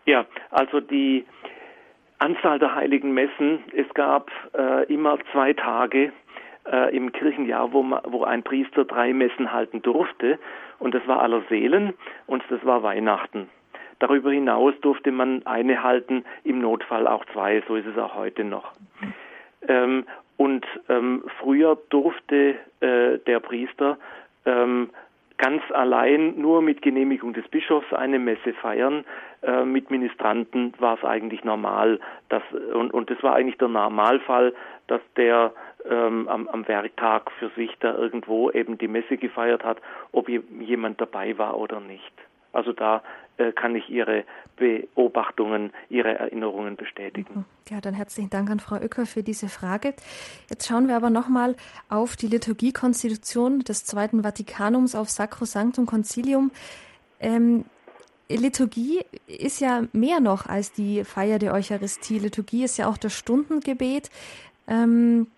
Ja, 0.04 0.24
also 0.50 0.80
die 0.80 1.26
Anzahl 2.18 2.58
der 2.58 2.74
heiligen 2.74 3.12
Messen, 3.12 3.62
es 3.72 3.88
gab 3.94 4.30
äh, 4.56 4.84
immer 4.92 5.18
zwei 5.32 5.52
Tage 5.52 6.12
äh, 6.70 6.96
im 6.96 7.12
Kirchenjahr, 7.12 7.72
wo, 7.72 7.84
wo 8.04 8.24
ein 8.24 8.42
Priester 8.42 8.84
drei 8.84 9.12
Messen 9.12 9.52
halten 9.52 9.82
durfte. 9.82 10.38
Und 10.78 10.94
das 10.94 11.06
war 11.06 11.20
aller 11.20 11.42
Seelen 11.48 11.94
und 12.26 12.42
das 12.50 12.64
war 12.64 12.82
Weihnachten. 12.82 13.48
Darüber 14.00 14.30
hinaus 14.30 14.74
durfte 14.80 15.10
man 15.10 15.44
eine 15.46 15.82
halten, 15.82 16.24
im 16.44 16.60
Notfall 16.60 17.06
auch 17.08 17.24
zwei, 17.32 17.62
so 17.66 17.74
ist 17.74 17.86
es 17.86 17.98
auch 17.98 18.14
heute 18.14 18.44
noch. 18.44 18.72
Ähm, 19.66 20.04
und 20.36 20.64
ähm, 20.88 21.24
früher 21.40 21.76
durfte 21.90 22.54
äh, 22.80 23.18
der 23.26 23.40
Priester 23.40 23.98
ähm, 24.46 24.90
ganz 25.36 25.62
allein 25.72 26.38
nur 26.38 26.62
mit 26.62 26.82
Genehmigung 26.82 27.32
des 27.32 27.46
Bischofs 27.48 27.92
eine 27.92 28.18
Messe 28.18 28.52
feiern. 28.54 29.04
Äh, 29.42 29.64
mit 29.64 29.90
Ministranten 29.90 30.74
war 30.78 30.96
es 30.96 31.04
eigentlich 31.04 31.44
normal, 31.44 32.00
dass, 32.28 32.42
und, 32.72 32.92
und 32.92 33.10
das 33.10 33.22
war 33.22 33.34
eigentlich 33.34 33.58
der 33.58 33.68
Normalfall, 33.68 34.54
dass 34.88 35.00
der 35.16 35.52
ähm, 35.88 36.28
am, 36.28 36.48
am 36.48 36.66
Werktag 36.68 37.30
für 37.38 37.50
sich 37.50 37.74
da 37.80 37.94
irgendwo 37.96 38.50
eben 38.50 38.78
die 38.78 38.88
Messe 38.88 39.16
gefeiert 39.16 39.64
hat, 39.64 39.78
ob 40.12 40.28
jemand 40.28 41.00
dabei 41.00 41.38
war 41.38 41.56
oder 41.58 41.80
nicht. 41.80 42.12
Also 42.52 42.72
da 42.72 43.02
äh, 43.36 43.52
kann 43.52 43.76
ich 43.76 43.88
Ihre 43.88 44.24
Beobachtungen, 44.56 45.72
Ihre 45.88 46.18
Erinnerungen 46.18 46.76
bestätigen. 46.76 47.44
Ja, 47.70 47.80
dann 47.80 47.94
herzlichen 47.94 48.30
Dank 48.30 48.50
an 48.50 48.60
Frau 48.60 48.76
Oecker 48.76 49.06
für 49.06 49.22
diese 49.22 49.48
Frage. 49.48 49.94
Jetzt 50.50 50.66
schauen 50.66 50.88
wir 50.88 50.96
aber 50.96 51.10
nochmal 51.10 51.54
auf 51.88 52.16
die 52.16 52.26
Liturgiekonstitution 52.26 53.60
des 53.60 53.84
Zweiten 53.84 54.22
Vatikanums, 54.22 54.94
auf 54.94 55.08
Sacrosanctum 55.08 55.86
Concilium. 55.86 56.50
Ähm, 57.20 57.64
Liturgie 58.28 59.00
ist 59.26 59.60
ja 59.60 59.84
mehr 59.92 60.20
noch 60.20 60.46
als 60.46 60.72
die 60.72 61.04
Feier 61.04 61.38
der 61.38 61.54
Eucharistie. 61.54 62.18
Liturgie 62.18 62.64
ist 62.64 62.76
ja 62.76 62.88
auch 62.88 62.98
das 62.98 63.14
Stundengebet. 63.14 64.10
Ähm, 64.66 65.28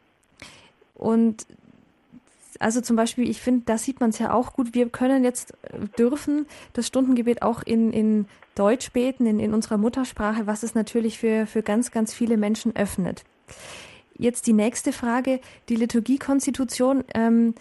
und 0.95 1.47
also 2.61 2.83
zum 2.83 2.95
Beispiel, 2.95 3.29
ich 3.29 3.41
finde, 3.41 3.63
da 3.65 3.79
sieht 3.79 4.01
man 4.01 4.11
es 4.11 4.19
ja 4.19 4.33
auch 4.33 4.53
gut. 4.53 4.75
Wir 4.75 4.89
können 4.91 5.25
jetzt, 5.25 5.55
äh, 5.63 5.81
dürfen 5.99 6.47
das 6.75 6.87
Stundengebet 6.87 7.43
auch 7.43 7.63
in, 7.63 7.91
in 7.93 8.27
Deutsch 8.55 8.93
beten, 8.93 9.27
in, 9.27 9.41
in 9.41 9.55
unserer 9.55 9.79
Muttersprache, 9.79 10.47
was 10.47 10.63
es 10.63 10.75
natürlich 10.75 11.19
für, 11.19 11.47
für 11.47 11.63
ganz, 11.63 11.91
ganz 11.91 12.13
viele 12.13 12.37
Menschen 12.37 12.77
öffnet. 12.77 13.25
Jetzt 14.15 14.47
die 14.47 14.53
nächste 14.53 14.93
Frage. 14.93 15.41
Die 15.71 15.77
Liturgiekonstitution 15.77 17.05
ähm, 17.15 17.55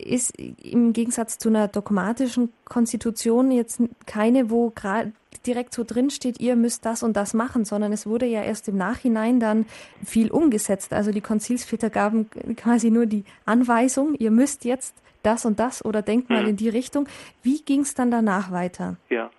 ist 0.00 0.38
im 0.38 0.92
Gegensatz 0.92 1.38
zu 1.38 1.48
einer 1.48 1.68
dogmatischen 1.68 2.52
Konstitution 2.64 3.50
jetzt 3.50 3.82
keine, 4.06 4.50
wo 4.50 4.70
gerade 4.70 5.12
direkt 5.46 5.72
so 5.72 5.84
drin 5.84 6.10
steht, 6.10 6.40
ihr 6.40 6.56
müsst 6.56 6.84
das 6.84 7.02
und 7.02 7.16
das 7.16 7.34
machen, 7.34 7.64
sondern 7.64 7.92
es 7.92 8.06
wurde 8.06 8.26
ja 8.26 8.42
erst 8.42 8.68
im 8.68 8.76
Nachhinein 8.76 9.40
dann 9.40 9.66
viel 10.04 10.30
umgesetzt. 10.30 10.92
Also 10.92 11.12
die 11.12 11.20
Konzilsväter 11.20 11.90
gaben 11.90 12.28
quasi 12.56 12.90
nur 12.90 13.06
die 13.06 13.24
Anweisung, 13.46 14.14
ihr 14.14 14.30
müsst 14.30 14.64
jetzt 14.64 15.02
das 15.22 15.44
und 15.44 15.60
das 15.60 15.84
oder 15.84 16.02
denkt 16.02 16.30
mal 16.30 16.42
mhm. 16.42 16.50
in 16.50 16.56
die 16.56 16.68
Richtung. 16.68 17.06
Wie 17.42 17.62
ging 17.62 17.80
es 17.80 17.94
dann 17.94 18.10
danach 18.10 18.50
weiter? 18.52 18.96
Ja, 19.08 19.30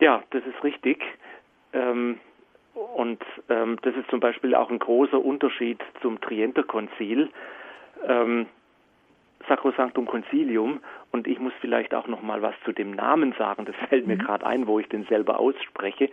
ja, 0.00 0.22
das 0.30 0.42
ist 0.44 0.64
richtig. 0.64 1.02
Ähm, 1.72 2.18
und 2.74 3.22
ähm, 3.48 3.78
das 3.82 3.94
ist 3.94 4.08
zum 4.10 4.20
Beispiel 4.20 4.54
auch 4.54 4.70
ein 4.70 4.78
großer 4.78 5.22
Unterschied 5.22 5.78
zum 6.00 6.20
Trienterkonzil. 6.20 7.28
Ähm, 8.06 8.46
Sacrosanctum 9.50 10.06
Concilium 10.06 10.80
und 11.10 11.26
ich 11.26 11.40
muss 11.40 11.52
vielleicht 11.60 11.92
auch 11.92 12.06
noch 12.06 12.22
mal 12.22 12.40
was 12.40 12.54
zu 12.64 12.70
dem 12.70 12.92
Namen 12.92 13.34
sagen, 13.36 13.64
das 13.64 13.74
fällt 13.88 14.06
mir 14.06 14.14
mhm. 14.14 14.20
gerade 14.20 14.46
ein, 14.46 14.66
wo 14.68 14.78
ich 14.78 14.88
den 14.88 15.04
selber 15.06 15.40
ausspreche. 15.40 16.08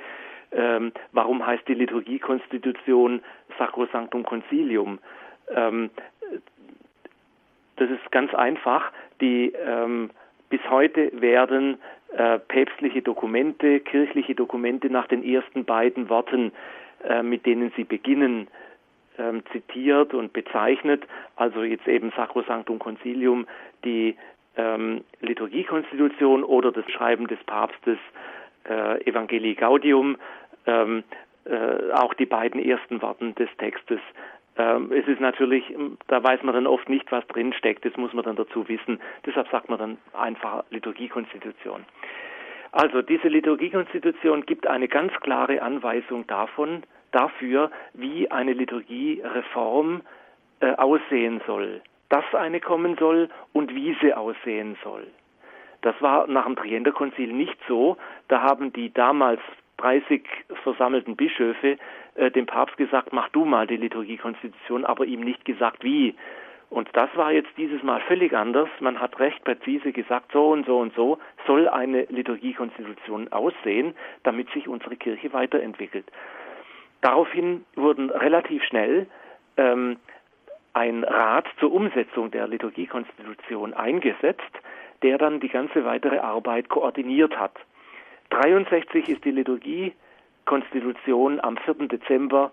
Ähm, 0.51 0.91
warum 1.11 1.45
heißt 1.45 1.67
die 1.67 1.75
Liturgiekonstitution 1.75 3.21
Sacrosanctum 3.59 4.23
Concilium? 4.23 4.97
Ähm, 5.53 5.91
das 7.75 7.91
ist 7.91 8.11
ganz 8.11 8.33
einfach. 8.33 8.91
Die 9.21 9.53
ähm, 9.53 10.09
bis 10.49 10.61
heute 10.69 11.11
werden 11.13 11.77
äh, 12.15 12.39
päpstliche 12.39 13.03
Dokumente, 13.03 13.81
kirchliche 13.81 14.33
Dokumente 14.33 14.89
nach 14.89 15.07
den 15.07 15.23
ersten 15.23 15.63
beiden 15.63 16.09
Worten, 16.09 16.53
äh, 17.07 17.21
mit 17.21 17.45
denen 17.45 17.71
sie 17.75 17.83
beginnen, 17.83 18.47
ähm, 19.18 19.43
zitiert 19.51 20.13
und 20.13 20.34
bezeichnet, 20.34 21.03
also 21.36 21.63
jetzt 21.63 21.88
eben 21.88 22.11
Sacrosanctum 22.15 22.80
Concilium, 22.80 23.47
die 23.84 24.15
ähm, 24.55 25.03
Liturgiekonstitution 25.22 26.43
oder 26.43 26.72
das 26.72 26.89
Schreiben 26.91 27.28
des 27.28 27.43
Papstes 27.45 27.97
äh, 28.68 29.03
Evangelii 29.07 29.55
Gaudium, 29.55 30.18
ähm, 30.65 31.03
äh, 31.45 31.91
auch 31.93 32.13
die 32.13 32.26
beiden 32.26 32.63
ersten 32.63 33.01
Worten 33.01 33.36
des 33.36 33.49
Textes. 33.57 33.99
Ähm, 34.57 34.91
es 34.91 35.07
ist 35.07 35.22
natürlich, 35.22 35.63
da 36.07 36.24
weiß 36.24 36.41
man 36.43 36.55
dann 36.55 36.68
oft 36.68 36.89
nicht, 36.89 37.11
was 37.11 37.26
drin 37.28 37.53
steckt, 37.53 37.86
das 37.86 37.95
muss 37.95 38.13
man 38.13 38.24
dann 38.24 38.36
dazu 38.36 38.68
wissen. 38.68 38.99
Deshalb 39.26 39.47
sagt 39.49 39.70
man 39.70 39.80
dann 39.80 39.97
einfach 40.13 40.63
Liturgiekonstitution. 40.72 41.86
Also 42.72 43.01
diese 43.01 43.28
Liturgiekonstitution 43.28 44.45
gibt 44.45 44.68
eine 44.68 44.88
ganz 44.88 45.13
klare 45.22 45.61
Anweisung 45.61 46.28
davon, 46.28 46.84
dafür, 47.12 47.72
wie 47.93 48.30
eine 48.32 48.53
Liturgiereform 48.53 50.01
äh, 50.60 50.74
aussehen 50.76 51.41
soll, 51.45 51.82
dass 52.10 52.26
eine 52.34 52.60
kommen 52.60 52.95
soll 52.97 53.30
und 53.53 53.74
wie 53.76 53.95
sie 54.01 54.14
aussehen 54.14 54.78
soll. 54.84 55.08
Das 55.82 55.95
war 56.01 56.28
nach 56.28 56.45
dem 56.45 56.55
Trienterkonzil 56.55 57.32
nicht 57.32 57.58
so. 57.68 57.97
Da 58.28 58.41
haben 58.41 58.74
die 58.74 58.93
damals 58.93 59.41
30 59.78 60.24
versammelten 60.64 61.16
Bischöfe 61.16 61.78
äh, 62.16 62.32
dem 62.32 62.45
Papst 62.45 62.78
gesagt, 62.78 63.14
mach 63.14 63.30
du 63.30 63.45
mal 63.45 63.68
die 63.68 63.78
Liturgiekonstitution, 63.78 64.86
aber 64.86 65.05
ihm 65.05 65.22
nicht 65.22 65.45
gesagt, 65.45 65.84
wie. 65.84 66.16
Und 66.70 66.89
das 66.93 67.10
war 67.16 67.32
jetzt 67.32 67.51
dieses 67.55 67.82
Mal 67.84 68.01
völlig 68.01 68.34
anders. 68.34 68.68
Man 68.80 68.99
hat 68.99 69.20
recht 69.20 69.43
präzise 69.43 69.93
gesagt, 69.93 70.32
so 70.34 70.49
und 70.49 70.66
so 70.66 70.80
und 70.80 70.93
so 70.95 71.18
soll 71.45 71.70
eine 71.70 72.03
Liturgiekonstitution 72.10 73.32
aussehen, 73.32 73.95
damit 74.24 74.49
sich 74.51 74.68
unsere 74.68 74.97
Kirche 74.97 75.32
weiterentwickelt. 75.32 76.05
Daraufhin 77.01 77.65
wurden 77.75 78.09
relativ 78.09 78.63
schnell 78.63 79.07
ähm, 79.57 79.97
ein 80.73 81.03
Rat 81.03 81.45
zur 81.59 81.73
Umsetzung 81.73 82.31
der 82.31 82.47
Liturgiekonstitution 82.47 83.73
eingesetzt, 83.73 84.41
der 85.01 85.17
dann 85.17 85.39
die 85.39 85.49
ganze 85.49 85.83
weitere 85.85 86.19
Arbeit 86.19 86.69
koordiniert 86.69 87.35
hat. 87.37 87.55
63 88.29 89.09
ist 89.09 89.25
die 89.25 89.31
Liturgiekonstitution 89.31 91.39
am 91.39 91.57
4. 91.57 91.87
Dezember 91.87 92.51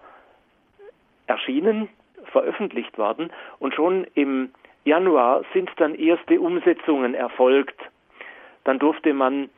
erschienen, 1.26 1.90
veröffentlicht 2.32 2.96
worden 2.98 3.30
und 3.58 3.74
schon 3.74 4.06
im 4.14 4.50
Januar 4.84 5.42
sind 5.52 5.70
dann 5.76 5.94
erste 5.94 6.40
Umsetzungen 6.40 7.14
erfolgt. 7.14 7.78
Dann 8.64 8.78
durfte 8.78 9.12
man 9.14 9.48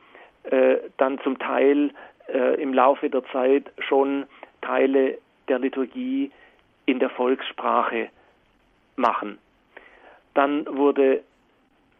äh, 0.43 0.77
dann 0.97 1.19
zum 1.19 1.39
Teil 1.39 1.91
äh, 2.27 2.61
im 2.61 2.73
Laufe 2.73 3.09
der 3.09 3.23
Zeit 3.25 3.71
schon 3.79 4.25
Teile 4.67 5.17
der 5.47 5.59
Liturgie 5.59 6.31
in 6.85 6.99
der 6.99 7.09
Volkssprache 7.09 8.09
machen. 8.97 9.37
Dann 10.33 10.65
wurde, 10.69 11.23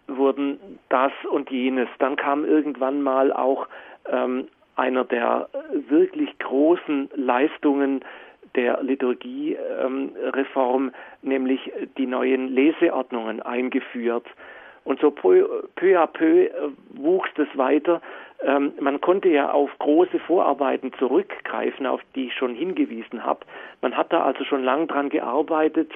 wurden 0.07 0.59
das 0.89 1.13
und 1.31 1.49
jenes. 1.49 1.87
Dann 1.99 2.17
kam 2.17 2.43
irgendwann 2.43 3.01
mal 3.01 3.31
auch 3.31 3.67
ähm, 4.09 4.49
einer 4.75 5.05
der 5.05 5.47
wirklich 5.89 6.37
großen 6.39 7.09
Leistungen 7.15 8.03
der 8.55 8.83
Liturgiereform, 8.83 10.87
ähm, 10.87 10.93
nämlich 11.21 11.71
die 11.97 12.05
neuen 12.05 12.49
Leseordnungen 12.49 13.41
eingeführt. 13.41 14.25
Und 14.87 15.01
so 15.01 15.11
peu, 15.11 15.45
à 15.99 16.07
peu 16.07 16.45
äh, 16.45 16.51
wuchs 16.95 17.29
das 17.35 17.49
weiter. 17.55 18.01
Ähm, 18.41 18.71
man 18.79 19.01
konnte 19.01 19.27
ja 19.27 19.51
auf 19.51 19.69
große 19.79 20.17
Vorarbeiten 20.19 20.93
zurückgreifen, 20.93 21.85
auf 21.85 21.99
die 22.15 22.27
ich 22.27 22.33
schon 22.33 22.55
hingewiesen 22.55 23.25
habe. 23.25 23.41
Man 23.81 23.97
hat 23.97 24.13
da 24.13 24.23
also 24.23 24.45
schon 24.45 24.63
lang 24.63 24.87
dran 24.87 25.09
gearbeitet. 25.09 25.91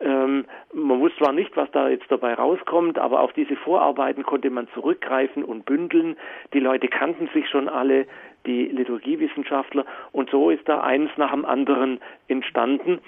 Ähm, 0.00 0.46
man 0.72 1.00
wusste 1.00 1.18
zwar 1.18 1.32
nicht, 1.34 1.54
was 1.54 1.70
da 1.72 1.90
jetzt 1.90 2.10
dabei 2.10 2.32
rauskommt, 2.32 2.98
aber 2.98 3.20
auf 3.20 3.34
diese 3.34 3.56
Vorarbeiten 3.56 4.22
konnte 4.22 4.48
man 4.48 4.68
zurückgreifen 4.72 5.44
und 5.44 5.66
bündeln. 5.66 6.16
Die 6.54 6.60
Leute 6.60 6.88
kannten 6.88 7.28
sich 7.34 7.46
schon 7.46 7.68
alle, 7.68 8.06
die 8.46 8.68
Liturgiewissenschaftler, 8.68 9.84
und 10.12 10.30
so 10.30 10.48
ist 10.48 10.66
da 10.66 10.80
eins 10.80 11.10
nach 11.18 11.32
dem 11.32 11.44
anderen 11.44 12.00
entstanden. 12.28 13.00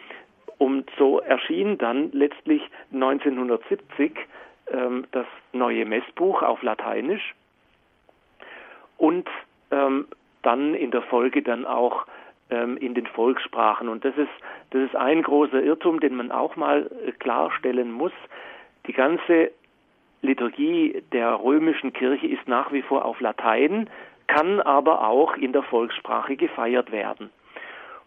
Und 0.58 0.90
so 0.98 1.20
erschien 1.20 1.78
dann 1.78 2.10
letztlich 2.12 2.62
1970 2.92 4.12
ähm, 4.70 5.06
das 5.12 5.26
neue 5.52 5.84
Messbuch 5.84 6.42
auf 6.42 6.62
Lateinisch 6.62 7.34
und 8.98 9.28
ähm, 9.70 10.06
dann 10.42 10.74
in 10.74 10.90
der 10.90 11.02
Folge 11.02 11.42
dann 11.42 11.66
auch 11.66 12.06
ähm, 12.50 12.76
in 12.76 12.94
den 12.94 13.06
Volkssprachen. 13.06 13.88
Und 13.88 14.04
das 14.04 14.16
ist, 14.16 14.30
das 14.70 14.82
ist 14.82 14.96
ein 14.96 15.22
großer 15.22 15.62
Irrtum, 15.62 16.00
den 16.00 16.14
man 16.14 16.30
auch 16.30 16.56
mal 16.56 16.90
äh, 17.06 17.12
klarstellen 17.12 17.90
muss. 17.90 18.12
Die 18.86 18.92
ganze 18.92 19.50
Liturgie 20.22 21.02
der 21.12 21.42
römischen 21.42 21.92
Kirche 21.92 22.26
ist 22.26 22.46
nach 22.46 22.72
wie 22.72 22.82
vor 22.82 23.04
auf 23.04 23.20
Latein, 23.20 23.88
kann 24.26 24.60
aber 24.60 25.06
auch 25.06 25.36
in 25.36 25.52
der 25.52 25.62
Volkssprache 25.62 26.36
gefeiert 26.36 26.92
werden. 26.92 27.30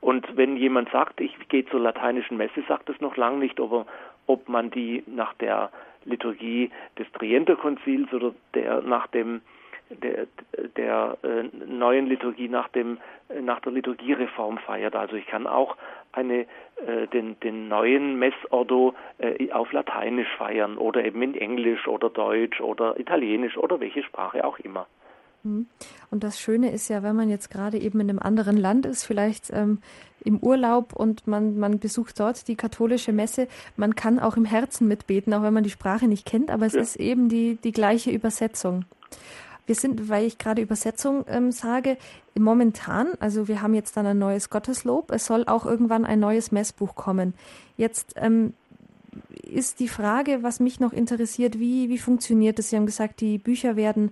Und 0.01 0.37
wenn 0.37 0.55
jemand 0.55 0.89
sagt, 0.91 1.19
ich 1.19 1.33
gehe 1.49 1.65
zur 1.65 1.79
lateinischen 1.79 2.37
Messe, 2.37 2.63
sagt 2.67 2.89
das 2.89 3.01
noch 3.01 3.17
lange 3.17 3.37
nicht, 3.37 3.59
ob, 3.59 3.71
er, 3.71 3.85
ob 4.27 4.47
man 4.47 4.69
die 4.69 5.03
nach 5.07 5.33
der 5.35 5.71
Liturgie 6.05 6.71
des 6.97 7.11
Trienterkonzils 7.13 8.11
oder 8.13 8.33
der 8.53 8.81
nach 8.81 9.07
dem 9.07 9.41
der, 9.89 10.25
der 10.77 11.17
äh, 11.23 11.43
neuen 11.67 12.07
Liturgie 12.07 12.49
nach 12.49 12.69
dem 12.69 12.97
nach 13.41 13.59
der 13.59 13.71
Liturgiereform 13.71 14.57
feiert. 14.59 14.95
Also 14.95 15.15
ich 15.15 15.27
kann 15.27 15.45
auch 15.45 15.77
eine 16.11 16.45
äh, 16.87 17.07
den 17.13 17.39
den 17.41 17.67
neuen 17.67 18.17
Messordo 18.17 18.95
äh, 19.19 19.51
auf 19.51 19.71
Lateinisch 19.71 20.33
feiern 20.37 20.77
oder 20.77 21.03
eben 21.05 21.21
in 21.21 21.35
Englisch 21.35 21.87
oder 21.87 22.09
Deutsch 22.09 22.61
oder 22.61 22.99
Italienisch 22.99 23.57
oder 23.57 23.79
welche 23.79 24.03
Sprache 24.03 24.43
auch 24.43 24.57
immer. 24.59 24.87
Mhm. 25.45 25.67
Und 26.11 26.23
das 26.23 26.39
Schöne 26.39 26.71
ist 26.71 26.89
ja, 26.89 27.03
wenn 27.03 27.15
man 27.15 27.29
jetzt 27.29 27.49
gerade 27.49 27.77
eben 27.79 27.99
in 27.99 28.09
einem 28.09 28.19
anderen 28.19 28.57
Land 28.57 28.85
ist, 28.85 29.03
vielleicht 29.03 29.51
ähm, 29.51 29.79
im 30.23 30.39
Urlaub 30.39 30.93
und 30.93 31.27
man, 31.27 31.57
man 31.57 31.79
besucht 31.79 32.19
dort 32.19 32.47
die 32.47 32.55
katholische 32.55 33.13
Messe, 33.13 33.47
man 33.77 33.95
kann 33.95 34.19
auch 34.19 34.35
im 34.35 34.45
Herzen 34.45 34.87
mitbeten, 34.87 35.33
auch 35.33 35.43
wenn 35.43 35.53
man 35.53 35.63
die 35.63 35.69
Sprache 35.69 36.07
nicht 36.07 36.25
kennt, 36.25 36.49
aber 36.49 36.65
es 36.65 36.73
ja. 36.73 36.81
ist 36.81 36.95
eben 36.97 37.29
die, 37.29 37.57
die 37.63 37.71
gleiche 37.71 38.11
Übersetzung. 38.11 38.85
Wir 39.67 39.75
sind, 39.75 40.09
weil 40.09 40.25
ich 40.25 40.37
gerade 40.37 40.61
Übersetzung 40.61 41.25
ähm, 41.27 41.51
sage, 41.51 41.97
momentan, 42.37 43.07
also 43.19 43.47
wir 43.47 43.61
haben 43.61 43.73
jetzt 43.73 43.97
dann 43.97 44.05
ein 44.05 44.19
neues 44.19 44.49
Gotteslob, 44.49 45.11
es 45.11 45.25
soll 45.25 45.45
auch 45.47 45.65
irgendwann 45.65 46.05
ein 46.05 46.19
neues 46.19 46.51
Messbuch 46.51 46.95
kommen. 46.95 47.33
Jetzt 47.77 48.13
ähm, 48.15 48.53
ist 49.41 49.79
die 49.79 49.87
Frage, 49.87 50.39
was 50.41 50.59
mich 50.59 50.79
noch 50.79 50.93
interessiert, 50.93 51.59
wie, 51.59 51.89
wie 51.89 51.97
funktioniert 51.97 52.59
es? 52.59 52.69
Sie 52.69 52.75
haben 52.75 52.85
gesagt, 52.85 53.21
die 53.21 53.37
Bücher 53.37 53.75
werden 53.75 54.11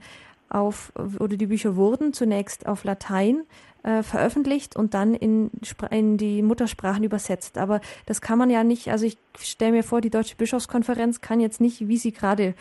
auf, 0.54 0.92
oder 1.20 1.38
die 1.38 1.48
Bücher 1.48 1.76
wurden 1.76 2.14
zunächst 2.14 2.68
auf 2.68 2.84
Latein 2.84 3.44
äh, 3.84 4.04
veröffentlicht 4.04 4.76
und 4.76 4.94
dann 4.94 5.14
in, 5.14 5.52
in 5.92 6.18
die 6.18 6.42
Muttersprachen 6.42 7.04
übersetzt. 7.04 7.58
Aber 7.58 7.82
das 8.06 8.22
kann 8.22 8.38
man 8.38 8.50
ja 8.50 8.64
nicht, 8.64 8.90
also 8.90 9.06
ich 9.06 9.18
stelle 9.40 9.72
mir 9.72 9.84
vor, 9.84 10.02
die 10.02 10.10
Deutsche 10.10 10.38
Bischofskonferenz 10.38 11.22
kann 11.22 11.40
jetzt 11.40 11.60
nicht, 11.60 11.88
wie 11.88 11.98
sie 11.98 12.14
gerade 12.14 12.44
äh, 12.44 12.54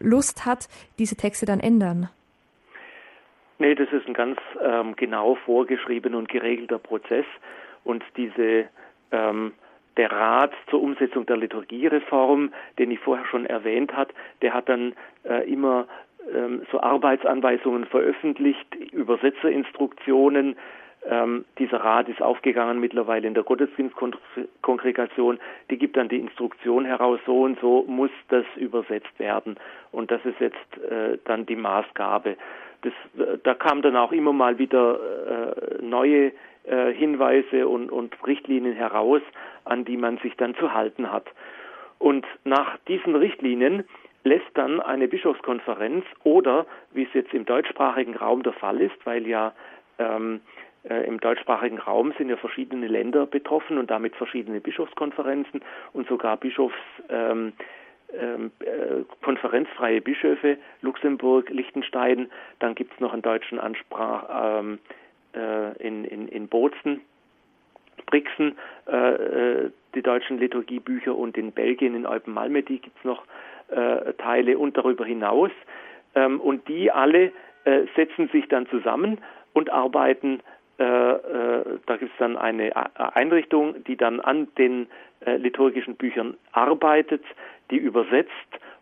Lust 0.00 0.46
hat, 0.46 0.68
diese 0.98 1.16
Texte 1.16 1.46
dann 1.46 1.60
ändern. 1.60 2.08
Nee, 3.58 3.74
das 3.74 3.88
ist 3.92 4.06
ein 4.06 4.14
ganz 4.14 4.38
ähm, 4.60 4.96
genau 4.96 5.36
vorgeschriebener 5.36 6.18
und 6.18 6.28
geregelter 6.28 6.78
Prozess. 6.78 7.26
Und 7.84 8.02
diese 8.16 8.64
ähm, 9.12 9.52
der 9.96 10.10
Rat 10.10 10.52
zur 10.70 10.82
Umsetzung 10.82 11.26
der 11.26 11.36
Liturgiereform, 11.36 12.52
den 12.78 12.90
ich 12.90 12.98
vorher 12.98 13.26
schon 13.26 13.46
erwähnt 13.46 13.92
hat, 13.92 14.12
der 14.42 14.52
hat 14.52 14.68
dann 14.68 14.94
äh, 15.24 15.48
immer 15.50 15.86
ähm, 16.32 16.62
so 16.70 16.80
Arbeitsanweisungen 16.80 17.86
veröffentlicht, 17.86 18.74
Übersetzerinstruktionen. 18.92 20.56
Ähm, 21.06 21.44
dieser 21.58 21.78
Rat 21.78 22.08
ist 22.08 22.22
aufgegangen 22.22 22.80
mittlerweile 22.80 23.26
in 23.26 23.34
der 23.34 23.42
Gottesdienstkongregation. 23.42 25.38
Die 25.70 25.76
gibt 25.76 25.96
dann 25.96 26.08
die 26.08 26.18
Instruktion 26.18 26.86
heraus, 26.86 27.20
so 27.26 27.42
und 27.42 27.60
so 27.60 27.84
muss 27.86 28.10
das 28.28 28.46
übersetzt 28.56 29.18
werden. 29.18 29.56
Und 29.92 30.10
das 30.10 30.24
ist 30.24 30.40
jetzt 30.40 30.78
äh, 30.90 31.18
dann 31.24 31.44
die 31.44 31.56
Maßgabe. 31.56 32.36
Das, 32.82 32.92
äh, 33.18 33.38
da 33.42 33.54
kamen 33.54 33.82
dann 33.82 33.96
auch 33.96 34.12
immer 34.12 34.32
mal 34.32 34.58
wieder 34.58 34.98
äh, 34.98 35.82
neue 35.82 36.32
äh, 36.64 36.92
Hinweise 36.94 37.68
und, 37.68 37.90
und 37.90 38.14
Richtlinien 38.26 38.74
heraus, 38.74 39.20
an 39.64 39.84
die 39.84 39.98
man 39.98 40.16
sich 40.18 40.34
dann 40.36 40.54
zu 40.54 40.72
halten 40.72 41.12
hat. 41.12 41.26
Und 41.98 42.26
nach 42.44 42.78
diesen 42.88 43.14
Richtlinien 43.14 43.84
lässt 44.24 44.50
dann 44.54 44.80
eine 44.80 45.06
Bischofskonferenz 45.06 46.04
oder, 46.24 46.66
wie 46.92 47.04
es 47.04 47.12
jetzt 47.12 47.32
im 47.32 47.44
deutschsprachigen 47.44 48.16
Raum 48.16 48.42
der 48.42 48.54
Fall 48.54 48.80
ist, 48.80 48.96
weil 49.04 49.26
ja 49.26 49.52
ähm, 49.98 50.40
äh, 50.88 51.06
im 51.06 51.20
deutschsprachigen 51.20 51.78
Raum 51.78 52.12
sind 52.18 52.30
ja 52.30 52.36
verschiedene 52.36 52.86
Länder 52.88 53.26
betroffen 53.26 53.78
und 53.78 53.90
damit 53.90 54.16
verschiedene 54.16 54.60
Bischofskonferenzen 54.60 55.62
und 55.92 56.08
sogar 56.08 56.36
Bischofs 56.36 56.74
ähm, 57.08 57.52
ähm, 58.18 58.50
äh, 58.60 59.04
konferenzfreie 59.22 60.00
Bischöfe, 60.00 60.58
Luxemburg, 60.82 61.50
Liechtenstein, 61.50 62.30
dann 62.60 62.74
gibt 62.74 62.94
es 62.94 63.00
noch 63.00 63.12
einen 63.12 63.22
deutschen 63.22 63.58
Ansprach 63.58 64.60
ähm, 64.60 64.78
äh, 65.34 65.76
in, 65.84 66.04
in, 66.04 66.28
in 66.28 66.48
Bozen, 66.48 67.00
Brixen, 68.06 68.56
äh, 68.86 69.14
äh, 69.14 69.70
die 69.94 70.02
deutschen 70.02 70.38
Liturgiebücher 70.38 71.14
und 71.14 71.36
in 71.36 71.52
Belgien, 71.52 71.94
in 71.94 72.06
Eupen-Malmedy 72.06 72.78
gibt 72.78 72.98
es 72.98 73.04
noch 73.04 73.24
Teile 74.18 74.58
und 74.58 74.76
darüber 74.76 75.04
hinaus. 75.04 75.50
Ähm, 76.14 76.40
und 76.40 76.68
die 76.68 76.90
alle 76.90 77.32
äh, 77.64 77.82
setzen 77.96 78.28
sich 78.28 78.48
dann 78.48 78.66
zusammen 78.68 79.18
und 79.52 79.70
arbeiten 79.70 80.40
äh, 80.78 80.82
äh, 80.82 81.78
da 81.86 81.96
gibt 81.96 82.12
es 82.12 82.18
dann 82.18 82.36
eine 82.36 82.72
Einrichtung, 83.14 83.84
die 83.84 83.96
dann 83.96 84.20
an 84.20 84.48
den 84.58 84.88
äh, 85.24 85.36
liturgischen 85.36 85.94
Büchern 85.94 86.36
arbeitet, 86.52 87.22
die 87.70 87.76
übersetzt 87.76 88.30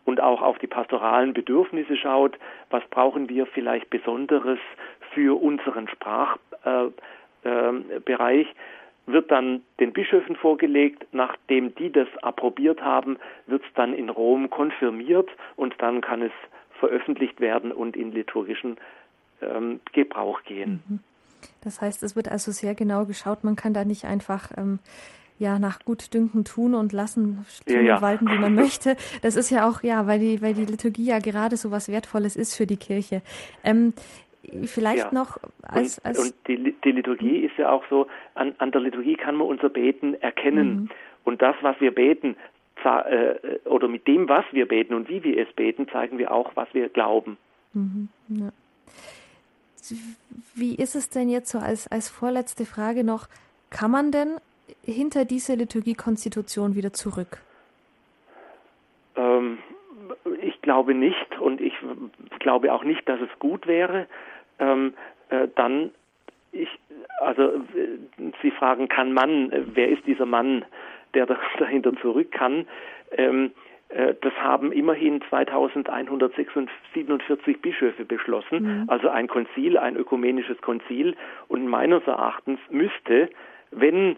und 0.05 0.21
auch 0.21 0.43
auf 0.43 0.59
die 0.59 0.67
pastoralen 0.67 1.33
Bedürfnisse 1.35 1.97
schaut. 1.97 2.37
Was 2.71 2.83
brauchen 2.89 3.29
wir 3.29 3.47
vielleicht 3.47 3.91
Besonderes 3.91 4.59
für 5.13 5.41
unseren 5.41 5.87
Sprachbereich? 5.89 8.47
Wird 9.07 9.31
dann 9.31 9.63
den 9.81 9.93
Bischöfen 9.93 10.37
vorgelegt. 10.37 11.07
Nachdem 11.13 11.75
die 11.75 11.91
das 11.91 12.09
approbiert 12.23 12.83
haben, 12.83 13.19
wird 13.47 13.63
es 13.63 13.75
dann 13.75 13.95
in 13.95 14.09
Rom 14.09 14.49
konfirmiert 14.51 15.29
und 15.57 15.75
dann 15.79 16.01
kann 16.01 16.23
es 16.23 16.33
veröffentlicht 16.79 17.41
werden 17.41 17.73
und 17.73 17.97
in 17.97 18.13
liturgischen 18.13 18.77
ähm, 19.41 19.81
Gebrauch 19.93 20.43
gehen. 20.45 20.83
Mhm. 20.89 20.99
Das 21.63 21.81
heißt, 21.81 22.03
es 22.03 22.17
wird 22.17 22.29
also 22.29 22.53
sehr 22.53 22.75
genau 22.75 23.05
geschaut. 23.05 23.45
Man 23.45 23.57
kann 23.57 23.75
da 23.75 23.85
nicht 23.85 24.05
einfach 24.05 24.51
ähm, 24.57 24.79
ja 25.39 25.59
nach 25.59 25.81
Gutdünken 25.85 26.45
tun 26.45 26.75
und 26.75 26.93
lassen, 26.93 27.45
tun 27.67 27.75
ja, 27.75 27.81
ja. 27.81 27.97
und 27.97 28.03
walten, 28.03 28.29
wie 28.29 28.39
man 28.39 28.55
möchte. 28.57 28.97
Das 29.23 29.37
ist 29.37 29.51
ja 29.51 29.69
auch 29.69 29.83
ja, 29.83 30.07
weil 30.07 30.19
die 30.19 30.43
weil 30.43 30.55
die 30.55 30.65
Liturgie 30.65 31.07
ja 31.07 31.19
gerade 31.19 31.57
so 31.57 31.71
was 31.71 31.89
Wertvolles 31.89 32.37
ist 32.37 32.57
für 32.57 32.67
die 32.67 32.77
Kirche. 32.77 33.23
Ähm, 33.65 33.93
vielleicht 34.65 35.05
ja. 35.05 35.15
noch 35.15 35.39
als, 35.63 36.05
als 36.05 36.19
und, 36.19 36.27
und 36.27 36.35
die, 36.49 36.75
die 36.85 36.93
Liturgie 36.93 37.39
ist 37.39 37.57
ja 37.59 37.71
auch 37.71 37.85
so, 37.89 38.07
an, 38.35 38.55
an 38.59 38.73
der 38.73 38.81
Liturgie 38.81 39.15
kann 39.15 39.37
man 39.37 39.47
unser 39.47 39.69
Beten 39.69 40.15
erkennen. 40.15 40.75
Mhm. 40.75 40.89
Und 41.25 41.43
das, 41.43 41.55
was 41.63 41.81
wir 41.81 41.95
beten, 41.95 42.37
äh, 42.85 43.59
oder 43.65 43.89
mit 43.89 44.07
dem, 44.07 44.29
was 44.29 44.45
wir 44.51 44.67
beten 44.67 44.95
und 44.95 45.09
wie 45.09 45.23
wir 45.23 45.39
es 45.39 45.53
beten, 45.55 45.89
zeigen 45.89 46.19
wir 46.19 46.33
auch, 46.33 46.53
was 46.57 46.69
wir 46.73 46.89
glauben. 46.89 47.37
Mhm. 47.75 48.09
Ja. 48.29 48.51
wie 50.55 50.75
ist 50.75 50.95
es 50.95 51.09
denn 51.09 51.29
jetzt 51.29 51.51
so 51.51 51.59
als, 51.59 51.87
als 51.89 52.09
vorletzte 52.09 52.67
Frage 52.67 53.05
noch? 53.05 53.29
Kann 53.71 53.91
man 53.91 54.11
denn 54.11 54.37
hinter 54.85 55.25
diese 55.25 55.55
Liturgiekonstitution 55.55 56.75
wieder 56.75 56.93
zurück? 56.93 57.39
Ähm, 59.17 59.59
ich 60.43 60.61
glaube 60.63 60.95
nicht 60.95 61.39
und 61.41 61.61
ich 61.61 61.75
glaube 62.41 62.73
auch 62.73 62.85
nicht, 62.85 63.09
dass 63.09 63.21
es 63.21 63.31
gut 63.39 63.67
wäre. 63.67 64.07
Ähm, 64.59 64.95
äh, 65.31 65.49
dann 65.55 65.93
ich, 66.53 66.69
also 67.21 67.43
äh, 67.43 67.59
Sie 68.43 68.51
fragen, 68.53 68.89
kann 68.89 69.13
man, 69.13 69.51
äh, 69.51 69.63
wer 69.75 69.89
ist 69.89 70.07
dieser 70.07 70.27
Mann, 70.27 70.65
der 71.15 71.27
dahinter 71.59 71.93
zurück 72.01 72.31
kann? 72.31 72.69
Ähm, 73.13 73.51
äh, 73.89 74.15
das 74.21 74.35
haben 74.35 74.71
immerhin 74.73 75.23
2147 75.29 77.61
Bischöfe 77.61 78.05
beschlossen, 78.05 78.83
mhm. 78.83 78.85
also 78.89 79.09
ein 79.09 79.27
Konzil, 79.29 79.79
ein 79.79 79.97
ökumenisches 79.97 80.61
Konzil. 80.61 81.17
Und 81.49 81.67
meines 81.67 82.07
Erachtens 82.07 82.61
müsste, 82.71 83.31
wenn 83.71 84.17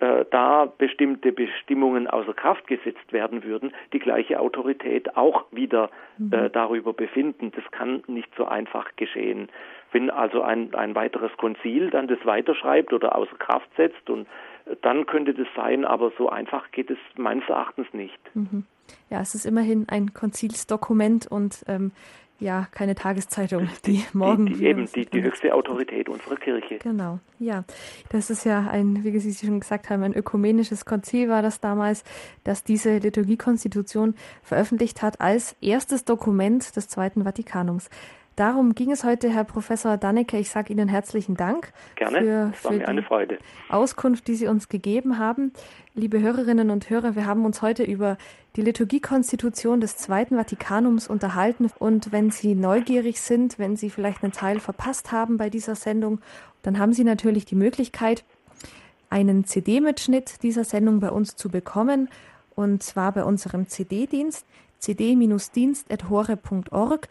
äh, 0.00 0.24
da 0.30 0.66
bestimmte 0.66 1.32
Bestimmungen 1.32 2.06
außer 2.08 2.34
Kraft 2.34 2.66
gesetzt 2.66 3.12
werden 3.12 3.44
würden, 3.44 3.72
die 3.92 3.98
gleiche 3.98 4.40
Autorität 4.40 5.16
auch 5.16 5.44
wieder 5.52 5.90
mhm. 6.18 6.32
äh, 6.32 6.50
darüber 6.50 6.92
befinden. 6.92 7.52
Das 7.54 7.64
kann 7.70 8.02
nicht 8.06 8.28
so 8.36 8.44
einfach 8.44 8.96
geschehen. 8.96 9.48
Wenn 9.92 10.10
also 10.10 10.42
ein, 10.42 10.74
ein 10.74 10.94
weiteres 10.94 11.30
Konzil 11.36 11.90
dann 11.90 12.08
das 12.08 12.18
weiterschreibt 12.24 12.92
oder 12.92 13.14
außer 13.14 13.36
Kraft 13.36 13.68
setzt 13.76 14.10
und 14.10 14.26
äh, 14.66 14.74
dann 14.82 15.06
könnte 15.06 15.32
das 15.32 15.46
sein, 15.54 15.84
aber 15.84 16.10
so 16.18 16.28
einfach 16.28 16.70
geht 16.72 16.90
es 16.90 16.98
meines 17.16 17.48
Erachtens 17.48 17.86
nicht. 17.92 18.18
Mhm. 18.34 18.64
Ja, 19.10 19.20
es 19.20 19.34
ist 19.34 19.46
immerhin 19.46 19.86
ein 19.88 20.12
Konzilsdokument 20.12 21.26
und 21.26 21.64
ähm, 21.68 21.92
ja, 22.40 22.66
keine 22.72 22.94
Tageszeitung, 22.94 23.68
die 23.86 24.04
morgen. 24.12 24.46
Die, 24.46 24.54
die 24.54 24.66
eben 24.66 24.86
die, 24.94 25.06
die 25.06 25.22
höchste 25.22 25.54
Autorität 25.54 26.08
unserer 26.08 26.36
Kirche. 26.36 26.78
Genau, 26.78 27.20
ja. 27.38 27.64
Das 28.10 28.30
ist 28.30 28.44
ja 28.44 28.68
ein, 28.68 29.04
wie 29.04 29.18
Sie 29.18 29.46
schon 29.46 29.60
gesagt 29.60 29.90
haben, 29.90 30.02
ein 30.02 30.14
ökumenisches 30.14 30.84
Konzil 30.84 31.28
war 31.28 31.42
das 31.42 31.60
damals, 31.60 32.04
das 32.42 32.64
diese 32.64 32.98
Liturgiekonstitution 32.98 34.14
veröffentlicht 34.42 35.02
hat 35.02 35.20
als 35.20 35.56
erstes 35.60 36.04
Dokument 36.04 36.74
des 36.76 36.88
Zweiten 36.88 37.24
Vatikanums. 37.24 37.88
Darum 38.36 38.74
ging 38.74 38.90
es 38.90 39.04
heute, 39.04 39.30
Herr 39.30 39.44
Professor 39.44 39.96
Dannecke. 39.96 40.36
Ich 40.38 40.50
sage 40.50 40.72
Ihnen 40.72 40.88
herzlichen 40.88 41.36
Dank 41.36 41.72
Gerne. 41.94 42.18
für, 42.18 42.50
für 42.52 42.78
die 42.78 42.84
Auskunft, 43.68 44.26
die 44.26 44.34
Sie 44.34 44.48
uns 44.48 44.68
gegeben 44.68 45.18
haben. 45.18 45.52
Liebe 45.94 46.20
Hörerinnen 46.20 46.70
und 46.70 46.90
Hörer, 46.90 47.14
wir 47.14 47.26
haben 47.26 47.44
uns 47.44 47.62
heute 47.62 47.84
über 47.84 48.18
die 48.56 48.62
Liturgiekonstitution 48.62 49.80
des 49.80 49.96
Zweiten 49.96 50.36
Vatikanums 50.36 51.06
unterhalten. 51.06 51.70
Und 51.78 52.10
wenn 52.10 52.32
Sie 52.32 52.56
neugierig 52.56 53.20
sind, 53.20 53.60
wenn 53.60 53.76
Sie 53.76 53.88
vielleicht 53.88 54.24
einen 54.24 54.32
Teil 54.32 54.58
verpasst 54.58 55.12
haben 55.12 55.36
bei 55.36 55.48
dieser 55.48 55.76
Sendung, 55.76 56.20
dann 56.62 56.80
haben 56.80 56.92
Sie 56.92 57.04
natürlich 57.04 57.44
die 57.44 57.54
Möglichkeit, 57.54 58.24
einen 59.10 59.44
CD-Mitschnitt 59.44 60.42
dieser 60.42 60.64
Sendung 60.64 60.98
bei 60.98 61.10
uns 61.10 61.36
zu 61.36 61.50
bekommen. 61.50 62.08
Und 62.56 62.82
zwar 62.82 63.12
bei 63.12 63.22
unserem 63.22 63.68
CD-Dienst 63.68 64.44
cd-dienst.hore.org. 64.80 67.08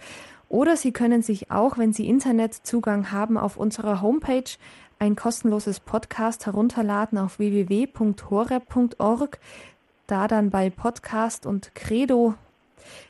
Oder 0.54 0.78
Sie 0.78 0.92
können 0.92 1.24
sich 1.24 1.50
auch, 1.50 1.80
wenn 1.80 1.94
Sie 1.94 2.08
Internetzugang 2.08 3.12
haben, 3.12 3.40
auf 3.40 3.58
unserer 3.58 4.04
Homepage 4.04 4.44
ein 5.00 5.16
kostenloses 5.16 5.80
Podcast 5.80 6.46
herunterladen 6.46 7.18
auf 7.18 7.40
www.horeb.org. 7.40 9.40
Da 10.06 10.28
dann 10.28 10.52
bei 10.52 10.70
Podcast 10.70 11.48
und 11.48 11.74
Credo. 11.74 12.36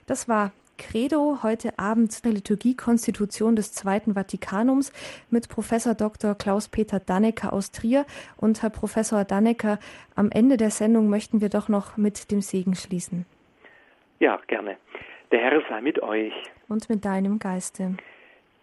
Das 0.06 0.30
war 0.30 0.54
Credo 0.78 1.40
heute 1.44 1.78
Abend 1.78 2.24
der 2.24 2.32
Liturgiekonstitution 2.32 3.58
des 3.58 3.74
Zweiten 3.74 4.14
Vatikanums 4.14 4.94
mit 5.30 5.50
Professor 5.50 5.96
Dr. 5.96 6.36
Klaus-Peter 6.36 7.02
Dannecker 7.02 7.52
aus 7.52 7.72
Trier. 7.72 8.06
Und 8.38 8.62
Herr 8.62 8.70
Professor 8.70 9.26
Dannecker, 9.26 9.80
am 10.16 10.32
Ende 10.32 10.56
der 10.56 10.72
Sendung 10.72 11.10
möchten 11.10 11.42
wir 11.42 11.50
doch 11.50 11.68
noch 11.68 11.98
mit 11.98 12.32
dem 12.32 12.40
Segen 12.40 12.74
schließen. 12.74 13.26
Ja, 14.22 14.40
gerne. 14.48 14.78
Der 15.34 15.42
Herr 15.42 15.64
sei 15.68 15.82
mit 15.82 16.00
euch. 16.04 16.32
Und 16.70 16.88
mit 16.90 17.04
deinem 17.04 17.40
Geiste. 17.40 17.98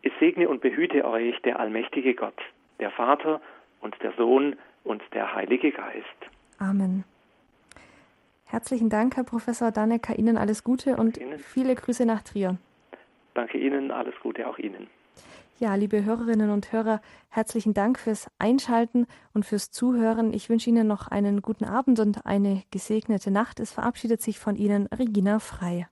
Es 0.02 0.12
segne 0.20 0.48
und 0.48 0.60
behüte 0.60 1.04
euch 1.04 1.34
der 1.42 1.58
allmächtige 1.58 2.14
Gott, 2.14 2.38
der 2.78 2.92
Vater 2.92 3.40
und 3.80 4.00
der 4.04 4.12
Sohn 4.12 4.54
und 4.84 5.02
der 5.12 5.34
Heilige 5.34 5.72
Geist. 5.72 6.06
Amen. 6.60 7.02
Herzlichen 8.44 8.88
Dank, 8.88 9.16
Herr 9.16 9.24
Professor 9.24 9.72
Dannecker. 9.72 10.16
Ihnen 10.16 10.38
alles 10.38 10.62
Gute 10.62 10.96
und 10.96 11.18
Ihnen. 11.18 11.40
viele 11.40 11.74
Grüße 11.74 12.06
nach 12.06 12.22
Trier. 12.22 12.56
Danke 13.34 13.58
Ihnen, 13.58 13.90
alles 13.90 14.14
Gute 14.22 14.46
auch 14.46 14.58
Ihnen. 14.58 14.86
Ja, 15.58 15.74
liebe 15.74 16.04
Hörerinnen 16.04 16.50
und 16.50 16.70
Hörer, 16.70 17.00
herzlichen 17.30 17.74
Dank 17.74 17.98
fürs 17.98 18.30
Einschalten 18.38 19.08
und 19.34 19.44
fürs 19.44 19.72
Zuhören. 19.72 20.32
Ich 20.32 20.48
wünsche 20.48 20.70
Ihnen 20.70 20.86
noch 20.86 21.08
einen 21.08 21.42
guten 21.42 21.64
Abend 21.64 21.98
und 21.98 22.26
eine 22.26 22.62
gesegnete 22.70 23.32
Nacht. 23.32 23.58
Es 23.58 23.72
verabschiedet 23.72 24.22
sich 24.22 24.38
von 24.38 24.54
Ihnen 24.54 24.86
Regina 24.86 25.40
Frei. 25.40 25.88